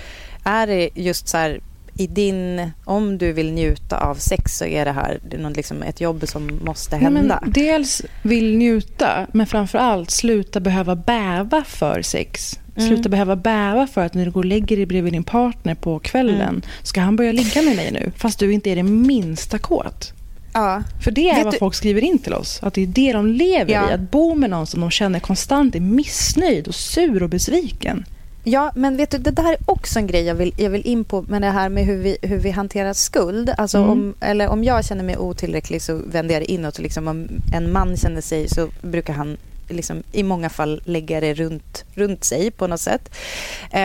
är 0.44 0.66
det 0.66 0.90
just 0.94 1.28
så 1.28 1.36
här 1.36 1.60
i 2.00 2.06
din, 2.06 2.70
om 2.84 3.18
du 3.18 3.32
vill 3.32 3.52
njuta 3.52 3.98
av 3.98 4.14
sex 4.14 4.58
så 4.58 4.64
är 4.64 4.84
det 4.84 4.92
här 4.92 5.20
liksom 5.56 5.82
ett 5.82 6.00
jobb 6.00 6.28
som 6.28 6.60
måste 6.64 6.96
hända. 6.96 7.40
Nej, 7.42 7.52
dels 7.54 8.02
vill 8.22 8.56
njuta, 8.56 9.26
men 9.32 9.46
framför 9.46 9.78
allt 9.78 10.10
sluta 10.10 10.60
behöva 10.60 10.96
bäva 10.96 11.64
för 11.64 12.02
sex. 12.02 12.58
Mm. 12.76 12.88
Sluta 12.88 13.08
behöva 13.08 13.36
bäva 13.36 13.86
för 13.86 14.00
att 14.00 14.14
när 14.14 14.24
du 14.24 14.30
går 14.30 14.40
och 14.40 14.44
lägger 14.44 14.76
dig 14.76 14.86
bredvid 14.86 15.12
din 15.12 15.24
partner 15.24 15.74
på 15.74 15.98
kvällen, 15.98 16.40
mm. 16.40 16.62
ska 16.82 17.00
han 17.00 17.16
börja 17.16 17.32
ligga 17.32 17.62
med 17.62 17.76
mig 17.76 17.92
nu? 17.92 18.12
Fast 18.16 18.38
du 18.38 18.52
inte 18.52 18.70
är 18.70 18.76
det 18.76 18.82
minsta 18.82 19.58
kåt. 19.58 20.12
Ja. 20.52 20.82
För 21.04 21.10
det 21.10 21.30
är 21.30 21.34
Vet 21.34 21.44
vad 21.44 21.54
du... 21.54 21.58
folk 21.58 21.74
skriver 21.74 22.04
in 22.04 22.18
till 22.18 22.34
oss. 22.34 22.62
Att 22.62 22.74
det 22.74 22.82
är 22.82 22.86
det 22.86 23.12
de 23.12 23.26
lever 23.26 23.72
ja. 23.72 23.90
i. 23.90 23.92
Att 23.92 24.10
bo 24.10 24.34
med 24.34 24.50
någon 24.50 24.66
som 24.66 24.80
de 24.80 24.90
känner 24.90 25.20
konstant 25.20 25.74
är 25.74 25.80
missnöjd 25.80 26.68
och 26.68 26.74
sur 26.74 27.22
och 27.22 27.28
besviken. 27.28 28.04
Ja, 28.44 28.72
men 28.74 28.96
vet 28.96 29.10
du, 29.10 29.18
det 29.18 29.30
där 29.30 29.52
är 29.52 29.56
också 29.64 29.98
en 29.98 30.06
grej 30.06 30.24
jag 30.24 30.34
vill, 30.34 30.52
jag 30.56 30.70
vill 30.70 30.86
in 30.86 31.04
på 31.04 31.22
med 31.22 31.42
det 31.42 31.50
här 31.50 31.68
med 31.68 31.84
hur 31.84 31.96
vi, 31.96 32.18
hur 32.22 32.38
vi 32.38 32.50
hanterar 32.50 32.92
skuld. 32.92 33.50
Alltså 33.58 33.78
mm. 33.78 33.90
om, 33.90 34.14
eller 34.20 34.48
om 34.48 34.64
jag 34.64 34.84
känner 34.84 35.04
mig 35.04 35.18
otillräcklig 35.18 35.82
så 35.82 36.00
vänder 36.06 36.34
jag 36.34 36.42
det 36.42 36.52
inåt. 36.52 36.78
Liksom 36.78 37.08
om 37.08 37.28
en 37.54 37.72
man 37.72 37.96
känner 37.96 38.20
sig 38.20 38.48
så 38.48 38.68
brukar 38.82 39.12
han 39.12 39.36
liksom, 39.70 40.02
i 40.12 40.22
många 40.22 40.50
fall 40.50 40.80
lägga 40.84 41.20
det 41.20 41.34
runt, 41.34 41.84
runt 41.94 42.24
sig 42.24 42.50
på 42.50 42.66
något 42.66 42.80
sätt. 42.80 43.10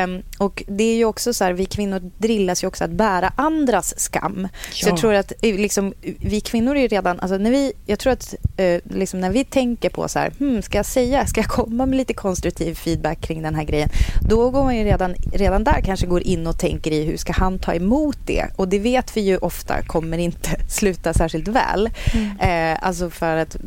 Um, 0.04 0.22
och 0.38 0.64
det 0.68 0.84
är 0.84 0.96
ju 0.96 1.06
också 1.06 1.34
så 1.34 1.44
här, 1.44 1.54
vi 1.54 1.66
kvinnor 1.66 2.12
drillas 2.18 2.64
ju 2.64 2.68
också 2.68 2.84
att 2.84 2.92
bära 2.92 3.34
andras 3.36 4.00
skam. 4.00 4.48
Ja. 4.54 4.74
Så 4.74 4.90
jag 4.90 4.98
tror 4.98 5.14
att 5.14 5.34
eh, 5.42 5.56
liksom, 5.56 5.94
vi 6.20 6.42
kvinnor 6.42 6.78
är 6.78 6.88
redan, 6.88 7.20
alltså 7.20 7.38
när 7.38 7.52
vi, 7.52 7.74
jag 7.86 8.00
tror 8.00 8.14
att 8.14 8.36
uh, 8.60 8.80
liksom 8.84 9.22
när 9.22 9.32
vi 9.32 9.44
tänker 9.44 9.90
på 9.90 10.08
så 10.08 10.20
här, 10.20 10.32
hmm, 10.40 10.62
ska 10.62 10.78
jag 10.78 10.86
säga, 10.86 11.26
ska 11.26 11.42
jag 11.42 11.50
komma 11.50 11.86
med 11.86 11.98
lite 11.98 12.14
konstruktiv 12.14 12.76
feedback 12.76 13.22
kring 13.22 13.42
den 13.42 13.56
här 13.56 13.64
grejen? 13.64 13.90
Då 14.30 14.50
går 14.50 14.64
man 14.64 14.78
ju 14.78 14.84
redan, 14.84 15.16
redan 15.34 15.64
där 15.64 15.82
kanske 15.86 16.08
går 16.08 16.24
in 16.24 16.48
och 16.48 16.60
tänker 16.60 16.92
i 16.92 17.04
hur 17.04 17.18
ska 17.18 17.34
han 17.34 17.60
ta 17.60 17.74
emot 17.74 18.18
det? 18.26 18.48
Och 18.56 18.68
det 18.68 18.80
vet 18.80 19.18
vi 19.18 19.22
ju 19.22 19.38
ofta 19.38 19.82
kommer 19.82 20.18
inte 20.18 20.50
sluta 20.70 21.14
särskilt 21.14 21.48
väl. 21.48 21.90
Mm. 22.14 22.72
Uh, 22.72 22.78
alltså 22.82 23.10
för 23.10 23.38
att 23.38 23.58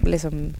liksom 0.00 0.54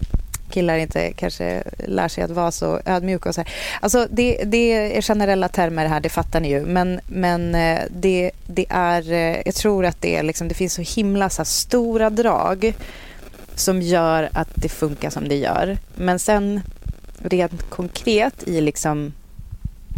killar 0.55 0.79
inte 0.79 1.13
kanske 1.13 1.63
lär 1.87 2.09
sig 2.09 2.25
att 2.25 2.31
vara 2.31 2.51
så 2.51 2.81
ödmjuka 2.87 3.29
och 3.29 3.35
så 3.35 3.41
här. 3.41 3.51
Alltså 3.81 4.07
det, 4.11 4.45
det 4.45 4.97
är 4.97 5.03
generella 5.03 5.49
termer 5.49 5.87
här, 5.87 6.01
det 6.01 6.09
fattar 6.09 6.41
ni 6.41 6.51
ju. 6.51 6.67
Men, 6.67 7.01
men 7.07 7.55
eh, 7.55 7.81
det, 7.91 8.31
det 8.47 8.67
är, 8.69 9.13
eh, 9.13 9.37
jag 9.45 9.55
tror 9.55 9.85
att 9.85 10.03
det, 10.03 10.17
är 10.17 10.23
liksom, 10.23 10.49
det 10.49 10.55
finns 10.55 10.75
så 10.75 10.83
himla 10.83 11.31
så 11.31 11.45
stora 11.45 12.11
drag 12.11 12.75
som 13.55 13.83
gör 13.83 14.29
att 14.33 14.49
det 14.55 14.69
funkar 14.69 15.11
som 15.11 15.29
det 15.29 15.37
gör. 15.37 15.79
Men 15.95 16.19
sen 16.19 16.61
rent 17.19 17.71
konkret 17.71 18.49
i 18.49 18.61
liksom 18.61 19.13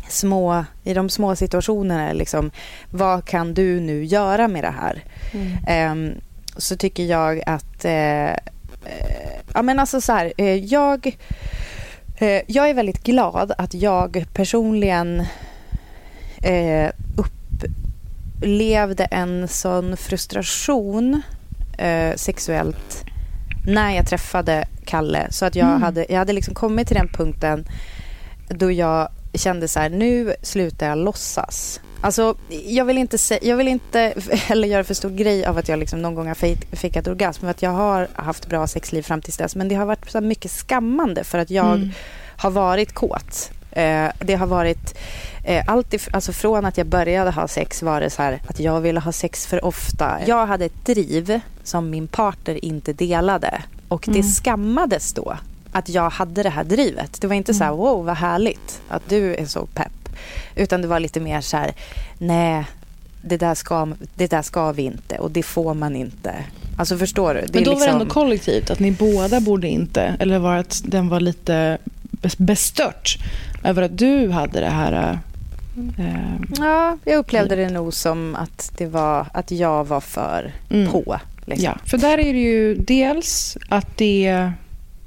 små, 0.09 0.65
i 0.85 0.95
de 0.95 1.09
små 1.09 1.37
situationerna, 1.37 2.13
liksom, 2.13 2.51
vad 2.91 3.25
kan 3.25 3.55
du 3.55 3.81
nu 3.81 4.05
göra 4.05 4.49
med 4.49 4.65
det 4.65 4.75
här? 4.81 5.05
Mm. 5.33 5.93
Um, 5.93 6.21
så 6.57 6.77
tycker 6.77 7.05
jag 7.05 7.43
att, 7.47 7.85
uh, 7.85 8.56
ja 9.55 9.63
men 9.63 9.79
alltså 9.79 10.01
så 10.01 10.13
här, 10.13 10.33
uh, 10.41 10.55
jag, 10.55 11.17
jag 12.47 12.71
är 12.71 12.75
väldigt 12.75 13.03
glad 13.03 13.53
att 13.59 13.75
jag 13.75 14.25
personligen 14.33 15.27
upplevde 17.17 19.05
en 19.05 19.49
sån 19.49 19.97
frustration 19.97 21.23
sexuellt 22.17 23.05
när 23.67 23.91
jag 23.91 24.07
träffade 24.07 24.69
Kalle. 24.85 25.27
Så 25.31 25.45
att 25.45 25.55
jag 25.55 25.69
mm. 25.69 25.83
hade, 25.83 26.07
jag 26.09 26.19
hade 26.19 26.33
liksom 26.33 26.55
kommit 26.55 26.89
till 26.89 26.97
den 26.97 27.09
punkten 27.09 27.69
då 28.49 28.73
jag 28.73 29.09
kände 29.35 29.69
så 29.69 29.81
här, 29.81 29.91
nu 29.91 30.35
slutar 30.43 30.89
jag 30.89 30.99
låtsas. 30.99 31.81
Alltså, 32.01 32.35
jag 32.67 32.85
vill 32.85 32.99
inte, 32.99 33.19
jag 33.43 33.57
vill 33.57 33.69
inte 33.69 34.15
heller 34.33 34.69
göra 34.69 34.85
för 34.85 34.95
stor 34.95 35.11
grej 35.11 35.47
av 35.47 35.59
att 35.59 35.69
jag 35.69 35.79
liksom 35.79 36.03
någon 36.03 36.15
gång 36.15 36.29
har 36.29 36.77
fejkat 36.77 37.07
orgasm. 37.07 37.41
För 37.41 37.49
att 37.49 37.63
jag 37.63 37.71
har 37.71 38.09
haft 38.15 38.49
bra 38.49 38.67
sexliv 38.67 39.03
fram 39.03 39.23
tills 39.23 39.37
dess. 39.37 39.57
Men 39.57 39.69
det 39.69 39.75
har 39.75 39.87
varit 39.87 40.11
så 40.11 40.21
mycket 40.21 40.51
skammande 40.51 41.25
för 41.25 41.39
att 41.39 41.51
jag 41.51 41.75
mm. 41.75 41.91
har 42.37 42.51
varit 42.51 42.93
kåt. 42.93 43.51
Eh, 43.71 44.09
det 44.19 44.35
har 44.35 44.47
varit 44.47 44.99
eh, 45.45 45.65
allt 45.67 45.95
if, 45.95 46.09
alltså 46.13 46.33
från 46.33 46.65
att 46.65 46.79
jag 46.79 46.87
började 46.87 47.31
ha 47.31 47.49
sex 47.49 47.83
var 47.83 48.01
det 48.01 48.11
så 48.11 48.23
här 48.23 48.41
att 48.49 48.61
jag 48.61 48.81
ville 48.81 49.01
ha 49.01 49.13
sex 49.13 49.47
för 49.47 49.65
ofta. 49.65 50.19
Jag 50.27 50.47
hade 50.47 50.65
ett 50.65 50.87
driv 50.87 51.41
som 51.65 51.91
min 51.91 52.09
partner 52.09 52.65
inte 52.65 52.93
delade 52.93 53.63
och 53.89 54.05
det 54.07 54.21
mm. 54.21 54.23
skammades 54.23 55.13
då 55.13 55.37
att 55.73 55.89
jag 55.89 56.11
hade 56.11 56.43
det 56.43 56.51
här 56.51 56.65
drivet. 56.65 57.21
Det 57.21 57.27
var 57.27 57.35
inte 57.35 57.53
mm. 57.53 57.59
så 57.59 57.65
här, 57.65 57.71
mm. 57.71 57.81
wow 57.81 58.05
vad 58.05 58.17
härligt 58.17 58.83
att 58.89 59.09
du 59.09 59.35
är 59.35 59.47
så 59.47 59.67
pepp. 59.67 60.06
Utan 60.55 60.83
det 60.83 60.89
var 60.89 61.01
lite 61.01 61.21
mer 61.21 61.41
så 61.41 61.57
här, 61.57 61.73
nej 62.19 62.65
det 63.23 63.37
där, 63.37 63.55
ska, 63.55 63.89
det 64.15 64.31
där 64.31 64.43
ska 64.43 64.73
vi 64.73 64.83
inte 64.83 65.19
och 65.19 65.31
det 65.31 65.43
får 65.43 65.75
man 65.75 65.97
inte. 65.97 66.35
Alltså 66.79 66.99
förstår 66.99 67.35
du? 67.35 67.41
Det 67.41 67.55
Men 67.55 67.65
då 67.65 67.71
liksom... 67.71 67.81
var 67.81 67.87
det 67.87 67.93
ändå 67.93 68.07
kollektivt, 68.07 68.71
att 68.71 68.79
ni 68.79 68.93
båda 68.93 69.41
borde 69.41 69.69
inte, 69.69 70.17
eller 70.21 70.39
var 70.39 70.57
att 70.57 70.83
den 70.85 71.09
var 71.09 71.21
lite 71.21 71.79
bestört 72.37 73.17
över 73.65 73.83
att 73.83 73.99
du 73.99 74.31
hade 74.31 74.61
det 74.61 74.71
här 74.71 75.19
Eh, 75.99 76.37
ja, 76.59 76.99
jag 77.05 77.19
upplevde 77.19 77.57
det 77.57 77.71
nog 77.71 77.95
som 77.95 78.35
att, 78.35 78.73
det 78.77 78.87
var, 78.87 79.27
att 79.33 79.51
jag 79.51 79.85
var 79.85 80.01
för 80.01 80.53
mm. 80.71 80.93
på. 80.93 81.21
Liksom. 81.45 81.65
Ja, 81.65 81.79
för 81.85 81.99
där 81.99 82.19
är 82.19 82.33
det 82.33 82.41
ju 82.41 82.75
dels 82.75 83.59
att 83.69 83.97
det 83.97 84.47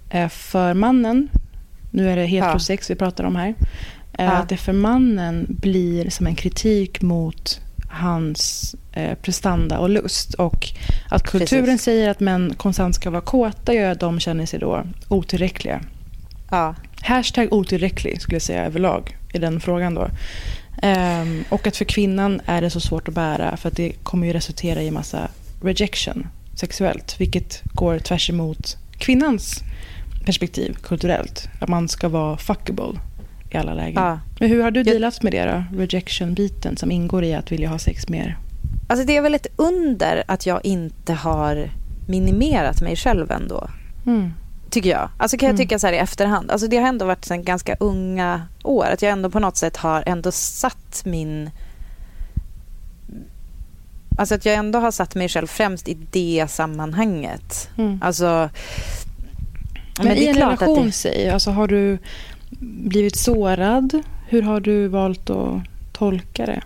är 0.10 0.30
för 0.30 0.74
mannen, 0.74 1.30
nu 1.92 2.10
är 2.10 2.16
det 2.16 2.26
heterosex 2.26 2.90
ja. 2.90 2.94
vi 2.94 3.00
pratar 3.00 3.24
om 3.24 3.36
här, 3.36 3.56
ja. 4.26 4.32
att 4.32 4.50
det 4.50 4.58
för 4.58 4.74
mannen 4.74 5.46
blir 5.50 6.10
som 6.10 6.28
en 6.28 6.36
kritik 6.36 7.02
mot 7.02 7.62
hans 7.90 8.76
eh, 8.92 9.18
prestanda 9.18 9.80
och 9.80 9.90
lust. 9.90 10.34
Och 10.34 10.68
att 11.10 11.24
kulturen 11.24 11.66
Precis. 11.66 11.82
säger 11.82 12.10
att 12.10 12.20
män 12.20 12.54
konstant 12.58 12.96
ska 12.96 13.10
vara 13.10 13.22
kåta 13.22 13.74
gör 13.74 13.92
att 13.92 14.00
de 14.00 14.20
känner 14.20 14.46
sig 14.46 14.60
då 14.60 14.84
otillräckliga. 15.08 15.82
Ja. 16.52 16.76
Hashtag 17.02 17.54
otillräcklig 17.54 18.22
skulle 18.22 18.36
jag 18.36 18.42
säga 18.42 18.66
överlag 18.66 19.18
i 19.34 19.38
den 19.38 19.60
frågan 19.60 19.94
då. 19.94 20.10
Um, 20.84 21.44
och 21.50 21.68
att 21.68 21.78
för 21.78 21.86
kvinnan 21.86 22.42
är 22.46 22.62
det 22.62 22.70
så 22.70 22.80
svårt 22.80 23.08
att 23.08 23.14
bära 23.14 23.58
för 23.58 23.70
att 23.70 23.76
det 23.76 23.92
kommer 24.04 24.28
ju 24.28 24.34
resultera 24.34 24.82
i 24.82 24.92
massa 24.92 25.28
rejection 25.62 26.28
sexuellt. 26.56 27.16
Vilket 27.18 27.62
går 27.74 28.00
tvärs 28.00 28.30
emot 28.30 28.78
kvinnans 28.98 29.64
perspektiv 30.26 30.78
kulturellt. 30.84 31.50
Att 31.60 31.70
man 31.70 31.88
ska 31.88 32.10
vara 32.10 32.38
fuckable 32.38 33.00
i 33.50 33.58
alla 33.58 33.74
lägen. 33.74 34.04
Ja. 34.04 34.20
Men 34.40 34.50
hur 34.50 34.64
har 34.64 34.72
du 34.72 34.84
dealat 34.84 35.24
med 35.24 35.34
det 35.34 35.46
då? 35.46 35.78
Rejection-biten 35.78 36.78
som 36.78 36.92
ingår 36.92 37.24
i 37.24 37.34
att 37.34 37.52
vilja 37.52 37.70
ha 37.70 37.80
sex 37.80 38.10
mer? 38.10 38.38
Alltså 38.88 39.06
det 39.06 39.18
är 39.18 39.22
väl 39.22 39.36
ett 39.36 39.48
under 39.56 40.24
att 40.28 40.46
jag 40.46 40.66
inte 40.66 41.14
har 41.14 41.70
minimerat 42.08 42.82
mig 42.82 42.96
själv 42.96 43.32
ändå. 43.32 43.70
Mm. 44.06 44.34
Tycker 44.70 44.90
jag. 44.90 45.10
Alltså 45.18 45.38
kan 45.38 45.48
jag 45.48 45.54
mm. 45.54 45.58
tycka 45.58 45.80
så 45.80 45.88
här 45.88 45.94
i 45.94 45.98
efterhand. 45.98 46.52
Alltså 46.52 46.68
det 46.68 46.78
har 46.78 46.88
ändå 46.88 47.06
varit 47.06 47.26
sen 47.26 47.44
ganska 47.44 47.76
unga 47.80 48.42
år. 48.64 48.86
Att 48.86 49.02
jag 49.02 49.12
ändå 49.12 49.30
på 49.30 49.40
något 49.40 49.58
sätt 49.58 49.78
har 49.78 50.04
ändå 50.06 50.32
satt 50.32 51.02
min... 51.06 51.50
Alltså 54.18 54.36
att 54.36 54.46
jag 54.46 54.56
ändå 54.56 54.80
har 54.80 54.92
satt 54.92 55.16
mig 55.16 55.30
själv 55.30 55.48
främst 55.48 55.88
i 55.88 55.98
det 56.12 56.46
sammanhanget. 56.50 57.70
Mm. 57.78 58.00
Alltså... 58.04 58.50
Men, 59.98 60.08
men 60.08 60.18
i 60.18 60.26
en 60.26 60.36
relation, 60.36 60.86
det... 60.86 60.92
säg, 60.92 61.30
alltså 61.30 61.52
har 61.52 61.68
du 61.68 61.98
blivit 62.60 63.16
sårad? 63.16 64.02
Hur 64.28 64.42
har 64.42 64.60
du 64.60 64.88
valt 64.88 65.30
att 65.30 65.62
tolka 65.94 66.46
det? 66.46 66.62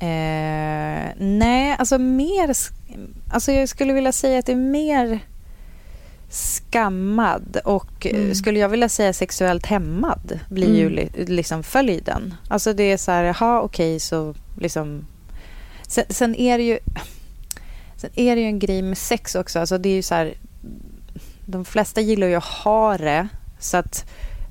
Eh, 0.00 1.12
nej, 1.18 1.76
alltså 1.78 1.98
mer 1.98 2.54
Alltså 3.30 3.52
jag 3.52 3.68
skulle 3.68 3.92
vilja 3.92 4.12
säga 4.12 4.38
att 4.38 4.46
det 4.46 4.52
är 4.52 4.56
mer 4.56 5.20
skammad 6.30 7.56
och 7.64 8.06
mm. 8.06 8.34
skulle 8.34 8.58
jag 8.58 8.68
vilja 8.68 8.88
säga 8.88 9.12
sexuellt 9.12 9.66
hämmad 9.66 10.40
blir 10.48 10.66
mm. 10.66 10.78
ju 10.78 10.88
li, 10.90 11.10
liksom 11.26 11.62
följden. 11.62 12.34
Alltså 12.48 12.72
det 12.72 12.82
är 12.82 12.96
så 12.96 13.10
här, 13.10 13.24
jaha 13.24 13.60
okej 13.60 13.90
okay, 13.90 14.00
så 14.00 14.34
liksom... 14.58 15.06
Sen, 15.88 16.04
sen, 16.08 16.34
är 16.34 16.58
det 16.58 16.64
ju... 16.64 16.78
Sen 17.96 18.10
är 18.14 18.36
det 18.36 18.42
ju 18.42 18.46
en 18.46 18.58
grej 18.58 18.82
med 18.82 18.98
sex 18.98 19.34
också. 19.34 19.58
Alltså 19.58 19.78
det 19.78 19.88
är 19.88 19.94
ju 19.94 20.02
så 20.02 20.14
här, 20.14 20.34
de 21.46 21.64
flesta 21.64 22.00
gillar 22.00 22.26
ju 22.26 22.34
att 22.34 22.44
ha 22.44 22.98
det 22.98 23.28
så 23.58 23.76
att 23.76 24.04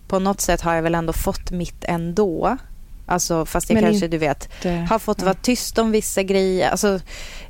på 0.08 0.20
något 0.20 0.41
sätt 0.41 0.62
har 0.62 0.76
jag 0.76 0.82
väl 0.82 0.96
ändå 0.96 1.14
fått 1.14 1.52
mitt 1.52 1.84
ändå. 1.84 2.58
Alltså, 3.06 3.46
fast 3.46 3.70
jag 3.70 3.82
Men 3.82 3.84
kanske, 3.84 4.08
du 4.08 4.18
vet, 4.18 4.50
har 4.89 5.00
fått 5.00 5.22
vara 5.22 5.34
tyst 5.34 5.78
om 5.78 5.91
vissa 5.91 6.24
grejer. 6.24 6.70
Alltså, 6.70 7.00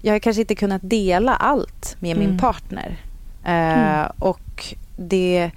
jag 0.02 0.14
har 0.14 0.20
kanske 0.20 0.42
inte 0.42 0.56
kunnat 0.56 0.82
dela 0.84 1.36
allt 1.36 1.96
med 2.00 2.18
mm. 2.18 2.30
min 2.30 2.38
partner. 2.38 2.98
Uh, 3.46 3.52
mm. 3.52 4.12
Och 4.20 4.76
det... 4.98 5.52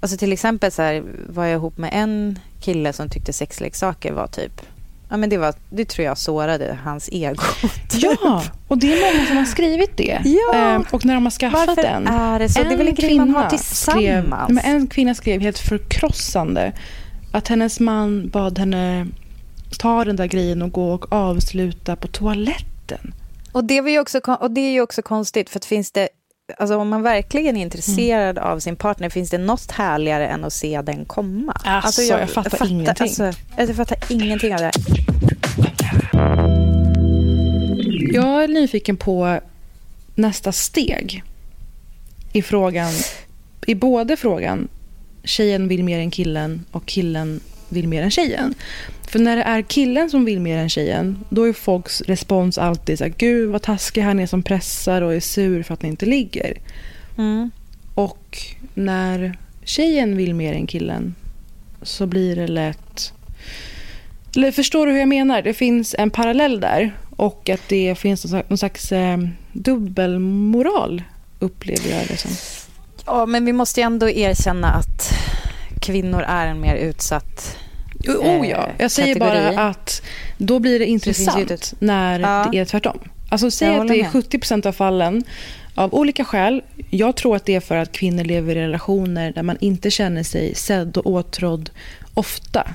Alltså 0.00 0.16
till 0.16 0.32
exempel 0.32 0.72
så 0.72 0.82
här, 0.82 1.04
var 1.28 1.44
jag 1.44 1.54
ihop 1.54 1.78
med 1.78 1.90
en 1.92 2.38
kille 2.60 2.92
som 2.92 3.08
tyckte 3.08 3.32
sexleksaker 3.32 4.12
var 4.12 4.26
typ 4.26 4.62
Ja, 5.10 5.16
men 5.16 5.30
det, 5.30 5.38
var, 5.38 5.54
det 5.70 5.84
tror 5.84 6.04
jag 6.04 6.18
sårade 6.18 6.78
hans 6.84 7.08
ego. 7.12 7.42
Ja, 7.92 8.42
och 8.68 8.78
det 8.78 8.92
är 8.92 9.14
många 9.14 9.26
som 9.26 9.36
har 9.36 9.44
skrivit 9.44 9.96
det. 9.96 10.22
Ja. 10.24 10.54
Ehm, 10.54 10.84
och 10.90 11.04
när 11.04 11.14
de 11.14 11.24
har 11.24 11.30
skaffat 11.30 11.66
Varför 11.66 11.82
den. 11.82 12.06
är 12.06 12.38
det 12.38 12.48
så? 12.48 12.60
En 12.60 12.68
det 12.68 12.74
är 12.74 12.78
väl 12.78 12.88
en 12.88 12.94
grej 12.94 13.18
man 13.18 13.30
har 13.30 13.48
tillsammans? 13.48 14.58
Skrev, 14.58 14.74
en 14.74 14.86
kvinna 14.86 15.14
skrev 15.14 15.40
helt 15.40 15.58
förkrossande 15.58 16.72
att 17.32 17.48
hennes 17.48 17.80
man 17.80 18.28
bad 18.28 18.58
henne 18.58 19.06
ta 19.78 20.04
den 20.04 20.16
där 20.16 20.26
grejen 20.26 20.62
och 20.62 20.72
gå 20.72 20.92
och 20.92 21.12
avsluta 21.12 21.96
på 21.96 22.08
toaletten. 22.08 23.14
Och 23.52 23.64
det, 23.64 23.80
var 23.80 24.00
också, 24.00 24.18
och 24.18 24.50
det 24.50 24.60
är 24.60 24.72
ju 24.72 24.80
också 24.80 25.02
konstigt, 25.02 25.50
för 25.50 25.58
att 25.58 25.64
finns 25.64 25.92
det 25.92 26.08
Alltså 26.56 26.76
om 26.76 26.88
man 26.88 27.02
verkligen 27.02 27.56
är 27.56 27.62
intresserad 27.62 28.38
mm. 28.38 28.50
av 28.50 28.58
sin 28.58 28.76
partner, 28.76 29.10
finns 29.10 29.30
det 29.30 29.38
något 29.38 29.70
härligare 29.70 30.28
än 30.28 30.44
att 30.44 30.52
se 30.52 30.82
den 30.82 31.04
komma? 31.04 31.52
Alltså, 31.52 31.70
alltså 31.70 32.02
jag, 32.02 32.20
jag, 32.20 32.30
fattar, 32.30 32.50
fattar 32.50 32.70
ingenting. 32.70 33.04
Alltså, 33.04 33.32
jag 33.56 33.76
fattar 33.76 33.98
ingenting 34.08 34.54
av 34.54 34.60
det. 34.60 34.72
Jag 38.12 38.44
är 38.44 38.48
nyfiken 38.48 38.96
på 38.96 39.40
nästa 40.14 40.52
steg 40.52 41.22
i 42.32 42.42
frågan, 42.42 42.92
i 43.66 43.74
både 43.74 44.16
frågan 44.16 44.68
tjejen 45.24 45.68
vill 45.68 45.84
mer 45.84 45.98
än 45.98 46.10
killen 46.10 46.64
och 46.70 46.86
killen 46.86 47.40
vill 47.72 47.88
mer 47.88 48.02
än 48.02 48.10
tjejen. 48.10 48.54
För 49.08 49.18
när 49.18 49.36
det 49.36 49.42
är 49.42 49.62
killen 49.62 50.10
som 50.10 50.24
vill 50.24 50.40
mer 50.40 50.58
än 50.58 50.68
tjejen, 50.68 51.24
då 51.28 51.48
är 51.48 51.52
folks 51.52 52.00
respons 52.00 52.58
alltid 52.58 52.98
så 52.98 53.04
här, 53.04 53.14
gud 53.16 53.50
vad 53.50 53.62
taskig 53.62 54.02
han 54.02 54.20
är 54.20 54.26
som 54.26 54.42
pressar 54.42 55.02
och 55.02 55.14
är 55.14 55.20
sur 55.20 55.62
för 55.62 55.74
att 55.74 55.82
ni 55.82 55.88
inte 55.88 56.06
ligger. 56.06 56.58
Mm. 57.18 57.50
Och 57.94 58.38
när 58.74 59.38
tjejen 59.64 60.16
vill 60.16 60.34
mer 60.34 60.54
än 60.54 60.66
killen 60.66 61.14
så 61.82 62.06
blir 62.06 62.36
det 62.36 62.46
lätt... 62.46 63.12
Eller 64.36 64.52
förstår 64.52 64.86
du 64.86 64.92
hur 64.92 64.98
jag 64.98 65.08
menar? 65.08 65.42
Det 65.42 65.54
finns 65.54 65.94
en 65.98 66.10
parallell 66.10 66.60
där 66.60 66.96
och 67.16 67.48
att 67.48 67.68
det 67.68 67.94
finns 67.98 68.32
någon 68.32 68.58
slags 68.58 68.92
eh, 68.92 69.18
dubbelmoral 69.52 71.02
upplever 71.38 71.90
jag 71.90 72.08
det 72.08 72.16
som. 72.16 72.30
Ja, 73.06 73.26
men 73.26 73.44
vi 73.44 73.52
måste 73.52 73.82
ändå 73.82 74.10
erkänna 74.10 74.72
att 74.72 75.14
kvinnor 75.80 76.22
är 76.22 76.46
en 76.46 76.60
mer 76.60 76.74
utsatt 76.76 77.56
Oh 78.08 78.48
ja, 78.48 78.68
jag 78.78 78.90
säger 78.90 79.14
kategori. 79.14 79.54
bara 79.54 79.68
att 79.68 80.02
då 80.38 80.58
blir 80.58 80.78
det 80.78 80.86
intressant 80.86 81.48
det 81.48 81.54
ett... 81.54 81.74
när 81.78 82.20
ja. 82.20 82.48
det 82.52 82.58
är 82.58 82.64
tvärtom. 82.64 82.98
Alltså 83.28 83.50
säg 83.50 83.74
att 83.76 83.88
det 83.88 84.00
är 84.00 84.04
70% 84.04 84.66
av 84.66 84.72
fallen 84.72 85.24
av 85.74 85.94
olika 85.94 86.24
skäl. 86.24 86.62
Jag 86.90 87.16
tror 87.16 87.36
att 87.36 87.44
det 87.44 87.54
är 87.54 87.60
för 87.60 87.76
att 87.76 87.92
kvinnor 87.92 88.24
lever 88.24 88.56
i 88.56 88.60
relationer 88.60 89.32
där 89.32 89.42
man 89.42 89.56
inte 89.60 89.90
känner 89.90 90.22
sig 90.22 90.54
sedd 90.54 90.96
och 90.96 91.06
åtrådd 91.06 91.70
ofta. 92.14 92.74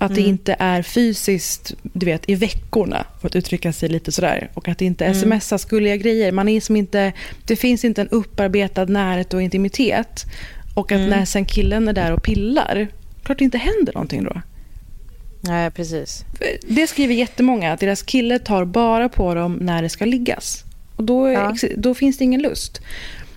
Att 0.00 0.14
det 0.14 0.20
Mm. 0.20 0.30
inte 0.30 0.56
är 0.58 0.82
fysiskt, 0.82 1.74
du 1.82 2.06
vet, 2.06 2.28
i 2.30 2.34
veckorna, 2.34 3.04
för 3.20 3.28
att 3.28 3.36
uttrycka 3.36 3.72
sig 3.72 3.88
lite 3.88 4.12
sådär. 4.12 4.50
Och 4.54 4.68
att 4.68 4.78
det 4.78 4.84
inte 4.84 5.04
Mm. 5.04 5.18
smsas 5.20 5.64
gulliga 5.64 5.96
grejer. 5.96 6.32
Man 6.32 6.48
är 6.48 6.60
som 6.60 6.76
inte, 6.76 7.12
det 7.46 7.56
finns 7.56 7.84
inte 7.84 8.00
en 8.00 8.08
upparbetad 8.08 8.84
närhet 8.84 9.34
och 9.34 9.42
intimitet. 9.42 10.24
Och 10.78 10.92
att 10.92 10.98
Mm. 10.98 11.10
när 11.10 11.24
sen 11.24 11.44
killen 11.44 11.88
är 11.88 11.92
där 11.92 12.12
och 12.12 12.22
pillar, 12.22 12.88
klart 13.22 13.38
det 13.38 13.44
inte 13.44 13.58
händer 13.58 13.92
någonting 13.92 14.24
då. 14.24 14.42
Nej, 15.40 15.70
precis. 15.70 16.24
Det 16.68 16.86
skriver 16.86 17.14
jättemånga, 17.14 17.72
att 17.72 17.80
deras 17.80 18.02
kille 18.02 18.38
tar 18.38 18.64
bara 18.64 19.08
på 19.08 19.34
dem 19.34 19.58
när 19.60 19.82
det 19.82 19.88
ska 19.88 20.04
liggas. 20.04 20.64
Och 20.96 21.04
då, 21.04 21.28
Ja. 21.28 21.54
då 21.76 21.94
finns 21.94 22.18
det 22.18 22.24
ingen 22.24 22.42
lust. 22.42 22.80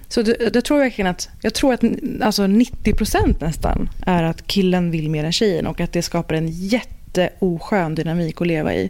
Så 0.08 0.22
det, 0.22 0.38
jag 0.54 0.66
tror 0.66 0.78
verkligen 0.80 1.12
att, 1.12 1.30
jag 1.42 1.54
tror 1.54 1.74
att 1.74 1.82
alltså 2.22 2.44
90% 2.48 3.36
nästan 3.42 3.90
är 4.06 4.24
att 4.24 4.48
killen 4.48 4.92
vill 4.92 5.10
mer 5.10 5.24
än 5.24 5.32
tjejen 5.32 5.68
och 5.68 5.82
att 5.82 5.94
det 5.94 6.02
skapar 6.02 6.36
en 6.36 6.48
jätteoskön 6.48 7.96
dynamik 7.96 8.42
att 8.42 8.48
leva 8.48 8.74
i. 8.74 8.90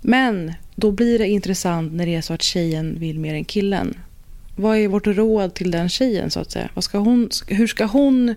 Men 0.00 0.52
då 0.74 0.90
blir 0.90 1.18
det 1.18 1.26
intressant 1.28 1.92
när 1.92 2.06
det 2.06 2.14
är 2.14 2.20
så 2.20 2.34
att 2.34 2.42
tjejen 2.42 2.96
vill 2.98 3.18
mer 3.18 3.34
än 3.34 3.44
killen. 3.44 3.94
Vad 4.56 4.78
är 4.78 4.88
vårt 4.88 5.06
råd 5.06 5.54
till 5.54 5.70
den 5.70 5.88
tjejen 5.88 6.30
så 6.30 6.40
att 6.40 6.50
säga? 6.50 6.68
Vad 6.74 6.84
ska 6.84 6.98
hon, 6.98 7.30
hur 7.46 7.66
ska 7.66 7.84
hon 7.84 8.34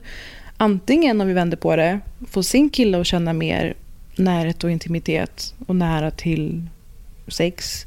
antingen 0.58 1.22
om 1.22 1.28
vi 1.28 1.34
vänder 1.34 1.58
på 1.58 1.76
det 1.76 2.00
få 2.28 2.44
sin 2.44 2.70
kille 2.70 3.00
att 3.02 3.08
känna 3.08 3.34
mer 3.34 3.74
närhet 4.16 4.64
och 4.64 4.72
intimitet 4.72 5.54
och 5.68 5.76
nära 5.76 6.12
till 6.12 6.68
sex? 7.28 7.86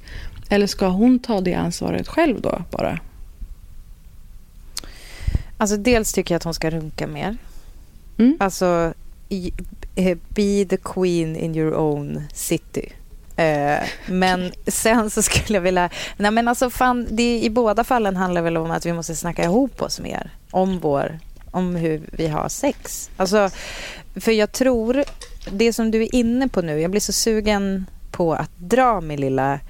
Eller 0.48 0.66
ska 0.66 0.88
hon 0.88 1.18
ta 1.18 1.40
det 1.40 1.54
ansvaret 1.54 2.08
själv 2.08 2.40
då 2.40 2.62
bara? 2.70 3.00
Alltså 5.56 5.76
dels 5.76 6.12
tycker 6.12 6.34
jag 6.34 6.36
att 6.36 6.44
hon 6.44 6.54
ska 6.54 6.70
runka 6.70 7.06
mer. 7.06 7.36
Mm. 8.18 8.36
Alltså, 8.40 8.94
eh, 9.94 10.18
be 10.28 10.64
the 10.64 10.76
queen 10.76 11.36
in 11.36 11.56
your 11.56 11.74
own 11.74 12.22
city. 12.32 12.92
Eh, 13.42 13.82
men 14.06 14.52
sen 14.66 15.10
så 15.10 15.22
skulle 15.22 15.56
jag 15.56 15.62
vilja... 15.62 15.90
Nej 16.16 16.30
men 16.30 16.48
alltså 16.48 16.70
fan, 16.70 17.06
det, 17.10 17.40
i 17.42 17.50
båda 17.50 17.84
fallen 17.84 18.16
handlar 18.16 18.42
väl 18.42 18.56
om 18.56 18.70
att 18.70 18.86
vi 18.86 18.92
måste 18.92 19.16
snacka 19.16 19.44
ihop 19.44 19.82
oss 19.82 20.00
mer 20.00 20.30
om 20.50 20.78
vår... 20.78 21.18
Om 21.50 21.76
hur 21.76 22.02
vi 22.12 22.28
har 22.28 22.48
sex. 22.48 23.10
Alltså, 23.16 23.50
för 24.14 24.32
jag 24.32 24.52
tror, 24.52 25.04
det 25.50 25.72
som 25.72 25.90
du 25.90 26.02
är 26.02 26.14
inne 26.14 26.48
på 26.48 26.62
nu, 26.62 26.80
jag 26.80 26.90
blir 26.90 27.00
så 27.00 27.12
sugen 27.12 27.86
på 28.10 28.34
att 28.34 28.50
dra 28.58 29.00
min 29.00 29.20
lilla 29.20 29.60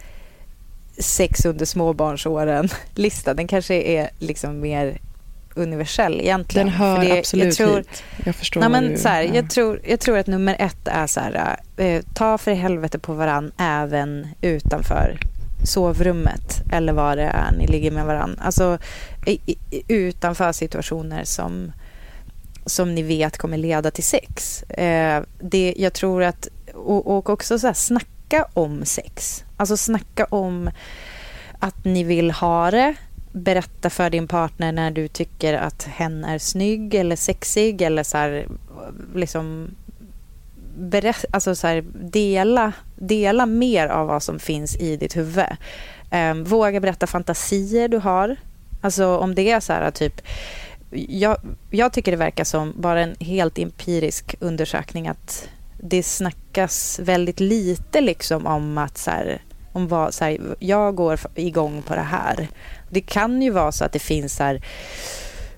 sex 0.99 1.45
under 1.45 1.67
småbarnsåren-lista. 1.67 3.35
Den 3.35 3.47
kanske 3.47 3.75
är 3.75 4.11
liksom 4.19 4.61
mer 4.61 4.99
universell 5.55 6.21
egentligen. 6.21 6.67
Den 6.67 6.77
hör 6.77 7.05
det- 7.05 7.19
absolut 7.19 7.45
jag 7.45 7.55
tror, 7.55 7.77
hit. 7.77 8.05
Jag 8.25 8.35
förstår 8.35 8.61
Nej, 8.61 8.69
men 8.71 8.99
så 8.99 9.09
här, 9.09 9.23
ja. 9.23 9.35
jag, 9.35 9.51
tror, 9.51 9.81
jag 9.85 10.01
tror 10.01 10.19
att 10.19 10.27
nummer 10.27 10.57
ett 10.59 10.89
är 10.89 11.07
så 11.07 11.21
här, 11.21 11.57
eh, 11.77 12.03
ta 12.15 12.39
för 12.39 12.53
helvete 12.53 12.99
på 12.99 13.13
varann 13.13 13.53
även 13.59 14.27
utanför 14.41 15.19
sovrummet 15.65 16.63
eller 16.73 16.93
vad 16.93 17.19
det 17.19 17.25
är 17.25 17.53
ni 17.59 17.67
ligger 17.67 17.91
med 17.91 18.05
varann. 18.07 18.39
Alltså 18.43 18.79
i, 19.27 19.39
i, 19.47 19.83
utanför 19.89 20.53
situationer 20.53 21.25
som, 21.25 21.73
som 22.67 22.95
ni 22.95 23.03
vet 23.03 23.39
kommer 23.39 23.57
leda 23.59 23.91
till 23.91 24.05
sex. 24.05 24.63
Eh, 24.63 25.23
det, 25.41 25.75
jag 25.77 25.93
tror 25.93 26.23
att, 26.23 26.49
och, 26.75 27.07
och 27.07 27.31
också 27.31 27.59
så 27.59 27.67
här, 27.67 27.75
snacka 27.75 28.47
om 28.55 28.85
sex. 28.85 29.45
Alltså 29.57 29.77
snacka 29.77 30.25
om 30.25 30.71
att 31.59 31.85
ni 31.85 32.05
vill 32.05 32.31
ha 32.31 32.71
det. 32.71 32.95
Berätta 33.33 33.91
för 33.91 34.11
din 34.11 34.29
partner 34.29 34.73
när 34.73 34.91
du 34.91 35.09
tycker 35.09 35.55
att 35.55 35.85
hen 35.85 36.25
är 36.25 36.39
snygg 36.39 36.95
eller 36.95 37.17
sexig 37.17 37.83
eller 37.83 38.03
så 38.03 38.17
här, 38.19 38.47
liksom 39.15 39.71
berätt, 40.79 41.25
alltså 41.31 41.55
så 41.55 41.67
här, 41.67 41.85
dela, 41.95 42.73
dela 42.97 43.47
mer 43.47 43.89
av 43.89 44.07
vad 44.07 44.23
som 44.23 44.39
finns 44.39 44.77
i 44.77 44.97
ditt 44.97 45.17
huvud. 45.17 45.47
Um, 46.13 46.45
våga 46.45 46.81
berätta 46.81 47.07
fantasier 47.07 47.89
du 47.89 47.99
har. 47.99 48.37
Alltså 48.81 49.17
om 49.17 49.35
det 49.35 49.51
är 49.51 49.61
så 49.61 49.73
här 49.73 49.91
typ 49.91 50.23
jag, 50.93 51.37
jag 51.71 51.93
tycker 51.93 52.11
det 52.13 52.17
verkar 52.17 52.45
som 52.45 52.73
bara 52.77 53.01
en 53.01 53.17
helt 53.21 53.59
empirisk 53.59 54.35
undersökning 54.41 55.09
att 55.09 55.49
det 55.81 56.03
snackas 56.03 57.01
väldigt 57.03 57.41
lite 57.41 58.01
liksom 58.01 58.47
om 58.47 58.79
att 58.79 58.99
så 58.99 59.11
här, 59.11 59.43
om 59.73 59.89
vad, 59.89 60.15
så 60.15 60.25
här, 60.25 60.39
jag 60.59 60.95
går 60.95 61.21
igång 61.35 61.83
på 61.83 61.95
det 61.95 62.01
här. 62.01 62.49
Det 62.93 63.01
kan 63.01 63.43
ju 63.43 63.51
vara 63.51 63.73
så 63.73 63.85
att 63.85 63.93
det 63.93 63.99
finns 63.99 64.39
här, 64.39 64.63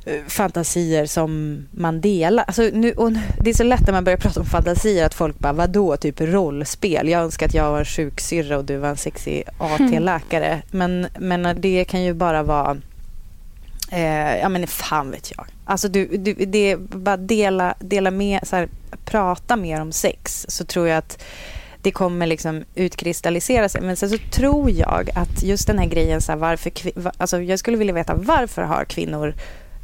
eh, 0.05 0.21
fantasier 0.29 1.07
som 1.07 1.65
man 1.71 2.01
delar. 2.01 2.45
Alltså 2.45 2.63
nu, 2.63 2.93
och 2.93 3.13
det 3.41 3.51
är 3.51 3.55
så 3.55 3.65
lätt 3.65 3.87
när 3.87 3.93
man 3.93 4.05
börjar 4.05 4.19
prata 4.19 4.41
om 4.41 4.47
fantasier 4.47 5.07
att 5.07 5.15
folk 5.15 5.39
bara, 5.39 5.53
vadå, 5.53 5.97
typ 5.97 6.21
rollspel? 6.21 7.09
Jag 7.09 7.23
önskar 7.23 7.47
att 7.47 7.55
jag 7.55 7.71
var 7.71 7.79
en 7.79 7.85
sjuksyrra 7.85 8.59
och 8.59 8.65
du 8.65 8.77
var 8.77 8.89
en 8.89 8.97
sexig 8.97 9.43
AT-läkare. 9.59 10.63
Men, 10.71 11.07
men 11.19 11.61
det 11.61 11.85
kan 11.85 12.03
ju 12.03 12.15
bara 12.15 12.43
vara 12.43 12.77
Eh, 13.91 14.39
ja 14.39 14.49
men 14.49 14.67
fan 14.67 15.11
vet 15.11 15.33
jag. 15.37 15.47
Alltså 15.65 15.89
du, 15.89 16.07
du, 16.07 16.35
det 16.35 16.71
är 16.71 16.77
bara 16.77 17.17
dela, 17.17 17.75
dela 17.79 18.11
med, 18.11 18.41
så 18.43 18.57
här, 18.57 18.69
prata 19.05 19.57
mer 19.57 19.81
om 19.81 19.93
sex 19.93 20.47
så 20.49 20.65
tror 20.65 20.89
jag 20.89 20.99
att 20.99 21.23
det 21.85 21.91
kommer 21.91 22.27
liksom 22.27 22.65
utkristallisera 22.75 23.69
sig. 23.69 23.81
Men 23.81 23.97
sen 23.97 24.11
så 24.11 24.19
tror 24.31 24.71
jag 24.71 25.11
att 25.15 25.43
just 25.43 25.67
den 25.67 25.79
här 25.79 25.87
grejen, 25.87 26.21
så 26.21 26.33
här, 26.33 26.39
varför, 26.39 26.73
alltså 27.19 27.41
jag 27.43 27.59
skulle 27.59 27.77
vilja 27.77 27.95
veta 27.95 28.15
varför 28.15 28.63
har 28.63 28.85
kvinnor 28.85 29.35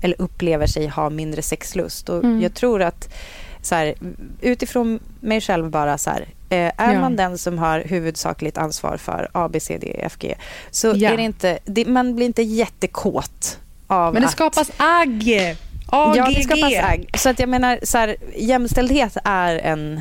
eller 0.03 0.21
upplever 0.21 0.67
sig 0.67 0.87
ha 0.87 1.11
mindre 1.11 1.43
sexlust. 1.43 2.09
Och 2.09 2.25
Mm. 2.25 2.41
Jag 2.43 2.55
tror 2.55 2.83
att 2.83 3.15
så 3.63 3.75
här, 3.75 3.95
utifrån 4.41 5.01
mig 5.21 5.41
själv 5.41 5.71
bara 5.71 5.99
så 5.99 6.11
här, 6.11 6.21
eh, 6.51 6.73
är 6.77 6.93
Ja. 6.95 7.01
man 7.01 7.17
den 7.17 7.39
som 7.39 7.59
har 7.59 7.81
huvudsakligt 7.81 8.59
ansvar 8.59 8.97
för 8.97 9.29
A, 9.33 9.49
B, 9.53 9.61
C, 9.61 9.79
D, 9.81 9.97
F, 10.03 10.17
G 10.19 10.35
så 10.71 10.93
Ja. 10.97 11.11
är 11.11 11.17
det 11.17 11.23
inte, 11.23 11.59
det, 11.65 11.85
man 11.85 12.17
blir 12.17 12.27
inte 12.27 12.43
jättekåt 12.43 13.59
av 13.87 14.13
Men 14.13 14.23
det 14.23 14.27
att, 14.29 14.33
skapas 14.33 14.71
agg! 14.77 15.57
AGG! 15.87 16.17
Ja, 16.19 16.27
det 16.37 16.43
skapas 16.43 16.73
agg. 16.83 17.11
Så 17.19 17.29
att 17.29 17.39
jag 17.41 17.49
menar, 17.49 17.79
så 17.83 17.99
här, 17.99 18.17
jämställdhet 18.37 19.17
är 19.25 19.57
en 19.57 20.01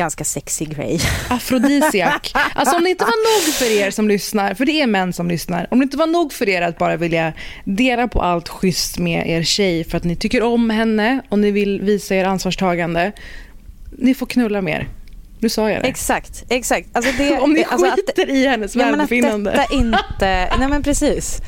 ganska 0.00 0.24
sexig 0.24 0.68
grej. 0.76 1.00
Afrodisiak. 1.28 2.30
Alltså 2.54 2.76
om 2.76 2.84
det 2.84 2.90
inte 2.90 3.04
var 3.04 3.46
nog 3.46 3.54
för 3.54 3.78
er 3.78 3.90
som 3.90 4.08
lyssnar, 4.08 4.54
för 4.54 4.64
det 4.64 4.80
är 4.82 4.86
män 4.86 5.12
som 5.12 5.28
lyssnar. 5.28 5.66
Om 5.70 5.78
det 5.78 5.82
inte 5.82 5.96
var 5.96 6.06
nog 6.06 6.32
för 6.32 6.48
er 6.48 6.62
att 6.62 6.78
bara 6.78 6.96
vilja 6.96 7.32
dela 7.64 8.08
på 8.08 8.22
allt 8.22 8.48
schysst 8.48 8.98
med 8.98 9.28
er 9.28 9.42
tjej 9.42 9.84
för 9.84 9.96
att 9.96 10.04
ni 10.04 10.16
tycker 10.16 10.42
om 10.42 10.70
henne 10.70 11.20
och 11.28 11.38
ni 11.38 11.50
vill 11.50 11.80
visa 11.80 12.14
er 12.14 12.24
ansvarstagande. 12.24 13.12
Ni 13.98 14.14
får 14.14 14.26
knulla 14.26 14.62
mer. 14.62 14.88
Nu 15.38 15.48
sa 15.48 15.70
jag 15.70 15.82
det. 15.82 15.88
Exakt, 15.88 16.44
exakt. 16.48 16.88
Alltså 16.92 17.12
det, 17.18 17.38
Om 17.40 17.52
ni 17.52 17.64
alltså 17.64 17.86
att- 17.86 17.94
skiter 17.96 18.30
i 18.30 18.46
hennes 18.46 18.76
Ja, 18.76 18.84
men 18.84 18.94
att 18.94 19.00
välbefinnande. 19.10 19.50
detta 19.50 19.74
inte... 19.74 20.56
Nej, 20.58 20.68
men 20.68 20.82
precis. 20.82 21.40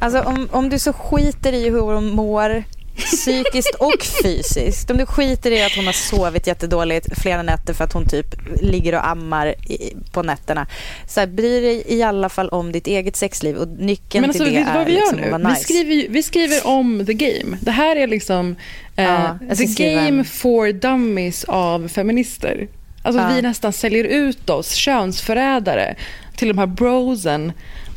Alltså 0.00 0.20
om, 0.20 0.48
om 0.52 0.68
du 0.68 0.78
så 0.78 0.92
skiter 0.92 1.52
i 1.52 1.70
hur 1.70 1.80
hon 1.80 2.10
mår 2.10 2.64
psykiskt 2.96 3.74
och 3.74 4.02
fysiskt. 4.22 4.90
Om 4.90 4.96
du 4.96 5.06
skiter 5.06 5.50
i 5.50 5.62
att 5.64 5.72
hon 5.76 5.86
har 5.86 5.92
sovit 5.92 6.46
jättedåligt 6.46 7.20
flera 7.22 7.42
nätter 7.42 7.74
för 7.74 7.84
att 7.84 7.92
hon 7.92 8.08
typ 8.08 8.26
ligger 8.60 8.94
och 8.94 9.06
ammar 9.08 9.46
i, 9.70 9.96
på 10.12 10.22
nätterna. 10.22 10.66
Så 11.08 11.20
här, 11.20 11.26
bry 11.26 11.60
dig 11.60 11.84
i 11.86 12.02
alla 12.02 12.28
fall 12.28 12.48
om 12.48 12.72
ditt 12.72 12.86
eget 12.86 13.16
sexliv 13.16 13.56
och 13.56 13.68
nyckeln 13.68 14.20
Men 14.20 14.30
alltså, 14.30 14.44
till 14.44 14.52
det 14.54 14.58
vet 14.58 14.72
du 14.72 14.78
vad 14.78 14.86
vi 14.86 14.92
gör 14.92 15.00
liksom 15.00 15.18
nu? 15.20 15.30
vara 15.30 15.38
Vi, 15.42 15.48
nice. 15.48 15.62
skriver, 15.62 16.08
vi 16.08 16.22
skriver 16.22 16.66
om 16.66 17.06
the 17.06 17.14
game. 17.14 17.58
Det 17.60 17.70
här 17.70 17.96
är 17.96 18.06
liksom 18.06 18.56
eh, 18.96 19.04
Ja, 19.04 19.38
the 19.56 19.84
en- 19.84 20.04
game 20.06 20.24
for 20.24 20.72
dummies 20.72 21.44
av 21.44 21.88
feminister. 21.88 22.68
Alltså 23.02 23.22
Ja. 23.22 23.30
vi 23.36 23.42
nästan 23.42 23.72
säljer 23.72 24.04
ut 24.04 24.50
oss, 24.50 24.72
könsförrädare, 24.74 25.94
till 26.36 26.48
de 26.48 26.58
här 26.58 26.66
brosen 26.66 27.52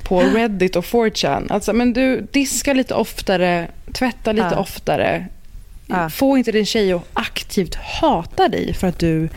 på 0.08 0.20
Reddit 0.22 0.76
och 0.76 0.86
4chan. 0.86 1.48
Alltså, 1.52 1.74
men 1.74 1.94
du, 1.94 2.28
diska 2.32 2.74
lite 2.74 2.94
oftare, 2.94 3.68
tvätta 3.94 4.32
lite 4.32 4.48
Ja. 4.52 4.60
oftare. 4.60 5.26
Ja. 5.88 6.10
Få 6.10 6.38
inte 6.38 6.52
din 6.52 6.66
tjej 6.66 6.94
att 6.94 7.04
aktivt 7.14 7.76
hata 7.76 8.48
dig 8.48 8.74
för 8.74 8.88
att 8.88 9.00
du 9.00 9.30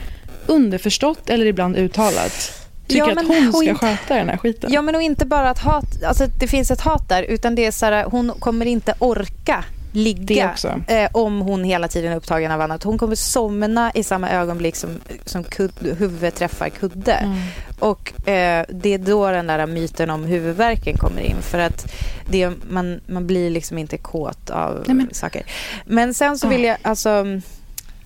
underförstått 0.46 1.30
eller 1.30 1.46
ibland 1.46 1.76
uttalat 1.76 2.66
tycker 2.86 2.98
Ja, 3.06 3.10
att 3.20 3.26
hon 3.26 3.52
ska 3.52 3.62
inte- 3.62 3.74
sköta 3.86 4.14
den 4.14 4.28
här 4.28 4.36
skiten. 4.36 4.72
Ja, 4.72 4.82
men 4.82 4.94
och 4.94 5.02
inte 5.02 5.26
bara 5.26 5.50
att 5.50 5.58
hat, 5.58 6.02
alltså 6.04 6.26
det 6.40 6.48
finns 6.48 6.70
ett 6.70 6.80
hat 6.80 7.08
där, 7.08 7.22
utan 7.22 7.54
det 7.54 7.66
är 7.66 7.70
så 7.70 7.86
här, 7.86 8.04
hon 8.04 8.32
kommer 8.38 8.66
inte 8.66 8.94
orka 8.98 9.64
ligga 9.92 10.54
eh, 10.86 11.08
om 11.12 11.40
hon 11.40 11.64
hela 11.64 11.88
tiden 11.88 12.12
är 12.12 12.16
upptagen 12.16 12.52
av 12.52 12.60
annat. 12.60 12.82
Hon 12.82 12.98
kommer 12.98 13.14
somna 13.14 13.92
i 13.94 14.02
samma 14.02 14.30
ögonblick 14.30 14.76
som, 14.76 15.00
som 15.24 15.44
kud, 15.44 15.72
huvudet 15.98 16.34
träffar 16.34 16.68
kudde. 16.68 17.12
Mm. 17.12 17.38
Och 17.78 18.28
eh, 18.28 18.66
det 18.68 18.94
är 18.94 18.98
då 18.98 19.30
den 19.30 19.46
där 19.46 19.66
myten 19.66 20.10
om 20.10 20.24
huvudvärken 20.24 20.96
kommer 20.98 21.20
in. 21.20 21.36
För 21.42 21.58
att 21.58 21.92
det, 22.30 22.50
man, 22.70 23.00
man 23.06 23.26
blir 23.26 23.50
liksom 23.50 23.78
inte 23.78 23.98
kåt 23.98 24.50
av 24.50 24.84
Nej, 24.86 24.96
men- 24.96 25.14
saker. 25.14 25.42
Men 25.84 26.14
sen 26.14 26.38
så 26.38 26.48
vill 26.48 26.64
jag, 26.64 26.76
alltså, 26.82 27.24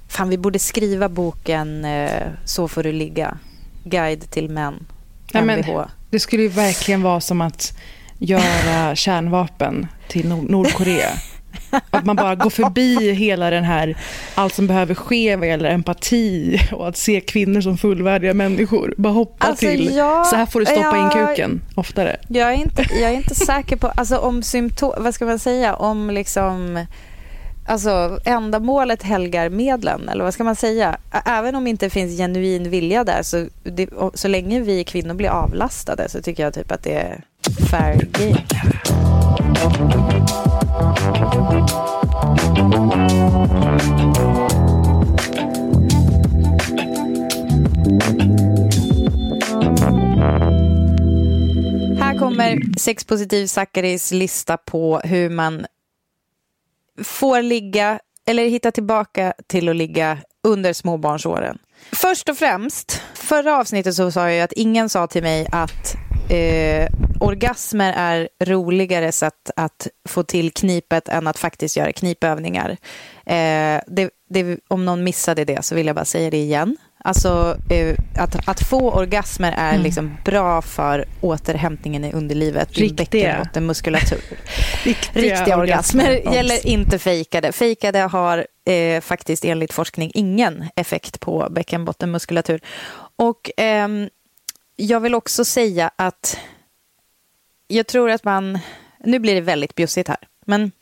fan 0.09 0.29
vi 0.29 0.39
borde 0.39 0.59
skriva 0.59 1.09
boken 1.09 1.85
eh, 1.85 2.23
Så 2.45 2.69
får 2.69 2.83
du 2.83 2.93
ligga. 2.93 3.39
Guide 3.85 4.31
till 4.31 4.49
män. 4.51 4.87
Nej, 5.33 5.43
men-. 5.45 5.65
Det 6.11 6.21
skulle 6.21 6.43
ju 6.43 6.49
verkligen 6.49 7.03
vara 7.03 7.21
som 7.21 7.41
att 7.41 7.79
göra 8.19 8.95
kärnvapen 8.97 9.87
till 10.09 10.29
Nord- 10.29 10.51
Nordkorea. 10.51 11.11
Att 11.91 12.05
man 12.05 12.17
bara 12.17 12.35
går 12.35 12.51
förbi 12.51 13.13
hela 13.13 13.51
den 13.51 13.65
här, 13.65 13.97
allt 14.35 14.55
som 14.55 14.67
behöver 14.67 14.95
ske 14.95 15.37
vad 15.37 15.49
gäller 15.49 15.71
empati 15.71 16.61
och 16.73 16.89
att 16.89 16.97
se 16.97 17.21
kvinnor 17.21 17.61
som 17.61 17.79
fullvärdiga 17.79 18.35
människor. 18.35 18.95
Bara 18.97 19.13
hoppa 19.13 19.47
Alltså, 19.47 19.67
till, 19.67 19.97
ja, 19.97 20.25
så 20.25 20.37
här 20.37 20.47
får 20.47 20.61
du 20.61 20.67
stoppa 20.67 20.97
in 20.97 21.21
ja. 21.21 21.27
kuken 21.29 21.61
oftare. 21.75 22.17
Jag 22.29 22.53
är 22.53 22.57
inte, 22.57 22.87
jag 23.01 23.11
är 23.11 23.15
inte 23.15 23.35
säker 23.35 23.77
på, 23.77 23.87
alltså 23.89 24.19
om 24.19 24.43
symptom, 24.43 24.93
vad 24.99 25.15
ska 25.15 25.25
man 25.25 25.39
säga, 25.39 25.75
om 25.75 26.11
liksom 26.11 26.87
Alltså 27.67 28.19
ändamålet 28.25 29.03
helgar 29.03 29.49
medlen, 29.49 30.09
eller 30.09 30.25
vad 30.25 30.35
ska 30.35 30.45
man 30.45 30.57
säga? 30.57 30.97
Även 31.25 31.55
om 31.55 31.65
det 31.65 31.71
inte 31.71 31.91
finns 31.91 32.17
genuin 32.17 32.71
vilja 32.71 33.05
där, 33.05 33.23
så, 33.23 33.47
det, 33.63 33.89
så 34.15 34.29
länge 34.29 34.61
vi 34.61 34.85
kvinnor 34.85 35.15
blir 35.15 35.29
avlastade 35.29 36.09
så 36.09 36.23
tycker 36.23 36.43
jag 36.43 36.55
typ 36.55 36.73
att 36.73 36.83
det 36.83 36.95
är 36.95 37.25
fair 37.71 38.09
game. 38.13 38.41
Här 40.75 40.83
kommer 52.19 52.79
sexpositiv 52.79 53.47
Zackaris 53.47 54.13
lista 54.13 54.57
på 54.57 55.01
hur 55.05 55.31
man 55.31 55.67
får 57.05 57.43
ligga 57.43 57.99
eller 58.27 58.49
hitta 58.49 58.71
tillbaka 58.71 59.33
till 59.47 59.69
att 59.69 59.77
ligga 59.77 60.19
under 60.43 60.73
småbarnsåren. 60.73 61.59
Först 61.93 62.29
och 62.29 62.37
främst, 62.37 63.03
förra 63.15 63.59
avsnittet 63.59 63.95
så 63.95 64.11
sa 64.11 64.21
jag 64.21 64.35
ju 64.35 64.41
att 64.41 64.53
ingen 64.53 64.89
sa 64.89 65.07
till 65.07 65.23
mig 65.23 65.47
att 65.53 65.97
eh, 66.29 66.89
orgasmer 67.21 67.93
är 67.97 68.29
roligare 68.45 69.13
sätt 69.13 69.51
att 69.57 69.87
få 70.09 70.23
till 70.23 70.51
knipet 70.53 71.09
än 71.09 71.27
att 71.27 71.39
faktiskt 71.39 71.77
göra 71.77 71.93
knipövningar. 71.93 72.71
Eh, 73.27 73.81
det, 73.87 74.11
det, 74.31 74.59
om 74.69 74.85
någon 74.85 75.05
missade 75.05 75.45
det 75.45 75.65
så 75.65 75.75
vill 75.75 75.87
jag 75.87 75.97
bara 75.97 76.05
säga 76.05 76.31
det 76.31 76.37
igen. 76.37 76.77
Alltså 77.07 77.57
eh, 77.71 77.95
att, 78.19 78.49
att 78.49 78.61
få 78.69 78.91
orgasmer 78.93 79.53
är 79.59 79.71
Mm. 79.71 79.83
liksom 79.83 80.17
bra 80.25 80.63
för 80.63 81.05
återhämtningen 81.21 82.05
i 82.05 82.13
underlivet, 82.13 82.75
din 82.75 82.89
Riktiga. 82.89 83.07
bäckenbottenmuskulatur. 83.29 84.19
Riktiga, 84.85 85.23
Riktiga 85.23 85.57
orgasmer 85.57 86.11
orgasmer. 86.11 86.35
gäller 86.35 86.67
inte 86.67 86.99
fejkade. 86.99 87.53
Fejkade 87.53 87.99
har 87.99 88.47
eh, 88.71 89.01
faktiskt 89.01 89.45
enligt 89.45 89.73
forskning 89.73 90.11
ingen 90.15 90.65
effekt 90.77 91.21
på 91.21 91.49
bäckenbottenmuskulatur. 91.51 92.61
Och 93.19 93.51
ehm, 93.57 94.09
jag 94.77 95.01
vill 95.01 95.15
också 95.15 95.45
säga 95.45 95.91
att 95.97 96.39
jag 97.69 97.87
tror 97.87 98.11
att 98.11 98.25
man, 98.25 98.59
nu 99.05 99.19
blir 99.19 99.35
det 99.35 99.41
väldigt 99.41 99.75
bjussigt 99.75 100.09
här, 100.09 100.17
men 100.47 100.73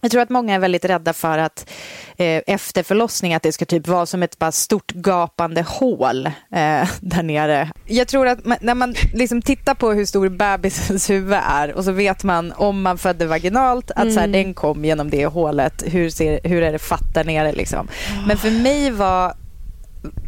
jag 0.00 0.10
tror 0.10 0.22
att 0.22 0.30
många 0.30 0.54
är 0.54 0.58
väldigt 0.58 0.84
rädda 0.84 1.12
för 1.12 1.38
att 1.38 1.70
eh, 2.16 2.42
efter 2.46 2.82
förlossning 2.82 3.34
att 3.34 3.42
det 3.42 3.52
ska 3.52 3.64
typ 3.64 3.88
vara 3.88 4.06
som 4.06 4.22
ett 4.22 4.38
bara 4.38 4.52
stort 4.52 4.92
gapande 4.92 5.62
hål 5.62 6.26
eh, 6.26 6.88
där 7.00 7.22
nere. 7.22 7.70
Jag 7.86 8.08
tror 8.08 8.26
att 8.28 8.44
man, 8.44 8.58
när 8.60 8.74
man 8.74 8.94
liksom 9.14 9.42
tittar 9.42 9.74
på 9.74 9.92
hur 9.92 10.04
stor 10.04 10.28
bebisens 10.28 11.10
huvud 11.10 11.38
är 11.46 11.72
och 11.72 11.84
så 11.84 11.92
vet 11.92 12.24
man 12.24 12.52
om 12.52 12.82
man 12.82 12.98
födde 12.98 13.26
vaginalt 13.26 13.90
att 13.90 14.12
så 14.12 14.20
här, 14.20 14.26
Mm. 14.28 14.32
den 14.32 14.54
kom 14.54 14.84
genom 14.84 15.10
det 15.10 15.26
hålet. 15.26 15.82
Hur, 15.86 16.10
ser, 16.10 16.40
hur 16.44 16.62
är 16.62 16.72
det 16.72 16.78
fatt 16.78 17.14
där 17.14 17.24
nere 17.24 17.52
liksom. 17.52 17.88
Men 18.26 18.36
för 18.38 18.50
mig 18.50 18.90
var 18.90 19.34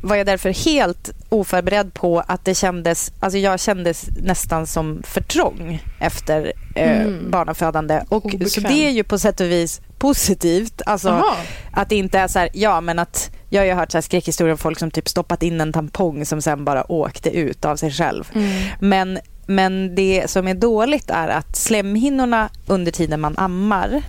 var 0.03 0.17
jag 0.17 0.27
därför 0.27 0.51
helt 0.65 1.11
oförberedd 1.29 1.95
på 1.95 2.21
att 2.27 2.45
det 2.45 2.55
kändes, 2.55 3.13
alltså 3.21 3.39
jag 3.39 3.61
kändes 3.61 4.07
nästan 4.23 4.67
som 4.67 5.03
för 5.05 5.21
trång 5.21 5.83
efter 6.01 6.53
eh, 6.75 7.01
Mm. 7.01 7.31
barnafödande. 7.31 8.03
Och, 8.09 8.35
så 8.49 8.61
det 8.61 8.87
är 8.87 8.91
ju 8.91 9.05
på 9.05 9.19
sätt 9.19 9.41
och 9.41 9.47
vis 9.51 9.81
positivt. 9.99 10.83
Alltså, 10.87 11.25
att 11.73 11.89
det 11.89 11.97
inte 11.97 12.19
är 12.19 12.29
så 12.29 12.39
här, 12.39 12.49
ja 12.53 12.81
men 12.81 12.99
att 12.99 13.31
jag 13.51 13.61
har 13.61 13.67
ju 13.67 13.73
hört 13.73 13.93
så 13.93 13.97
här 13.99 14.03
skräckhistorier 14.03 14.53
om 14.53 14.59
folk 14.59 14.79
som 14.79 14.91
typ 14.91 15.09
stoppat 15.09 15.43
in 15.43 15.61
en 15.61 15.73
tampong 15.73 16.27
som 16.27 16.43
sen 16.43 16.65
bara 16.65 16.93
åkte 16.93 17.31
ut 17.31 17.65
av 17.65 17.77
sig 17.77 17.91
själv. 17.91 18.25
Mm. 18.35 18.67
Men, 18.81 19.19
men 19.47 19.95
det 19.95 20.31
som 20.31 20.49
är 20.49 20.55
dåligt 20.55 21.11
är 21.11 21.29
att 21.29 21.57
slemhinnorna 21.57 22.49
under 22.67 22.93
tiden 22.93 23.21
man 23.21 23.35
ammar 23.39 24.03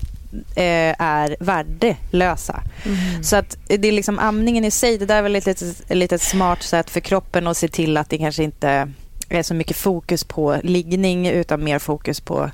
är 0.56 1.36
värdelösa. 1.40 2.64
Mm. 2.86 3.24
Så 3.24 3.36
att 3.36 3.58
det 3.68 3.88
är 3.88 3.92
liksom 3.92 4.20
amningen 4.20 4.66
i 4.66 4.72
sig, 4.72 4.98
det 4.98 5.06
där 5.06 5.18
är 5.18 5.22
väl 5.22 5.36
ett 5.36 5.46
litet, 5.46 5.90
litet 5.90 6.22
smart 6.22 6.64
sätt 6.64 6.90
för 6.90 7.00
kroppen 7.00 7.48
att 7.48 7.58
se 7.58 7.68
till 7.68 7.98
att 7.98 8.10
det 8.10 8.18
kanske 8.18 8.44
inte 8.44 8.90
är 9.30 9.44
så 9.44 9.54
mycket 9.54 9.78
fokus 9.78 10.24
på 10.24 10.58
liggning 10.64 11.28
utan 11.28 11.64
mer 11.64 11.80
fokus 11.80 12.20
på 12.20 12.52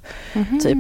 typ 0.63 0.78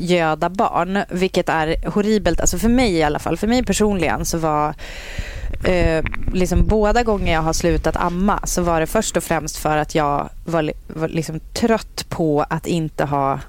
göda 0.00 0.48
barn, 0.48 0.98
vilket 1.10 1.48
är 1.48 1.90
horribelt. 1.90 2.40
Alltså 2.40 2.58
för 2.58 2.68
mig 2.68 2.92
i 2.92 3.02
alla 3.02 3.18
fall, 3.18 3.36
för 3.36 3.46
mig 3.46 3.64
personligen 3.64 4.24
så 4.24 4.38
var 4.38 4.74
eh, 5.64 6.04
liksom 6.32 6.66
båda 6.66 7.02
gånger 7.02 7.32
jag 7.32 7.42
har 7.42 7.52
slutat 7.52 7.96
amma 7.96 8.40
så 8.44 8.62
var 8.62 8.80
det 8.80 8.86
först 8.86 9.16
och 9.16 9.24
främst 9.24 9.56
för 9.56 9.76
att 9.76 9.94
jag 9.94 10.28
var, 10.44 10.72
var 10.86 11.08
liksom 11.08 11.40
trött 11.52 12.06
på 12.08 12.42
att 12.48 12.66
inte 12.66 13.04
ha 13.04 13.40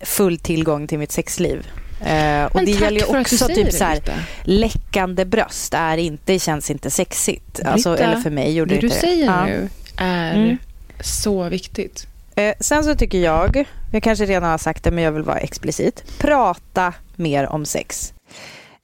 full 0.00 0.38
tillgång 0.38 0.86
till 0.86 0.98
mitt 0.98 1.12
sexliv. 1.12 1.66
Eh, 2.06 2.44
och 2.44 2.54
Men 2.54 2.64
det 2.64 2.70
gäller 2.70 3.00
ju 3.00 3.06
du 3.12 3.20
också 3.20 3.46
typ 3.48 3.66
det, 3.66 3.72
så 3.72 3.84
här, 3.84 4.00
läckande 4.44 5.24
bröst 5.24 5.74
är 5.74 5.96
inte, 5.96 6.38
känns 6.38 6.70
inte 6.70 6.90
sexigt. 6.90 7.60
Alltså, 7.64 7.90
Britta, 7.90 8.04
eller 8.04 8.20
för 8.20 8.30
mig 8.30 8.52
gjorde 8.54 8.74
det 8.74 8.80
du 8.80 8.86
inte 8.86 8.98
säger 9.00 9.24
Ja. 9.26 9.44
nu 9.46 9.68
är 9.96 10.34
Mm. 10.34 10.56
så 11.00 11.48
viktigt. 11.48 12.06
Eh, 12.36 12.54
sen 12.60 12.84
så 12.84 12.94
tycker 12.94 13.18
jag, 13.18 13.64
jag 13.92 14.02
kanske 14.02 14.24
redan 14.24 14.50
har 14.50 14.58
sagt 14.58 14.84
det 14.84 14.90
men 14.90 15.04
jag 15.04 15.12
vill 15.12 15.22
vara 15.22 15.38
explicit, 15.38 16.18
prata 16.18 16.92
mer 17.16 17.46
om 17.46 17.64
sex. 17.66 18.12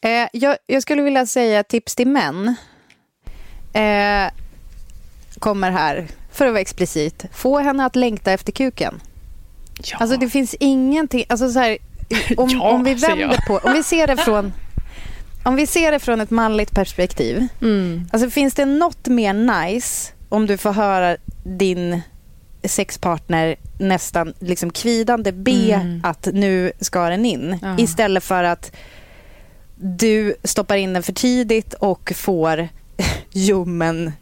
Eh, 0.00 0.28
jag, 0.32 0.56
jag 0.66 0.82
skulle 0.82 1.02
vilja 1.02 1.26
säga 1.26 1.62
tips 1.62 1.94
till 1.94 2.08
män. 2.08 2.54
Eh, 3.72 4.30
kommer 5.38 5.70
här, 5.70 6.06
för 6.32 6.46
att 6.46 6.52
vara 6.52 6.60
explicit. 6.60 7.24
Få 7.32 7.58
henne 7.58 7.84
att 7.84 7.96
längta 7.96 8.32
efter 8.32 8.52
kuken. 8.52 9.00
Ja. 9.84 9.96
Alltså 10.00 10.16
det 10.16 10.28
finns 10.28 10.54
ingenting, 10.60 11.24
alltså 11.28 11.50
så 11.50 11.58
här, 11.58 11.78
om, 12.36 12.48
Ja, 12.52 12.70
om 12.70 12.84
vi 12.84 12.94
vänder 12.94 13.38
på, 13.46 13.58
om 13.58 13.72
vi 13.72 13.82
ser 13.82 14.06
det 14.06 14.16
från 14.16 14.52
om 15.42 15.56
vi 15.56 15.66
ser 15.66 15.92
det 15.92 15.98
från 15.98 16.20
ett 16.20 16.30
manligt 16.30 16.70
perspektiv. 16.70 17.46
Mm. 17.62 18.08
Alltså 18.12 18.30
finns 18.30 18.54
det 18.54 18.64
något 18.64 19.06
mer 19.06 19.32
nice 19.32 20.12
om 20.28 20.46
du 20.46 20.56
får 20.56 20.72
höra 20.72 21.16
din 21.44 22.00
sexpartner 22.64 23.56
nästan 23.78 24.34
liksom 24.38 24.70
kvidande 24.70 25.32
be 25.32 25.72
Mm. 25.74 26.00
att 26.04 26.28
nu 26.32 26.72
ska 26.80 27.08
den 27.08 27.24
in. 27.24 27.58
Ja. 27.62 27.74
Istället 27.78 28.24
för 28.24 28.44
att 28.44 28.72
du 29.76 30.34
stoppar 30.44 30.76
in 30.76 30.92
den 30.92 31.02
för 31.02 31.12
tidigt 31.12 31.74
och 31.74 32.12
får 32.16 32.68
ljummen 33.32 34.12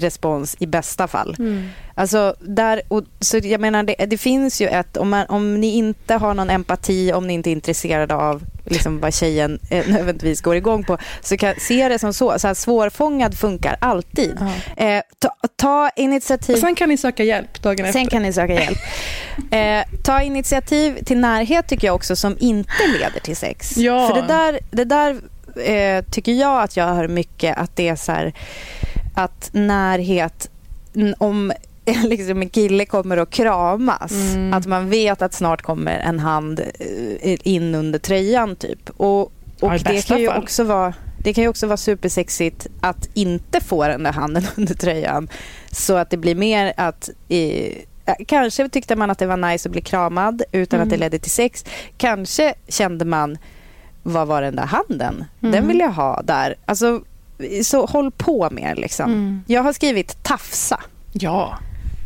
respons 0.00 0.56
i 0.58 0.66
bästa 0.66 1.08
fall. 1.08 1.36
Mm. 1.38 1.68
Alltså 1.94 2.34
där, 2.40 2.82
och, 2.88 3.04
så 3.20 3.38
jag 3.38 3.60
menar 3.60 3.82
det, 3.82 4.06
det 4.06 4.18
finns 4.18 4.60
ju 4.60 4.66
ett, 4.66 4.96
om, 4.96 5.08
man, 5.08 5.26
om 5.26 5.60
ni 5.60 5.66
inte 5.66 6.14
har 6.14 6.34
någon 6.34 6.50
empati, 6.50 7.12
om 7.12 7.26
ni 7.26 7.32
inte 7.32 7.50
är 7.50 7.52
intresserade 7.52 8.14
av 8.14 8.42
liksom 8.64 9.00
vad 9.00 9.14
tjejen 9.14 9.58
eh, 9.70 9.86
nödvändigtvis 9.88 10.40
går 10.40 10.56
igång 10.56 10.84
på, 10.84 10.98
så 11.20 11.36
kan, 11.36 11.54
se 11.58 11.88
det 11.88 11.98
som 11.98 12.12
så, 12.12 12.38
så 12.38 12.46
här, 12.46 12.54
svårfångad 12.54 13.38
funkar 13.38 13.76
alltid. 13.80 14.38
Eh, 14.76 15.02
ta, 15.18 15.34
ta 15.56 15.90
initiativ. 15.96 16.54
Och 16.54 16.60
sen 16.60 16.74
kan 16.74 16.88
ni 16.88 16.96
söka 16.96 17.24
hjälp 17.24 17.62
dagen 17.62 17.86
efter. 17.86 18.00
Sen 18.00 18.08
kan 18.08 18.22
ni 18.22 18.32
söka 18.32 18.54
hjälp. 18.54 18.78
Eh, 19.50 19.98
ta 20.02 20.22
initiativ 20.22 21.04
till 21.04 21.18
närhet 21.18 21.66
tycker 21.68 21.86
jag 21.86 21.94
också 21.94 22.16
som 22.16 22.36
inte 22.40 22.86
leder 22.98 23.20
till 23.20 23.36
sex. 23.36 23.76
Ja. 23.76 24.08
För 24.08 24.22
det 24.22 24.28
där, 24.28 24.58
det 24.70 24.84
där 24.84 25.20
eh, 25.64 26.04
tycker 26.04 26.32
jag 26.32 26.62
att 26.62 26.76
jag 26.76 26.86
hör 26.86 27.08
mycket 27.08 27.58
att 27.58 27.76
det 27.76 27.88
är 27.88 27.96
så 27.96 28.12
här 28.12 28.32
att 29.18 29.50
närhet, 29.52 30.50
om 31.18 31.52
liksom 32.04 32.42
en 32.42 32.48
kille 32.50 32.84
kommer 32.86 33.16
att 33.16 33.30
kramas, 33.30 34.12
Mm. 34.12 34.54
att 34.54 34.66
man 34.66 34.88
vet 34.90 35.22
att 35.22 35.34
snart 35.34 35.62
kommer 35.62 35.98
en 35.98 36.18
hand 36.18 36.60
eh, 37.20 37.36
in 37.42 37.74
under 37.74 37.98
tröjan 37.98 38.56
typ. 38.56 38.90
Och, 38.96 39.20
och 39.20 39.30
Ja, 39.60 39.74
i 39.74 39.78
det 39.78 40.06
kan 40.06 40.20
ju 40.20 40.28
fall. 40.28 40.42
också 40.42 40.64
vara 40.64 40.94
det 41.22 41.32
kan 41.34 41.44
ju 41.44 41.48
också 41.50 41.66
vara 41.66 41.76
supersexigt 41.76 42.66
att 42.80 43.08
inte 43.14 43.60
få 43.60 43.88
den 43.88 44.02
där 44.02 44.12
handen 44.12 44.42
under 44.56 44.74
tröjan. 44.74 45.28
Så 45.70 45.96
att 45.96 46.10
det 46.10 46.16
blir 46.16 46.34
mer 46.34 46.72
att... 46.76 47.10
Eh, 47.28 47.72
kanske 48.26 48.68
tyckte 48.68 48.96
man 48.96 49.10
att 49.10 49.18
det 49.18 49.26
var 49.26 49.36
nice 49.36 49.68
att 49.68 49.72
bli 49.72 49.80
kramad 49.80 50.42
utan 50.52 50.80
att 50.80 50.88
det 50.88 50.94
Mm. 50.96 51.00
ledde 51.00 51.18
till 51.18 51.30
sex. 51.30 51.64
Kanske 51.96 52.54
kände 52.68 53.04
man, 53.04 53.38
vad 54.02 54.26
var 54.28 54.42
den 54.42 54.56
där 54.56 54.66
handen? 54.66 55.24
Den 55.40 55.54
Mm. 55.54 55.68
vill 55.68 55.78
jag 55.78 55.90
ha 55.92 56.22
där. 56.22 56.54
Alltså, 56.64 57.00
så 57.62 57.86
håll 57.86 58.10
på 58.10 58.48
mer 58.50 58.74
liksom. 58.74 59.12
Mm. 59.12 59.44
Jag 59.46 59.62
har 59.62 59.72
skrivit 59.72 60.22
tafsa. 60.22 60.80
Ja. 61.12 61.58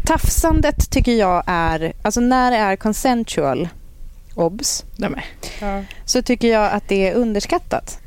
Tafsandet 0.07 0.91
tycker 0.91 1.13
jag 1.13 1.43
är, 1.47 1.93
alltså 2.03 2.21
när 2.21 2.51
det 2.51 2.57
är 2.57 2.77
consensual, 2.77 3.69
obs. 4.35 4.85
Ja. 4.97 5.83
så 6.05 6.23
tycker 6.23 6.49
jag 6.49 6.73
att 6.73 6.89
det 6.89 7.09
är 7.09 7.15
underskattat. 7.15 7.99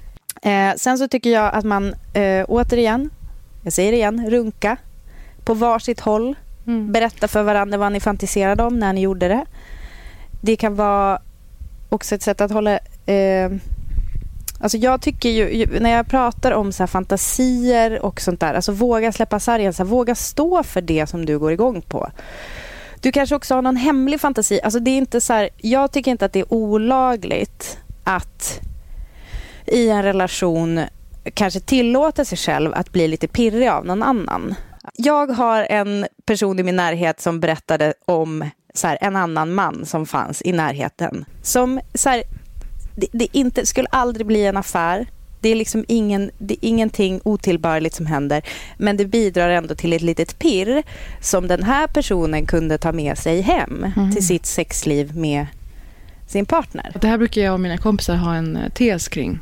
Eh, 0.41 0.73
sen 0.77 0.97
så 0.97 1.07
tycker 1.07 1.29
jag 1.29 1.53
att 1.53 1.65
man, 1.65 1.95
eh, 2.13 2.45
återigen, 2.47 3.09
jag 3.63 3.73
säger 3.73 3.91
det 3.91 3.97
igen, 3.97 4.29
runka 4.29 4.77
på 5.43 5.53
varsitt 5.53 5.99
håll. 5.99 6.35
Mm. 6.67 6.91
Berätta 6.91 7.27
för 7.27 7.43
varandra 7.43 7.77
vad 7.77 7.91
ni 7.91 7.99
fantiserade 7.99 8.63
om 8.63 8.79
när 8.79 8.93
ni 8.93 9.01
gjorde 9.01 9.27
det. 9.27 9.45
det 10.41 10.55
kan 10.55 10.75
vara 10.75 11.21
också 11.89 12.15
ett 12.15 12.21
sätt 12.21 12.41
att 12.41 12.51
hålla... 12.51 12.79
Eh, 13.05 13.51
alltså 14.59 14.77
jag 14.77 15.01
tycker 15.01 15.29
ju, 15.29 15.79
när 15.79 15.89
jag 15.89 16.07
pratar 16.07 16.51
om 16.51 16.71
så 16.71 16.87
fantasier 16.87 18.05
och 18.05 18.21
sånt 18.21 18.39
där, 18.39 18.53
alltså 18.53 18.71
våga 18.71 19.11
släppa 19.11 19.39
sargen, 19.39 19.73
så 19.73 19.83
här, 19.83 19.89
våga 19.89 20.15
stå 20.15 20.63
för 20.63 20.81
det 20.81 21.07
som 21.07 21.25
du 21.25 21.39
går 21.39 21.51
igång 21.51 21.81
på. 21.81 22.11
Du 23.01 23.11
kanske 23.11 23.35
också 23.35 23.55
har 23.55 23.61
någon 23.61 23.75
hemlig 23.75 24.21
fantasi. 24.21 24.61
Alltså 24.63 24.79
det 24.79 24.91
är 24.91 24.97
inte 24.97 25.21
så 25.21 25.33
här, 25.33 25.49
jag 25.57 25.91
tycker 25.91 26.11
inte 26.11 26.25
att 26.25 26.33
det 26.33 26.39
är 26.39 26.53
olagligt 26.53 27.77
att 28.03 28.59
i 29.65 29.89
en 29.89 30.03
relation 30.03 30.81
kanske 31.33 31.59
tillåta 31.59 32.25
sig 32.25 32.37
själv 32.37 32.73
att 32.73 32.91
bli 32.91 33.07
lite 33.07 33.27
pirrig 33.27 33.67
av 33.67 33.85
någon 33.85 34.03
annan. 34.03 34.55
Jag 34.93 35.27
har 35.27 35.63
en 35.69 36.07
person 36.25 36.59
i 36.59 36.63
min 36.63 36.75
närhet 36.75 37.21
som 37.21 37.39
berättade 37.39 37.93
om 38.05 38.49
så 38.73 38.87
här, 38.87 38.97
en 39.01 39.15
annan 39.15 39.53
man 39.53 39.85
som 39.85 40.05
fanns 40.05 40.41
i 40.41 40.51
närheten. 40.51 41.25
Som 41.41 41.79
så 41.93 42.09
här, 42.09 42.23
det, 42.95 43.07
det, 43.11 43.27
inte, 43.31 43.65
skulle 43.65 43.87
aldrig 43.91 44.25
bli 44.25 44.45
en 44.45 44.57
affär. 44.57 45.07
Det 45.41 45.49
är 45.49 45.55
liksom 45.55 45.85
ingen, 45.87 46.31
det 46.37 46.53
är 46.53 46.67
ingenting 46.69 47.21
otillbörligt 47.23 47.95
som 47.95 48.05
händer. 48.05 48.41
Men 48.77 48.97
det 48.97 49.05
bidrar 49.05 49.49
ändå 49.49 49.75
till 49.75 49.93
ett 49.93 50.01
litet 50.01 50.39
pirr 50.39 50.83
som 51.21 51.47
den 51.47 51.63
här 51.63 51.87
personen 51.87 52.45
kunde 52.45 52.77
ta 52.77 52.91
med 52.91 53.17
sig 53.17 53.41
hem 53.41 53.93
mm. 53.95 54.11
till 54.11 54.27
sitt 54.27 54.45
sexliv 54.45 55.17
med 55.17 55.45
sin 56.27 56.45
partner. 56.45 56.91
Det 57.01 57.07
här 57.07 57.17
brukar 57.17 57.41
jag 57.41 57.53
och 57.53 57.59
mina 57.59 57.77
kompisar 57.77 58.15
ha 58.15 58.35
en 58.35 58.57
eh, 58.57 58.69
tes 58.69 59.07
kring. 59.07 59.39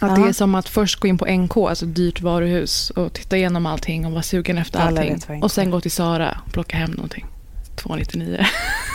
Att 0.00 0.18
ja. 0.18 0.24
Det 0.24 0.28
är 0.28 0.32
som 0.32 0.54
att 0.54 0.68
först 0.68 1.00
gå 1.00 1.08
in 1.08 1.18
på 1.18 1.26
NK, 1.26 1.56
alltså 1.56 1.86
dyrt 1.86 2.20
varuhus 2.20 2.90
och 2.90 3.12
titta 3.12 3.36
igenom 3.36 3.66
allting 3.66 4.06
och 4.06 4.12
vara 4.12 4.22
sugen 4.22 4.58
efter 4.58 4.80
allting. 4.80 5.42
Och 5.42 5.52
sen 5.52 5.70
gå 5.70 5.80
till 5.80 5.90
Sara 5.90 6.38
och 6.46 6.52
plocka 6.52 6.76
hem 6.76 6.90
någonting. 6.90 7.26
299. 7.76 8.44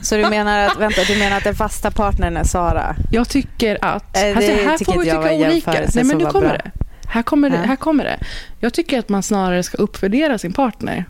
Så 0.00 0.16
du 0.16 0.30
menar 0.30 0.66
att, 0.66 0.78
vänta, 0.78 1.00
du 1.06 1.18
menar 1.18 1.36
att 1.36 1.44
den 1.44 1.54
fasta 1.54 1.90
partnern 1.90 2.36
är 2.36 2.44
Sara? 2.44 2.96
Jag 3.10 3.28
tycker 3.28 3.84
att... 3.84 4.16
Äh, 4.16 4.36
alltså, 4.36 4.52
här 4.52 4.84
får 4.84 4.98
vi 4.98 5.04
tycka 5.04 5.32
olika. 5.32 5.72
Nej, 5.94 6.04
men 6.04 6.18
nu 6.18 6.26
kommer 6.26 6.48
bra. 6.48 6.56
det. 6.56 6.70
Här 7.08 7.22
kommer, 7.22 7.50
det, 7.50 7.56
här 7.56 7.76
kommer 7.76 8.04
det. 8.04 8.18
Jag 8.60 8.74
tycker 8.74 8.98
att 8.98 9.08
man 9.08 9.22
snarare 9.22 9.62
ska 9.62 9.76
uppvärdera 9.76 10.38
sin 10.38 10.52
partner. 10.52 11.04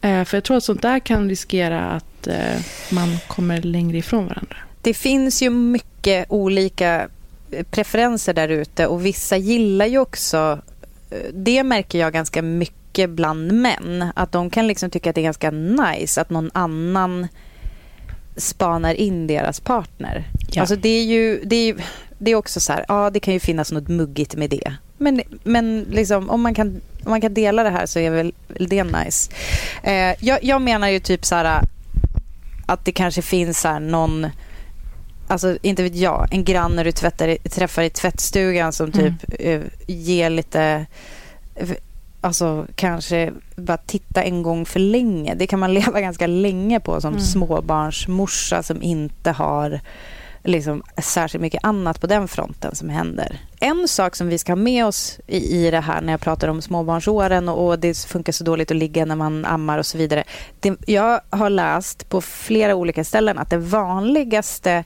Eh, 0.00 0.24
för 0.24 0.36
jag 0.36 0.44
tror 0.44 0.56
att 0.56 0.64
sånt 0.64 0.82
där 0.82 0.98
kan 0.98 1.28
riskera 1.28 1.90
att 1.90 2.26
eh, 2.26 2.60
man 2.90 3.18
kommer 3.26 3.62
längre 3.62 3.98
ifrån 3.98 4.26
varandra. 4.26 4.56
Det 4.82 4.94
finns 4.94 5.42
ju 5.42 5.50
mycket 5.50 6.26
olika 6.28 7.08
preferenser 7.70 8.34
där 8.34 8.48
ute 8.48 8.86
och 8.86 9.06
vissa 9.06 9.36
gillar 9.36 9.86
ju 9.86 9.98
också... 9.98 10.58
Eh, 11.10 11.18
det 11.32 11.62
märker 11.62 11.98
jag 11.98 12.12
ganska 12.12 12.42
mycket 12.42 13.10
bland 13.10 13.52
män. 13.52 14.12
Att 14.14 14.32
de 14.32 14.50
kan 14.50 14.66
liksom 14.66 14.90
tycka 14.90 15.10
att 15.10 15.14
det 15.14 15.20
är 15.20 15.22
ganska 15.22 15.50
nice 15.50 16.20
att 16.20 16.30
någon 16.30 16.50
annan 16.54 17.28
spanar 18.36 18.94
in 18.94 19.26
deras 19.26 19.60
partner. 19.60 20.24
Ja. 20.50 20.60
Alltså 20.60 20.76
det 20.76 20.88
är 20.88 21.04
ju... 21.04 21.40
Det 21.44 21.56
är, 21.56 21.76
det 22.18 22.30
är 22.30 22.34
också 22.34 22.60
så 22.60 22.72
här, 22.72 22.84
ja 22.88 23.10
det 23.10 23.20
kan 23.20 23.34
ju 23.34 23.40
finnas 23.40 23.72
något 23.72 23.88
muggigt 23.88 24.36
med 24.36 24.50
det. 24.50 24.74
Men, 24.98 25.22
men 25.44 25.86
liksom, 25.90 26.30
om, 26.30 26.42
man 26.42 26.54
kan, 26.54 26.80
om 27.04 27.10
man 27.10 27.20
kan 27.20 27.34
dela 27.34 27.62
det 27.62 27.70
här 27.70 27.86
så 27.86 27.98
är 27.98 28.10
väl 28.10 28.32
det 28.48 28.84
nice. 28.84 29.32
Eh, 29.82 30.14
jag, 30.18 30.44
jag 30.44 30.62
menar 30.62 30.88
ju 30.88 31.00
typ 31.00 31.24
så 31.24 31.34
här 31.34 31.62
att 32.66 32.84
det 32.84 32.92
kanske 32.92 33.22
finns 33.22 33.60
så 33.60 33.78
någon 33.78 34.26
alltså 35.32 35.58
inte 35.62 35.82
vet 35.82 35.94
jag, 35.96 36.28
en 36.30 36.44
granne 36.44 36.82
du 36.82 36.92
tvättar, 36.92 37.48
träffar 37.48 37.82
i 37.82 37.90
tvättstugan 37.90 38.72
som 38.72 38.92
mm. 38.92 39.14
typ 39.18 39.40
mm. 39.40 39.70
ger 39.86 40.30
lite 40.30 40.86
alltså 42.22 42.66
kanske 42.74 43.32
bara 43.56 43.76
titta 43.76 44.22
en 44.22 44.42
gång 44.42 44.66
för 44.66 44.80
länge. 44.80 45.34
Det 45.34 45.46
kan 45.46 45.58
man 45.58 45.74
leva 45.80 46.00
ganska 46.00 46.26
länge 46.26 46.80
på 46.80 47.00
som 47.00 47.12
mm. 47.12 47.24
småbarnsmorsa 47.24 48.62
som 48.62 48.82
inte 48.82 49.30
har 49.30 49.80
liksom 50.44 50.82
särskilt 51.02 51.42
mycket 51.42 51.64
annat 51.64 52.00
på 52.00 52.06
den 52.06 52.28
fronten 52.28 52.74
som 52.74 52.88
händer. 52.88 53.40
En 53.60 53.88
sak 53.88 54.16
som 54.16 54.28
vi 54.28 54.38
ska 54.38 54.52
ha 54.52 54.56
med 54.56 54.86
oss 54.86 55.20
i, 55.26 55.66
i 55.66 55.70
det 55.70 55.80
här 55.80 56.00
när 56.00 56.12
jag 56.12 56.20
pratar 56.20 56.48
om 56.48 56.62
småbarnsåren 56.62 57.48
och, 57.48 57.66
och 57.66 57.78
det 57.78 57.98
funkar 57.98 58.32
så 58.32 58.44
dåligt 58.44 58.70
att 58.70 58.76
ligga 58.76 59.04
när 59.04 59.16
man 59.16 59.44
ammar 59.44 59.78
och 59.78 59.86
så 59.86 59.98
vidare. 59.98 60.24
Det, 60.60 60.76
jag 60.86 61.20
har 61.30 61.50
läst 61.50 62.08
på 62.08 62.20
flera 62.20 62.74
olika 62.74 63.04
ställen 63.04 63.38
att 63.38 63.50
det 63.50 63.58
vanligaste 63.58 64.84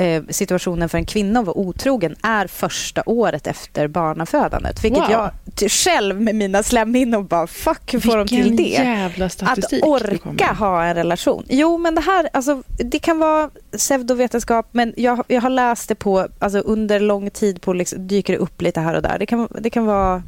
Eh, 0.00 0.22
situationen 0.28 0.88
för 0.88 0.98
en 0.98 1.06
kvinna 1.06 1.40
att 1.40 1.46
vara 1.46 1.56
otrogen 1.56 2.16
är 2.22 2.46
första 2.46 3.02
året 3.06 3.46
efter 3.46 3.88
barnafödandet. 3.88 4.84
Vilket 4.84 5.02
wow. 5.02 5.10
jag 5.10 5.30
själv 5.70 6.20
med 6.20 6.34
mina 6.34 6.62
slemhinnor 6.62 7.22
bara, 7.22 7.46
fuck 7.46 7.94
hur 7.94 8.00
får 8.00 8.16
de 8.16 8.28
till 8.28 8.56
det? 8.56 8.62
jävla 8.62 9.28
statistik 9.28 9.82
Att 9.82 9.88
orka 9.88 10.52
ha 10.52 10.84
en 10.84 10.94
relation. 10.94 11.44
Jo, 11.48 11.78
men 11.78 11.94
det 11.94 12.00
här, 12.00 12.28
alltså, 12.32 12.62
det 12.78 12.98
kan 12.98 13.18
vara 13.18 13.50
pseudovetenskap, 13.76 14.68
men 14.72 14.94
jag, 14.96 15.24
jag 15.28 15.40
har 15.40 15.50
läst 15.50 15.88
det 15.88 15.94
på, 15.94 16.28
alltså 16.38 16.58
under 16.58 17.00
lång 17.00 17.30
tid 17.30 17.60
på, 17.60 17.72
liksom, 17.72 18.06
dyker 18.06 18.32
det 18.32 18.38
upp 18.38 18.62
lite 18.62 18.80
här 18.80 18.94
och 18.94 19.02
där. 19.02 19.18
Det 19.18 19.26
kan, 19.26 19.48
det 19.60 19.70
kan 19.70 19.86
vara 19.86 20.22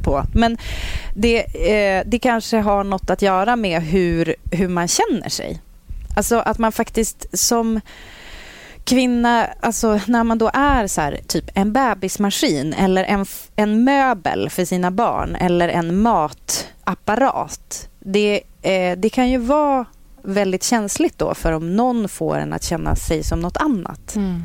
på. 0.00 0.22
Men 0.34 0.58
det, 1.14 1.38
eh, 1.70 2.02
det 2.06 2.18
kanske 2.18 2.56
har 2.56 2.84
något 2.84 3.10
att 3.10 3.22
göra 3.22 3.56
med 3.56 3.82
hur, 3.82 4.34
hur 4.52 4.68
man 4.68 4.88
känner 4.88 5.28
sig. 5.28 5.60
Alltså 6.16 6.38
att 6.38 6.58
man 6.58 6.72
faktiskt 6.72 7.38
som 7.38 7.80
kvinna, 8.86 9.46
alltså 9.60 10.00
när 10.06 10.24
man 10.24 10.38
då 10.38 10.50
är 10.54 10.86
så 10.86 11.00
här, 11.00 11.20
typ 11.26 11.50
en 11.54 11.72
bebismaskin 11.72 12.72
eller 12.72 13.04
en, 13.04 13.26
en 13.56 13.84
möbel 13.84 14.50
för 14.50 14.64
sina 14.64 14.90
barn 14.90 15.36
eller 15.36 15.68
en 15.68 16.02
matapparat. 16.02 17.88
Det, 17.98 18.40
eh, 18.62 18.98
det 18.98 19.08
kan 19.08 19.30
ju 19.30 19.38
vara 19.38 19.84
väldigt 20.22 20.62
känsligt 20.62 21.18
då 21.18 21.34
för 21.34 21.52
om 21.52 21.76
någon 21.76 22.08
får 22.08 22.38
en 22.38 22.52
att 22.52 22.62
känna 22.62 22.96
sig 22.96 23.22
som 23.22 23.40
något 23.40 23.56
annat. 23.56 24.16
Mm. 24.16 24.42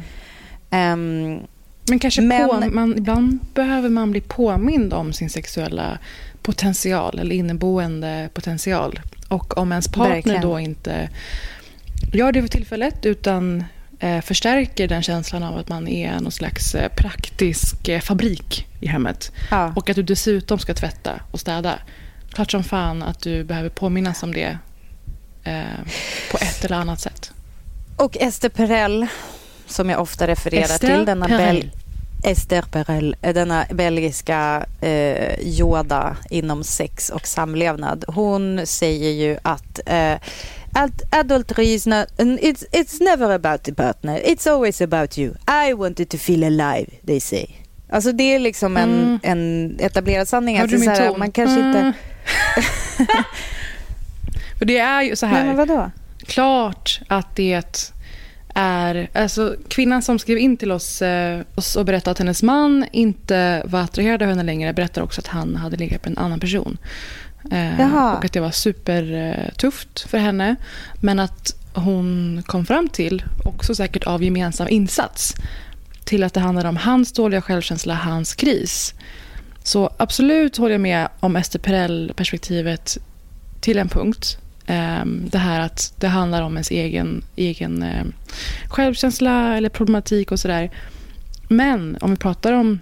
Um, 0.71 1.47
men 1.89 1.99
kanske 1.99 2.21
men, 2.21 2.49
på, 2.49 2.69
man, 2.69 2.97
ibland 2.97 3.39
behöver 3.53 3.89
man 3.89 4.11
bli 4.11 4.21
påmind 4.21 4.93
om 4.93 5.13
sin 5.13 5.29
sexuella 5.29 5.97
potential 6.41 7.19
eller 7.19 7.35
inneboende 7.35 8.29
potential. 8.33 8.99
Och 9.27 9.57
om 9.57 9.71
ens 9.71 9.87
partner 9.87 10.15
verkligen. 10.15 10.41
då 10.41 10.59
inte 10.59 11.09
gör 12.13 12.31
det 12.31 12.41
för 12.41 12.49
tillfället 12.49 13.05
utan 13.05 13.63
förstärker 14.23 14.87
den 14.87 15.03
känslan 15.03 15.43
av 15.43 15.57
att 15.57 15.69
man 15.69 15.87
är 15.87 16.19
någon 16.19 16.31
slags 16.31 16.75
eh, 16.75 16.89
praktisk 16.89 17.87
eh, 17.87 18.01
fabrik 18.01 18.67
i 18.79 18.87
hemmet. 18.87 19.31
Ja. 19.51 19.73
Och 19.75 19.89
att 19.89 19.95
du 19.95 20.03
dessutom 20.03 20.59
ska 20.59 20.73
tvätta 20.73 21.11
och 21.31 21.39
städa. 21.39 21.79
Klart 22.29 22.51
som 22.51 22.63
fan 22.63 23.03
att 23.03 23.19
du 23.19 23.43
behöver 23.43 23.69
påminnas 23.69 24.23
om 24.23 24.33
det 24.33 24.57
eh, 25.43 25.63
på 26.31 26.37
ett 26.37 26.65
eller 26.65 26.75
annat 26.75 26.99
sätt. 26.99 27.31
Och 27.97 28.17
Esther 28.17 28.49
Perel, 28.49 29.07
som 29.67 29.89
jag 29.89 30.01
ofta 30.01 30.27
refererar 30.27 30.63
Esther 30.63 30.97
till. 30.97 31.05
Denna 31.05 31.27
Perel. 31.27 31.71
Esther 32.23 32.61
Perel, 32.61 33.15
eh, 33.21 33.33
denna 33.33 33.65
belgiska 33.71 34.65
eh, 34.81 35.39
Yoda 35.39 36.17
inom 36.29 36.63
sex 36.63 37.09
och 37.09 37.27
samlevnad. 37.27 38.05
Hon 38.07 38.67
säger 38.67 39.11
ju 39.11 39.37
att 39.41 39.79
eh, 39.85 40.15
Ad 40.73 41.01
adultery 41.09 41.73
is 41.73 41.87
not, 41.87 42.07
it's, 42.17 42.65
it's 42.71 42.99
never 42.99 43.31
about 43.31 43.63
the 43.63 43.73
partner. 43.73 44.19
It's 44.23 44.47
always 44.47 44.81
about 44.81 45.17
you. 45.17 45.35
I 45.47 45.73
wanted 45.73 46.09
to 46.09 46.17
feel 46.17 46.43
alive, 46.43 46.87
they 47.05 47.19
say. 47.19 47.47
Alltså 47.89 48.11
det 48.11 48.35
är 48.35 48.39
liksom 48.39 48.77
en, 48.77 48.93
mm. 48.93 49.19
en 49.23 49.77
etablerad 49.79 50.27
sanning. 50.27 50.57
Hör 50.57 50.67
du 50.67 50.77
min 50.77 50.95
ton? 50.95 51.19
Man 51.19 51.31
kanske 51.31 51.61
mm. 51.61 51.67
inte... 51.67 51.93
För 54.57 54.65
det 54.65 54.77
är 54.77 55.01
ju 55.01 55.15
så 55.15 55.25
här. 55.25 55.45
Men 55.45 55.55
vadå? 55.55 55.91
Klart 56.25 56.99
att 57.07 57.35
det 57.35 57.85
är... 58.53 59.09
Alltså, 59.13 59.55
kvinnan 59.67 60.01
som 60.01 60.19
skrev 60.19 60.37
in 60.37 60.57
till 60.57 60.71
oss 60.71 61.01
eh, 61.01 61.41
och 61.77 61.85
berättade 61.85 62.11
att 62.11 62.19
hennes 62.19 62.43
man 62.43 62.85
inte 62.91 63.61
var 63.65 63.79
attraherad 63.81 64.21
av 64.21 64.29
henne 64.29 64.43
längre 64.43 64.73
berättar 64.73 65.01
också 65.01 65.21
att 65.21 65.27
han 65.27 65.55
hade 65.55 65.77
legat 65.77 66.05
med 66.05 66.11
en 66.11 66.17
annan 66.17 66.39
person. 66.39 66.77
Eh, 67.51 68.15
och 68.15 68.25
att 68.25 68.33
det 68.33 68.39
var 68.39 68.51
supertufft 68.51 69.99
för 69.99 70.17
henne. 70.17 70.55
Men 71.01 71.19
att 71.19 71.55
hon 71.73 72.43
kom 72.45 72.65
fram 72.65 72.89
till, 72.89 73.23
också 73.45 73.75
säkert 73.75 74.03
av 74.03 74.23
gemensam 74.23 74.67
insats, 74.67 75.35
till 76.03 76.23
att 76.23 76.33
det 76.33 76.39
handlade 76.39 76.69
om 76.69 76.77
hans 76.77 77.11
dåliga 77.11 77.41
självkänsla, 77.41 77.93
hans 77.93 78.35
kris. 78.35 78.93
Så 79.63 79.89
absolut 79.97 80.57
håller 80.57 80.71
jag 80.71 80.81
med 80.81 81.07
om 81.19 81.35
Ester 81.35 81.59
Perel-perspektivet 81.59 82.97
till 83.61 83.77
en 83.77 83.89
punkt. 83.89 84.37
Ehm, 84.65 85.29
det 85.31 85.37
här 85.37 85.59
att 85.59 85.93
det 85.97 86.07
handlar 86.07 86.41
om 86.41 86.53
ens 86.53 86.71
egen, 86.71 87.23
egen 87.35 87.83
eh, 87.83 88.05
självkänsla 88.67 89.57
eller 89.57 89.69
problematik 89.69 90.31
och 90.31 90.39
sådär. 90.39 90.71
Men 91.47 91.97
om 92.01 92.11
vi 92.11 92.17
pratar 92.17 92.53
om 92.53 92.79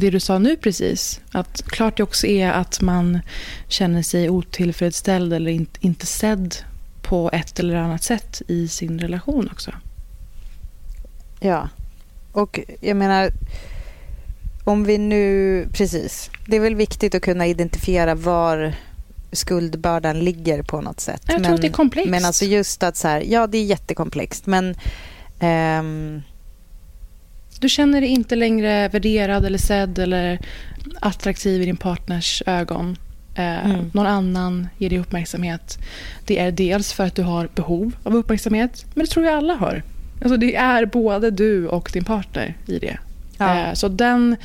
det 0.00 0.10
du 0.10 0.20
sa 0.20 0.38
nu 0.38 0.56
precis. 0.56 1.20
Att 1.32 1.62
klart 1.66 1.96
det 1.96 2.02
också 2.02 2.26
är 2.26 2.50
att 2.50 2.80
man 2.80 3.20
känner 3.68 4.02
sig 4.02 4.30
otillfredsställd 4.30 5.32
eller 5.32 5.50
in, 5.50 5.66
inte 5.80 6.06
sedd 6.06 6.56
på 7.02 7.30
ett 7.32 7.58
eller 7.58 7.76
annat 7.76 8.02
sätt 8.02 8.42
i 8.48 8.68
sin 8.68 8.98
relation 8.98 9.48
också. 9.52 9.70
Ja, 11.40 11.68
och 12.32 12.60
jag 12.80 12.96
menar 12.96 13.32
om 14.64 14.84
vi 14.84 14.98
nu... 14.98 15.68
Precis. 15.72 16.30
Det 16.46 16.56
är 16.56 16.60
väl 16.60 16.74
viktigt 16.74 17.14
att 17.14 17.22
kunna 17.22 17.46
identifiera 17.46 18.14
var 18.14 18.74
skuldbördan 19.32 20.20
ligger 20.20 20.62
på 20.62 20.80
något 20.80 21.00
sätt. 21.00 21.22
Jag 21.26 21.34
tror 21.34 21.42
men, 21.42 21.54
att 21.54 21.60
det 21.60 21.66
är 21.66 21.72
komplext. 21.72 22.10
Men 22.10 22.24
alltså 22.24 22.44
just 22.44 22.82
att 22.82 22.96
så 22.96 23.08
här, 23.08 23.20
ja 23.20 23.46
det 23.46 23.58
är 23.58 23.64
jättekomplext 23.64 24.46
men 24.46 24.74
ehm, 25.40 26.22
Du 27.60 27.68
känner 27.68 28.00
dig 28.00 28.10
inte 28.10 28.36
längre 28.36 28.88
värderad 28.88 29.44
eller 29.44 29.58
sedd 29.58 29.98
eller 29.98 30.38
attraktiv 31.00 31.62
i 31.62 31.64
din 31.64 31.76
partners 31.76 32.42
ögon. 32.46 32.96
Eh, 33.34 33.66
Mm. 33.70 33.90
Någon 33.94 34.06
annan 34.06 34.68
ger 34.78 34.90
dig 34.90 34.98
uppmärksamhet. 34.98 35.78
Det 36.24 36.38
är 36.38 36.52
dels 36.52 36.92
för 36.92 37.04
att 37.04 37.14
du 37.14 37.22
har 37.22 37.48
behov 37.54 37.92
av 38.02 38.16
uppmärksamhet, 38.16 38.84
men 38.94 39.04
det 39.04 39.10
tror 39.10 39.26
jag 39.26 39.34
alla 39.34 39.54
har. 39.54 39.82
Alltså 40.22 40.36
det 40.36 40.56
är 40.56 40.86
både 40.86 41.30
du 41.30 41.66
och 41.68 41.90
din 41.92 42.04
partner 42.04 42.54
i 42.66 42.78
det. 42.78 42.98
Ja. 43.38 43.58
Eh, 43.68 43.72
så 43.74 43.88
den 43.88 44.36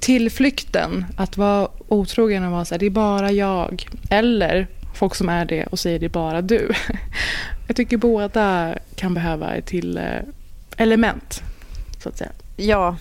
tillflykten, 0.00 1.04
att 1.16 1.36
vara 1.36 1.68
otrogen 1.88 2.44
och 2.44 2.52
vara 2.52 2.64
så 2.64 2.74
här, 2.74 2.78
det 2.78 2.86
är 2.86 2.90
bara 2.90 3.32
jag. 3.32 3.86
Eller 4.10 4.66
folk 4.94 5.14
som 5.14 5.28
är 5.28 5.44
det 5.44 5.64
och 5.66 5.78
säger 5.78 5.98
det 5.98 6.06
är 6.06 6.10
bara 6.10 6.42
du. 6.42 6.70
Jag 7.66 7.76
tycker 7.76 7.96
båda 7.96 8.74
kan 8.96 9.14
behöva 9.14 9.54
ett 9.54 9.66
till 9.66 9.96
eh, 9.96 10.04
element, 10.76 11.42
så 12.04 12.08
att 12.08 12.18
säga. 12.18 12.30
ja. 12.56 12.96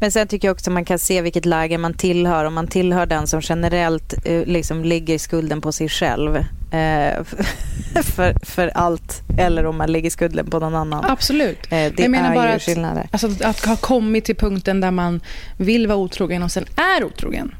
Men 0.00 0.12
sen 0.12 0.28
tycker 0.28 0.48
jag 0.48 0.54
också 0.54 0.70
man 0.70 0.84
kan 0.84 0.98
se 0.98 1.20
vilket 1.20 1.44
läge 1.44 1.78
man 1.78 1.94
tillhör. 1.94 2.44
Om 2.44 2.54
man 2.54 2.66
tillhör 2.66 3.06
den 3.06 3.26
som 3.26 3.40
generellt 3.44 4.14
eh, 4.24 4.44
liksom 4.46 4.84
lägger 4.84 5.18
skulden 5.18 5.60
på 5.60 5.72
sig 5.72 5.88
själv 5.88 6.36
eh, 6.36 7.22
för, 8.02 8.44
för 8.46 8.68
allt. 8.74 9.22
Eller 9.38 9.66
om 9.66 9.76
man 9.76 9.92
lägger 9.92 10.10
skulden 10.10 10.46
på 10.46 10.58
någon 10.58 10.74
annan. 10.74 11.04
Absolut. 11.04 11.58
Eh, 11.64 11.68
det 11.70 11.92
jag 11.96 12.10
menar 12.10 12.30
är 12.30 12.34
bara 12.34 12.58
ju 12.58 12.84
att, 12.84 13.12
alltså, 13.12 13.26
att- 13.26 13.42
att 13.42 13.64
ha 13.64 13.76
kommit 13.76 14.24
till 14.24 14.36
punkten 14.36 14.80
där 14.80 14.90
man 14.90 15.20
vill 15.56 15.86
vara 15.86 15.98
otrogen 15.98 16.42
och 16.42 16.50
sen 16.50 16.64
är 16.98 17.04
otrogen. 17.04 17.54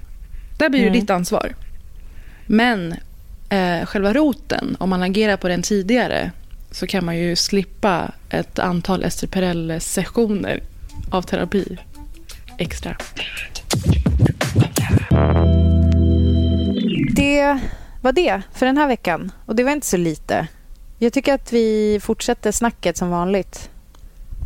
Där 0.59 0.69
blir 0.69 0.81
det 0.81 0.87
Mm. 0.89 1.01
ditt 1.01 1.11
ansvar. 1.11 1.55
Men 2.47 2.95
eh, 3.49 3.87
själva 3.87 4.13
roten, 4.13 4.77
om 4.81 4.91
man 4.91 5.03
agerar 5.03 5.37
på 5.37 5.49
den 5.49 5.63
tidigare 5.63 6.31
så 6.77 6.87
kan 6.87 7.05
man 7.05 7.17
ju 7.17 7.37
slippa 7.37 8.13
ett 8.31 8.59
antal 8.59 9.05
Ester 9.05 9.27
Perel-sessioner 9.27 10.63
av 11.11 11.23
terapi 11.23 11.79
extra. 12.59 12.97
Det 17.17 17.61
var 18.01 18.13
det 18.13 18.43
för 18.55 18.67
den 18.67 18.77
här 18.77 18.87
veckan. 18.87 19.33
Och 19.47 19.57
det 19.57 19.65
var 19.65 19.73
inte 19.73 19.87
så 19.87 19.97
lite. 19.97 20.47
Jag 20.99 21.13
tycker 21.13 21.35
att 21.35 21.53
vi 21.53 21.99
fortsätter 22.03 22.53
snacket 22.53 22.97
som 22.97 23.11
vanligt 23.11 23.71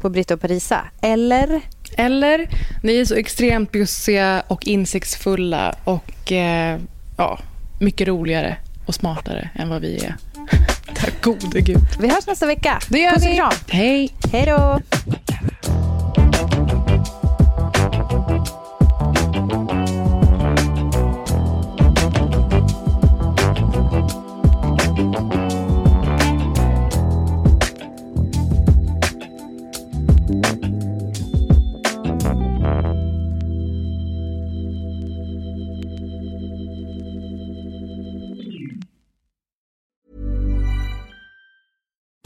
på 0.00 0.10
Britta 0.10 0.34
och 0.34 0.40
Parisa. 0.40 0.84
Eller? 1.02 1.60
Eller, 1.96 2.48
ni 2.82 2.96
är 2.96 3.04
så 3.04 3.14
extremt 3.14 3.72
bjussiga 3.72 4.42
och 4.48 4.66
insiktsfulla 4.66 5.74
och 5.84 6.32
eh, 6.32 6.80
ja, 7.16 7.38
mycket 7.80 8.08
roligare 8.08 8.56
och 8.86 8.94
smartare 8.94 9.50
än 9.54 9.68
vad 9.68 9.80
vi 9.82 10.04
är. 10.04 10.16
Tack 10.94 11.22
gode 11.22 11.60
gud. 11.60 11.78
Vi 12.00 12.08
hörs 12.08 12.26
nästa 12.26 12.46
vecka. 12.46 12.78
Det 12.88 12.98
gör 12.98 13.10
Puss 13.14 13.24
och 13.24 13.30
vi. 13.30 13.36
kram. 13.36 13.52
Hej. 13.68 14.14
Hej 14.32 14.46
då! 14.46 14.80